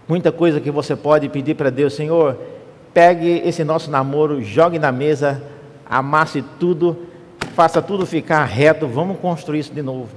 Muita 0.09 0.32
coisa 0.32 0.59
que 0.59 0.70
você 0.70 0.96
pode 0.96 1.28
pedir 1.28 1.54
para 1.54 1.68
Deus, 1.68 1.92
Senhor, 1.92 2.38
pegue 2.94 3.42
esse 3.44 3.62
nosso 3.62 3.90
namoro, 3.90 4.42
jogue 4.42 4.78
na 4.78 4.90
mesa, 4.90 5.42
amasse 5.84 6.42
tudo, 6.59 7.06
faça 7.54 7.82
tudo 7.82 8.06
ficar 8.06 8.42
reto, 8.44 8.86
vamos 8.86 9.18
construir 9.18 9.59
isso 9.59 9.74
de 9.74 9.82
novo. 9.82 10.09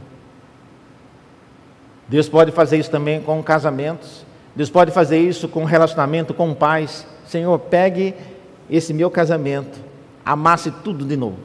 Deus 2.08 2.30
pode 2.30 2.52
fazer 2.52 2.78
isso 2.78 2.90
também 2.90 3.22
com 3.22 3.44
casamentos. 3.44 4.26
Deus 4.56 4.70
pode 4.70 4.92
fazer 4.92 5.20
isso 5.20 5.48
com 5.48 5.64
relacionamento 5.64 6.34
com 6.34 6.54
pais. 6.54 7.06
Senhor, 7.26 7.58
pegue 7.60 8.14
esse 8.70 8.94
meu 8.94 9.10
casamento, 9.10 9.80
amasse 10.26 10.72
tudo 10.72 11.06
de 11.06 11.18
novo. 11.18 11.38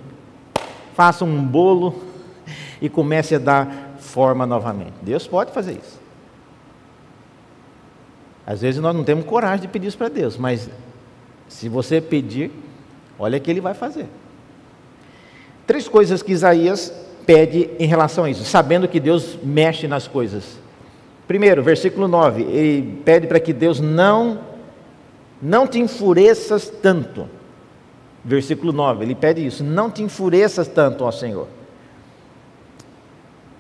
Faça 0.95 1.25
um 1.25 1.43
bolo 1.43 2.03
e 2.81 2.89
comece 2.89 3.35
a 3.35 3.39
dar 3.39 3.97
forma 3.99 4.47
novamente. 4.47 4.95
Deus 5.03 5.27
pode 5.27 5.53
fazer 5.53 5.73
isso. 5.73 6.06
Às 8.47 8.61
vezes 8.61 8.81
nós 8.81 8.95
não 8.95 9.03
temos 9.03 9.25
coragem 9.25 9.63
de 9.63 9.69
pedir 9.69 9.89
isso 9.89 9.99
para 9.99 10.09
Deus, 10.09 10.37
mas 10.37 10.71
se 11.49 11.69
você 11.69 12.01
pedir, 12.01 12.53
olha 13.19 13.41
que 13.41 13.51
Ele 13.51 13.61
vai 13.61 13.75
fazer. 13.75 14.07
Três 15.67 15.89
coisas 15.89 16.23
que 16.23 16.33
Isaías 16.33 16.93
pede 17.27 17.71
em 17.79 17.87
relação 17.87 18.23
a 18.23 18.31
isso, 18.31 18.45
sabendo 18.45 18.87
que 18.87 19.01
Deus 19.01 19.37
mexe 19.43 19.89
nas 19.89 20.07
coisas. 20.07 20.59
Primeiro, 21.27 21.61
versículo 21.61 22.07
9, 22.07 22.43
ele 22.43 23.01
pede 23.05 23.27
para 23.27 23.41
que 23.41 23.53
Deus 23.53 23.81
não 23.81 24.39
não 25.43 25.67
te 25.67 25.79
enfureças 25.79 26.69
tanto. 26.69 27.29
Versículo 28.25 28.73
9, 28.73 29.05
ele 29.05 29.15
pede 29.15 29.45
isso, 29.45 29.63
não 29.63 29.91
te 29.91 30.03
enfureças 30.03 30.69
tanto, 30.69 31.05
ó 31.05 31.11
Senhor. 31.11 31.49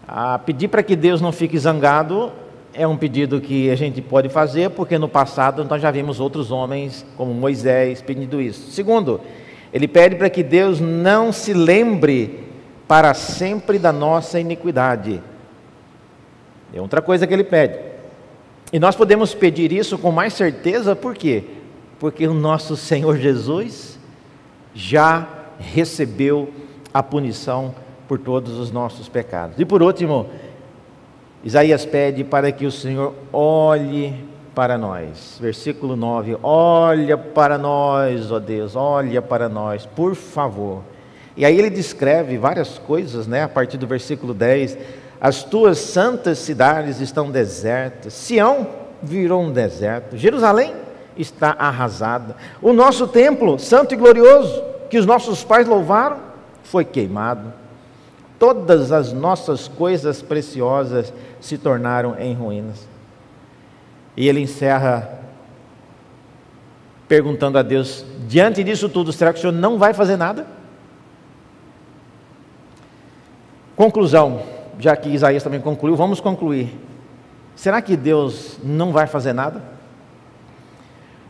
A 0.06 0.38
pedir 0.38 0.68
para 0.68 0.82
que 0.82 0.94
Deus 0.94 1.20
não 1.20 1.32
fique 1.32 1.58
zangado 1.58 2.32
é 2.76 2.86
um 2.86 2.96
pedido 2.96 3.40
que 3.40 3.70
a 3.70 3.74
gente 3.74 4.02
pode 4.02 4.28
fazer, 4.28 4.70
porque 4.70 4.98
no 4.98 5.08
passado 5.08 5.64
nós 5.64 5.80
já 5.80 5.90
vimos 5.90 6.20
outros 6.20 6.50
homens, 6.50 7.06
como 7.16 7.32
Moisés, 7.32 8.02
pedindo 8.02 8.40
isso. 8.40 8.70
Segundo, 8.70 9.20
ele 9.72 9.88
pede 9.88 10.16
para 10.16 10.28
que 10.28 10.42
Deus 10.42 10.78
não 10.78 11.32
se 11.32 11.52
lembre 11.52 12.44
para 12.86 13.14
sempre 13.14 13.78
da 13.78 13.92
nossa 13.92 14.38
iniquidade. 14.38 15.22
É 16.72 16.80
outra 16.80 17.00
coisa 17.00 17.26
que 17.26 17.32
ele 17.32 17.44
pede. 17.44 17.78
E 18.72 18.78
nós 18.78 18.94
podemos 18.94 19.34
pedir 19.34 19.72
isso 19.72 19.96
com 19.96 20.12
mais 20.12 20.34
certeza, 20.34 20.94
por 20.94 21.14
quê? 21.14 21.44
Porque 21.98 22.26
o 22.26 22.34
nosso 22.34 22.76
Senhor 22.76 23.16
Jesus 23.16 23.98
já 24.74 25.26
recebeu 25.58 26.52
a 26.92 27.02
punição 27.02 27.74
por 28.06 28.18
todos 28.18 28.58
os 28.58 28.70
nossos 28.70 29.08
pecados. 29.08 29.58
E 29.58 29.64
por 29.64 29.82
último, 29.82 30.28
Isaías 31.46 31.86
pede 31.86 32.24
para 32.24 32.50
que 32.50 32.66
o 32.66 32.72
Senhor 32.72 33.14
olhe 33.32 34.12
para 34.52 34.76
nós. 34.76 35.38
Versículo 35.40 35.94
9: 35.94 36.36
Olha 36.42 37.16
para 37.16 37.56
nós, 37.56 38.32
ó 38.32 38.40
Deus, 38.40 38.74
olha 38.74 39.22
para 39.22 39.48
nós, 39.48 39.86
por 39.86 40.16
favor. 40.16 40.82
E 41.36 41.44
aí 41.44 41.56
ele 41.56 41.70
descreve 41.70 42.36
várias 42.36 42.78
coisas, 42.78 43.28
né, 43.28 43.44
a 43.44 43.48
partir 43.48 43.78
do 43.78 43.86
versículo 43.86 44.34
10. 44.34 44.76
As 45.20 45.44
tuas 45.44 45.78
santas 45.78 46.38
cidades 46.38 47.00
estão 47.00 47.30
desertas, 47.30 48.12
Sião 48.12 48.66
virou 49.00 49.40
um 49.40 49.52
deserto, 49.52 50.16
Jerusalém 50.16 50.74
está 51.16 51.54
arrasada. 51.56 52.34
O 52.60 52.72
nosso 52.72 53.06
templo, 53.06 53.56
santo 53.56 53.94
e 53.94 53.96
glorioso, 53.96 54.64
que 54.90 54.98
os 54.98 55.06
nossos 55.06 55.44
pais 55.44 55.68
louvaram, 55.68 56.18
foi 56.64 56.84
queimado 56.84 57.52
todas 58.38 58.92
as 58.92 59.12
nossas 59.12 59.68
coisas 59.68 60.22
preciosas 60.22 61.12
se 61.40 61.58
tornaram 61.58 62.18
em 62.18 62.34
ruínas. 62.34 62.86
E 64.16 64.28
ele 64.28 64.40
encerra 64.40 65.20
perguntando 67.08 67.58
a 67.58 67.62
Deus: 67.62 68.04
diante 68.26 68.62
disso 68.64 68.88
tudo, 68.88 69.12
será 69.12 69.32
que 69.32 69.38
o 69.38 69.40
Senhor 69.40 69.52
não 69.52 69.78
vai 69.78 69.92
fazer 69.92 70.16
nada? 70.16 70.46
Conclusão, 73.74 74.42
já 74.78 74.96
que 74.96 75.10
Isaías 75.10 75.42
também 75.42 75.60
concluiu, 75.60 75.96
vamos 75.96 76.20
concluir. 76.20 76.74
Será 77.54 77.80
que 77.82 77.96
Deus 77.96 78.58
não 78.62 78.92
vai 78.92 79.06
fazer 79.06 79.32
nada? 79.32 79.62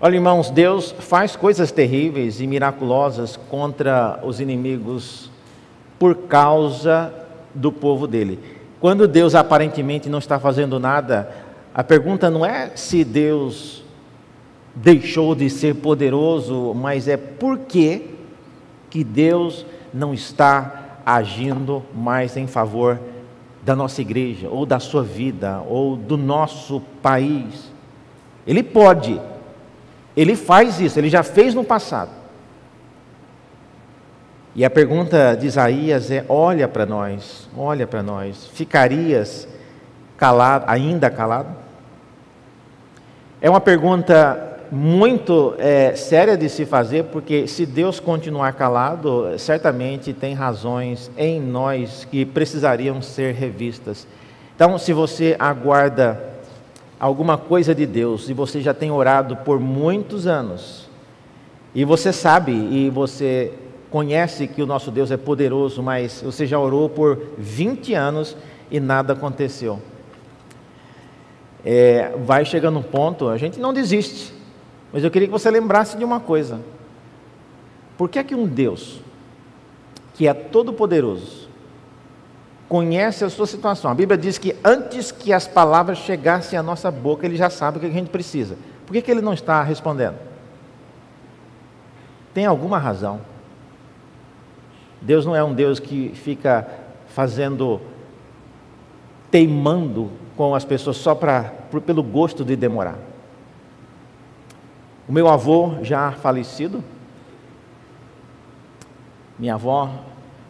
Olha, 0.01 0.15
irmãos, 0.15 0.51
Deus 0.51 0.93
faz 0.93 1.35
coisas 1.35 1.73
terríveis 1.73 2.41
e 2.41 2.47
miraculosas 2.47 3.37
contra 3.37 4.21
os 4.23 4.41
inimigos 4.41 5.31
por 5.99 6.15
causa 6.15 7.13
do 7.55 7.73
povo 7.73 8.07
dele. 8.07 8.39
Quando 8.81 9.09
Deus 9.09 9.35
aparentemente 9.35 10.09
não 10.09 10.19
está 10.19 10.39
fazendo 10.39 10.79
nada, 10.79 11.31
a 11.75 11.83
pergunta 11.83 12.31
não 12.31 12.45
é 12.45 12.73
se 12.75 13.05
Deus 13.05 13.85
deixou 14.75 15.35
de 15.35 15.49
ser 15.49 15.77
poderoso, 15.77 16.75
mas 16.75 17.09
é 17.09 17.17
por 17.17 17.59
que, 17.61 18.15
que 18.91 19.03
Deus 19.03 19.65
não 19.93 20.13
está 20.13 21.01
agindo 21.05 21.83
mais 21.95 22.37
em 22.37 22.47
favor 22.47 23.01
da 23.63 23.75
nossa 23.75 24.01
igreja, 24.01 24.49
ou 24.49 24.65
da 24.65 24.79
sua 24.79 25.03
vida, 25.03 25.63
ou 25.67 25.97
do 25.97 26.17
nosso 26.17 26.81
país. 27.03 27.73
Ele 28.47 28.63
pode, 28.63 29.21
ele 30.17 30.37
faz 30.37 30.81
isso, 30.81 30.99
ele 30.99 31.09
já 31.09 31.23
fez 31.23 31.55
no 31.55 31.65
passado. 31.65 32.11
E 34.57 34.65
a 34.65 34.71
pergunta 34.71 35.37
de 35.39 35.47
Isaías 35.47 36.11
é: 36.11 36.25
olha 36.31 36.67
para 36.67 36.87
nós, 36.87 37.47
olha 37.55 37.87
para 37.87 38.03
nós, 38.03 38.47
ficarias 38.55 39.47
calado, 40.17 40.65
ainda 40.67 41.11
calado? 41.11 41.55
É 43.39 43.51
uma 43.51 43.61
pergunta 43.61 44.57
muito 44.73 45.55
é, 45.59 45.95
séria 45.95 46.39
de 46.39 46.49
se 46.49 46.65
fazer, 46.65 47.05
porque 47.05 47.47
se 47.47 47.67
Deus 47.67 48.01
continuar 48.01 48.55
calado, 48.55 49.39
certamente 49.39 50.15
tem 50.15 50.33
razões 50.33 51.11
em 51.19 51.39
nós 51.39 52.09
que 52.11 52.25
precisariam 52.25 53.03
ser 53.03 53.35
revistas. 53.35 54.09
Então, 54.55 54.79
se 54.79 54.95
você 54.95 55.37
aguarda 55.39 56.19
alguma 56.99 57.37
coisa 57.37 57.75
de 57.75 57.85
Deus 57.85 58.31
e 58.31 58.33
você 58.33 58.63
já 58.63 58.73
tem 58.73 58.91
orado 58.91 59.37
por 59.37 59.61
muitos 59.61 60.27
anos, 60.27 60.89
e 61.75 61.85
você 61.85 62.11
sabe, 62.11 62.53
e 62.53 62.89
você 62.89 63.53
conhece 63.91 64.47
que 64.47 64.63
o 64.63 64.67
nosso 64.67 64.91
Deus 64.91 65.11
é 65.11 65.17
poderoso, 65.17 65.83
mas 65.83 66.23
você 66.23 66.47
já 66.47 66.59
orou 66.59 66.89
por 66.89 67.21
20 67.39 67.95
anos 67.95 68.37
e 68.71 68.81
nada 68.81 69.13
aconteceu. 69.13 69.81
É, 71.65 72.11
vai 72.25 72.45
chegando 72.45 72.79
um 72.79 72.83
ponto, 72.83 73.29
a 73.29 73.37
gente 73.37 73.59
não 73.59 73.73
desiste, 73.73 74.33
mas 74.93 75.03
eu 75.03 75.11
queria 75.11 75.27
que 75.27 75.33
você 75.33 75.51
lembrasse 75.51 75.97
de 75.97 76.05
uma 76.05 76.21
coisa: 76.21 76.61
por 77.97 78.09
que 78.09 78.19
é 78.19 78.25
que 78.25 78.35
um 78.35 78.47
Deus 78.47 79.01
que 80.15 80.29
é 80.29 80.35
todo-poderoso 80.35 81.49
conhece 82.69 83.25
a 83.25 83.31
sua 83.31 83.47
situação? 83.47 83.91
A 83.91 83.95
Bíblia 83.95 84.17
diz 84.17 84.39
que 84.39 84.55
antes 84.65 85.11
que 85.11 85.33
as 85.33 85.47
palavras 85.49 85.99
chegassem 85.99 86.59
à 86.59 86.63
nossa 86.63 86.91
boca, 86.91 87.27
ele 87.27 87.37
já 87.37 87.51
sabe 87.51 87.79
o 87.79 87.81
que 87.81 87.87
a 87.87 87.91
gente 87.91 88.11
precisa. 88.11 88.57
Por 88.87 88.93
que, 88.93 89.03
que 89.03 89.11
ele 89.11 89.21
não 89.21 89.33
está 89.33 89.63
respondendo? 89.63 90.17
Tem 92.33 92.47
alguma 92.47 92.79
razão. 92.79 93.21
Deus 95.01 95.25
não 95.25 95.35
é 95.35 95.43
um 95.43 95.55
Deus 95.55 95.79
que 95.79 96.11
fica 96.15 96.67
fazendo, 97.09 97.81
teimando 99.31 100.11
com 100.37 100.55
as 100.55 100.65
pessoas 100.65 100.97
só 100.97 101.15
pra, 101.15 101.53
pelo 101.85 102.03
gosto 102.03 102.45
de 102.45 102.57
demorar. 102.57 102.99
O 105.09 105.13
meu 105.13 105.29
avô 105.29 105.77
já 105.83 106.13
falecido, 106.13 106.83
minha 109.39 109.55
avó, 109.55 109.91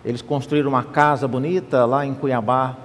eles 0.05 0.23
construíram 0.23 0.69
uma 0.69 0.85
casa 0.85 1.27
bonita 1.27 1.85
lá 1.85 2.07
em 2.07 2.15
Cuiabá. 2.15 2.77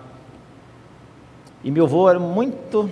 E 1.64 1.70
meu 1.70 1.86
avô 1.86 2.10
era 2.10 2.20
muito 2.20 2.90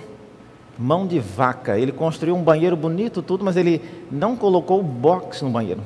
mão 0.78 1.06
de 1.06 1.18
vaca. 1.18 1.76
Ele 1.76 1.90
construiu 1.90 2.36
um 2.36 2.42
banheiro 2.42 2.76
bonito, 2.76 3.20
tudo, 3.22 3.44
mas 3.44 3.56
ele 3.56 3.82
não 4.10 4.36
colocou 4.36 4.82
box 4.82 5.42
no 5.42 5.50
banheiro. 5.50 5.82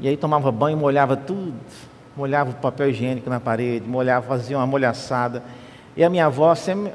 E 0.00 0.08
aí 0.08 0.16
tomava 0.16 0.50
banho, 0.50 0.78
molhava 0.78 1.14
tudo, 1.14 1.52
molhava 2.16 2.50
o 2.50 2.54
papel 2.54 2.88
higiênico 2.88 3.28
na 3.28 3.38
parede, 3.38 3.86
molhava, 3.86 4.26
fazia 4.26 4.56
uma 4.56 4.66
molhaçada. 4.66 5.42
E 5.94 6.02
a 6.02 6.08
minha 6.08 6.26
avó 6.26 6.54
sempre, 6.54 6.92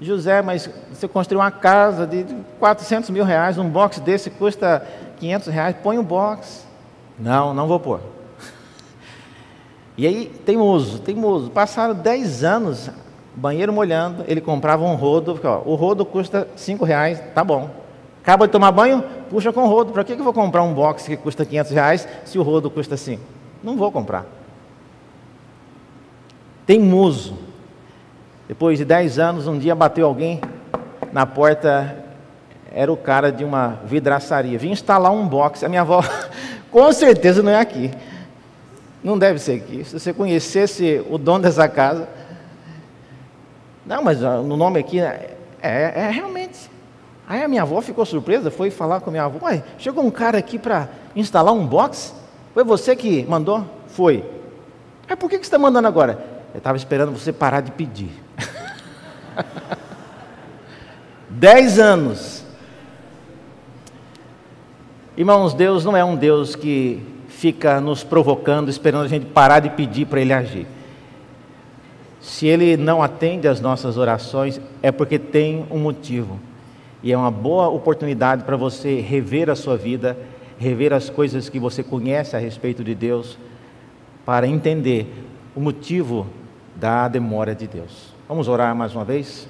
José, 0.00 0.42
mas 0.42 0.68
você 0.92 1.08
construiu 1.08 1.40
uma 1.40 1.50
casa 1.50 2.06
de 2.06 2.26
400 2.58 3.08
mil 3.08 3.24
reais, 3.24 3.56
um 3.56 3.68
box 3.68 3.98
desse 4.00 4.28
custa 4.28 4.86
500 5.18 5.48
reais, 5.48 5.76
põe 5.82 5.98
um 5.98 6.04
box. 6.04 6.66
Não, 7.18 7.54
não 7.54 7.66
vou 7.66 7.80
pôr. 7.80 8.00
E 9.96 10.06
aí, 10.06 10.32
teimoso, 10.46 10.98
teimoso. 11.00 11.50
Passaram 11.50 11.94
10 11.94 12.44
anos, 12.44 12.90
banheiro 13.34 13.72
molhando, 13.72 14.24
ele 14.26 14.40
comprava 14.40 14.82
um 14.84 14.94
rodo, 14.94 15.34
porque, 15.34 15.46
ó, 15.46 15.60
o 15.66 15.74
rodo 15.74 16.04
custa 16.04 16.48
5 16.56 16.84
reais, 16.84 17.22
tá 17.34 17.44
bom. 17.44 17.70
Acaba 18.22 18.46
de 18.46 18.52
tomar 18.52 18.72
banho, 18.72 19.04
puxa 19.32 19.50
com 19.50 19.62
o 19.62 19.66
rodo. 19.66 19.92
Para 19.92 20.04
que 20.04 20.12
eu 20.12 20.22
vou 20.22 20.32
comprar 20.34 20.62
um 20.62 20.74
box 20.74 21.06
que 21.06 21.16
custa 21.16 21.46
500 21.46 21.72
reais 21.72 22.08
se 22.26 22.38
o 22.38 22.42
rodo 22.42 22.70
custa 22.70 22.94
assim? 22.94 23.18
Não 23.64 23.78
vou 23.78 23.90
comprar. 23.90 24.26
Teimoso. 26.66 27.34
Depois 28.46 28.76
de 28.76 28.84
10 28.84 29.18
anos, 29.18 29.46
um 29.46 29.58
dia 29.58 29.74
bateu 29.74 30.06
alguém 30.06 30.38
na 31.10 31.24
porta, 31.24 32.04
era 32.70 32.92
o 32.92 32.96
cara 32.96 33.32
de 33.32 33.42
uma 33.42 33.80
vidraçaria. 33.86 34.58
Vim 34.58 34.70
instalar 34.70 35.10
um 35.10 35.26
box. 35.26 35.64
A 35.64 35.68
minha 35.68 35.80
avó, 35.80 36.04
com 36.70 36.92
certeza 36.92 37.42
não 37.42 37.50
é 37.50 37.58
aqui. 37.58 37.90
Não 39.02 39.18
deve 39.18 39.38
ser 39.38 39.52
aqui. 39.52 39.82
Se 39.82 39.98
você 39.98 40.12
conhecesse 40.12 41.02
o 41.08 41.16
dono 41.16 41.44
dessa 41.44 41.66
casa. 41.68 42.06
Não, 43.86 44.02
mas 44.02 44.22
ah, 44.22 44.42
no 44.42 44.56
nome 44.56 44.78
aqui 44.78 45.00
é, 45.00 45.36
é 45.62 46.10
realmente. 46.10 46.71
Aí 47.28 47.42
a 47.42 47.48
minha 47.48 47.62
avó 47.62 47.80
ficou 47.80 48.04
surpresa, 48.04 48.50
foi 48.50 48.70
falar 48.70 49.00
com 49.00 49.10
a 49.10 49.12
minha 49.12 49.24
avó: 49.24 49.46
Ué, 49.46 49.62
chegou 49.78 50.04
um 50.04 50.10
cara 50.10 50.38
aqui 50.38 50.58
para 50.58 50.88
instalar 51.14 51.54
um 51.54 51.66
box? 51.66 52.14
Foi 52.52 52.64
você 52.64 52.94
que 52.94 53.24
mandou? 53.24 53.64
Foi. 53.88 54.24
Aí 55.08 55.16
por 55.16 55.30
que, 55.30 55.38
que 55.38 55.44
você 55.44 55.48
está 55.48 55.58
mandando 55.58 55.88
agora? 55.88 56.24
Eu 56.52 56.58
estava 56.58 56.76
esperando 56.76 57.12
você 57.12 57.32
parar 57.32 57.60
de 57.60 57.70
pedir. 57.70 58.10
Dez 61.30 61.78
anos. 61.78 62.44
Irmãos, 65.16 65.54
Deus 65.54 65.84
não 65.84 65.96
é 65.96 66.04
um 66.04 66.16
Deus 66.16 66.54
que 66.54 67.02
fica 67.28 67.80
nos 67.80 68.04
provocando, 68.04 68.68
esperando 68.68 69.04
a 69.04 69.08
gente 69.08 69.26
parar 69.26 69.60
de 69.60 69.70
pedir 69.70 70.06
para 70.06 70.20
Ele 70.20 70.32
agir. 70.32 70.66
Se 72.20 72.46
Ele 72.46 72.76
não 72.76 73.02
atende 73.02 73.48
às 73.48 73.60
nossas 73.60 73.96
orações, 73.96 74.60
é 74.82 74.92
porque 74.92 75.18
tem 75.18 75.66
um 75.70 75.78
motivo. 75.78 76.38
E 77.02 77.12
é 77.12 77.16
uma 77.16 77.30
boa 77.30 77.68
oportunidade 77.68 78.44
para 78.44 78.56
você 78.56 79.00
rever 79.00 79.50
a 79.50 79.56
sua 79.56 79.76
vida, 79.76 80.16
rever 80.58 80.92
as 80.92 81.10
coisas 81.10 81.48
que 81.48 81.58
você 81.58 81.82
conhece 81.82 82.36
a 82.36 82.38
respeito 82.38 82.84
de 82.84 82.94
Deus, 82.94 83.36
para 84.24 84.46
entender 84.46 85.12
o 85.54 85.60
motivo 85.60 86.26
da 86.76 87.08
demora 87.08 87.54
de 87.54 87.66
Deus. 87.66 88.14
Vamos 88.28 88.46
orar 88.46 88.74
mais 88.74 88.94
uma 88.94 89.04
vez? 89.04 89.48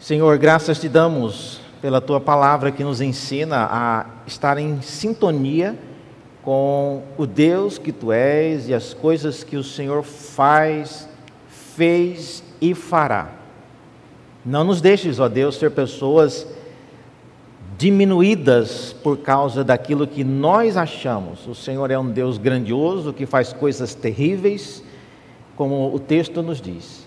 Senhor, 0.00 0.36
graças 0.38 0.80
te 0.80 0.88
damos 0.88 1.60
pela 1.80 2.00
tua 2.00 2.20
palavra 2.20 2.72
que 2.72 2.82
nos 2.82 3.02
ensina 3.02 3.68
a 3.70 4.06
estar 4.26 4.56
em 4.56 4.80
sintonia 4.80 5.78
com 6.42 7.02
o 7.18 7.26
Deus 7.26 7.78
que 7.78 7.92
tu 7.92 8.10
és 8.10 8.68
e 8.68 8.74
as 8.74 8.94
coisas 8.94 9.44
que 9.44 9.56
o 9.56 9.62
Senhor 9.62 10.02
faz, 10.02 11.08
fez 11.46 12.42
e 12.60 12.74
fará. 12.74 13.43
Não 14.44 14.64
nos 14.64 14.80
deixes, 14.80 15.18
ó 15.18 15.28
Deus, 15.28 15.56
ser 15.56 15.70
pessoas 15.70 16.46
diminuídas 17.78 18.94
por 19.02 19.18
causa 19.18 19.64
daquilo 19.64 20.06
que 20.06 20.22
nós 20.22 20.76
achamos. 20.76 21.46
O 21.46 21.54
Senhor 21.54 21.90
é 21.90 21.98
um 21.98 22.10
Deus 22.10 22.38
grandioso 22.38 23.12
que 23.12 23.26
faz 23.26 23.52
coisas 23.52 23.94
terríveis, 23.94 24.82
como 25.56 25.94
o 25.94 25.98
texto 25.98 26.42
nos 26.42 26.60
diz. 26.60 27.06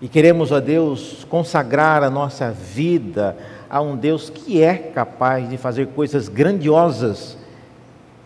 E 0.00 0.08
queremos, 0.08 0.52
ó 0.52 0.60
Deus, 0.60 1.26
consagrar 1.28 2.02
a 2.02 2.10
nossa 2.10 2.50
vida 2.50 3.36
a 3.68 3.80
um 3.80 3.96
Deus 3.96 4.30
que 4.30 4.62
é 4.62 4.74
capaz 4.76 5.48
de 5.48 5.56
fazer 5.56 5.88
coisas 5.88 6.28
grandiosas 6.28 7.36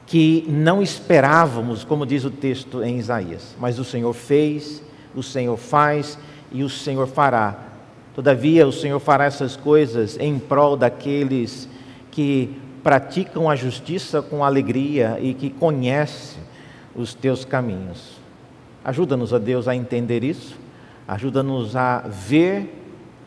que 0.06 0.44
não 0.48 0.82
esperávamos, 0.82 1.84
como 1.84 2.04
diz 2.04 2.24
o 2.24 2.30
texto 2.30 2.82
em 2.82 2.98
Isaías, 2.98 3.56
mas 3.58 3.78
o 3.78 3.84
Senhor 3.84 4.12
fez, 4.12 4.82
o 5.14 5.22
Senhor 5.22 5.56
faz 5.56 6.18
e 6.50 6.62
o 6.62 6.68
Senhor 6.68 7.06
fará. 7.06 7.71
Todavia, 8.14 8.66
o 8.66 8.72
Senhor 8.72 9.00
fará 9.00 9.24
essas 9.24 9.56
coisas 9.56 10.18
em 10.18 10.38
prol 10.38 10.76
daqueles 10.76 11.68
que 12.10 12.54
praticam 12.82 13.48
a 13.48 13.56
justiça 13.56 14.20
com 14.20 14.44
alegria 14.44 15.18
e 15.20 15.32
que 15.32 15.48
conhecem 15.48 16.42
os 16.94 17.14
teus 17.14 17.44
caminhos. 17.44 18.20
Ajuda-nos, 18.84 19.30
Deus, 19.40 19.68
a 19.68 19.74
entender 19.74 20.24
isso, 20.24 20.58
ajuda-nos 21.06 21.76
a 21.76 22.00
ver 22.00 22.80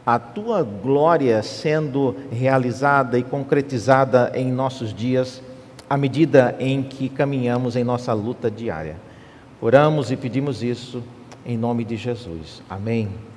a 0.06 0.20
tua 0.20 0.62
glória 0.62 1.42
sendo 1.42 2.16
realizada 2.32 3.18
e 3.18 3.24
concretizada 3.24 4.32
em 4.36 4.52
nossos 4.52 4.94
dias 4.94 5.42
à 5.90 5.98
medida 5.98 6.56
em 6.60 6.84
que 6.84 7.10
caminhamos 7.10 7.76
em 7.76 7.84
nossa 7.84 8.14
luta 8.14 8.52
diária. 8.52 8.98
Oramos 9.62 10.12
e 10.12 10.18
pedimos 10.18 10.62
isso 10.62 11.02
em 11.46 11.58
nome 11.58 11.84
de 11.84 11.96
Jesus. 11.96 12.62
Amém. 12.70 13.35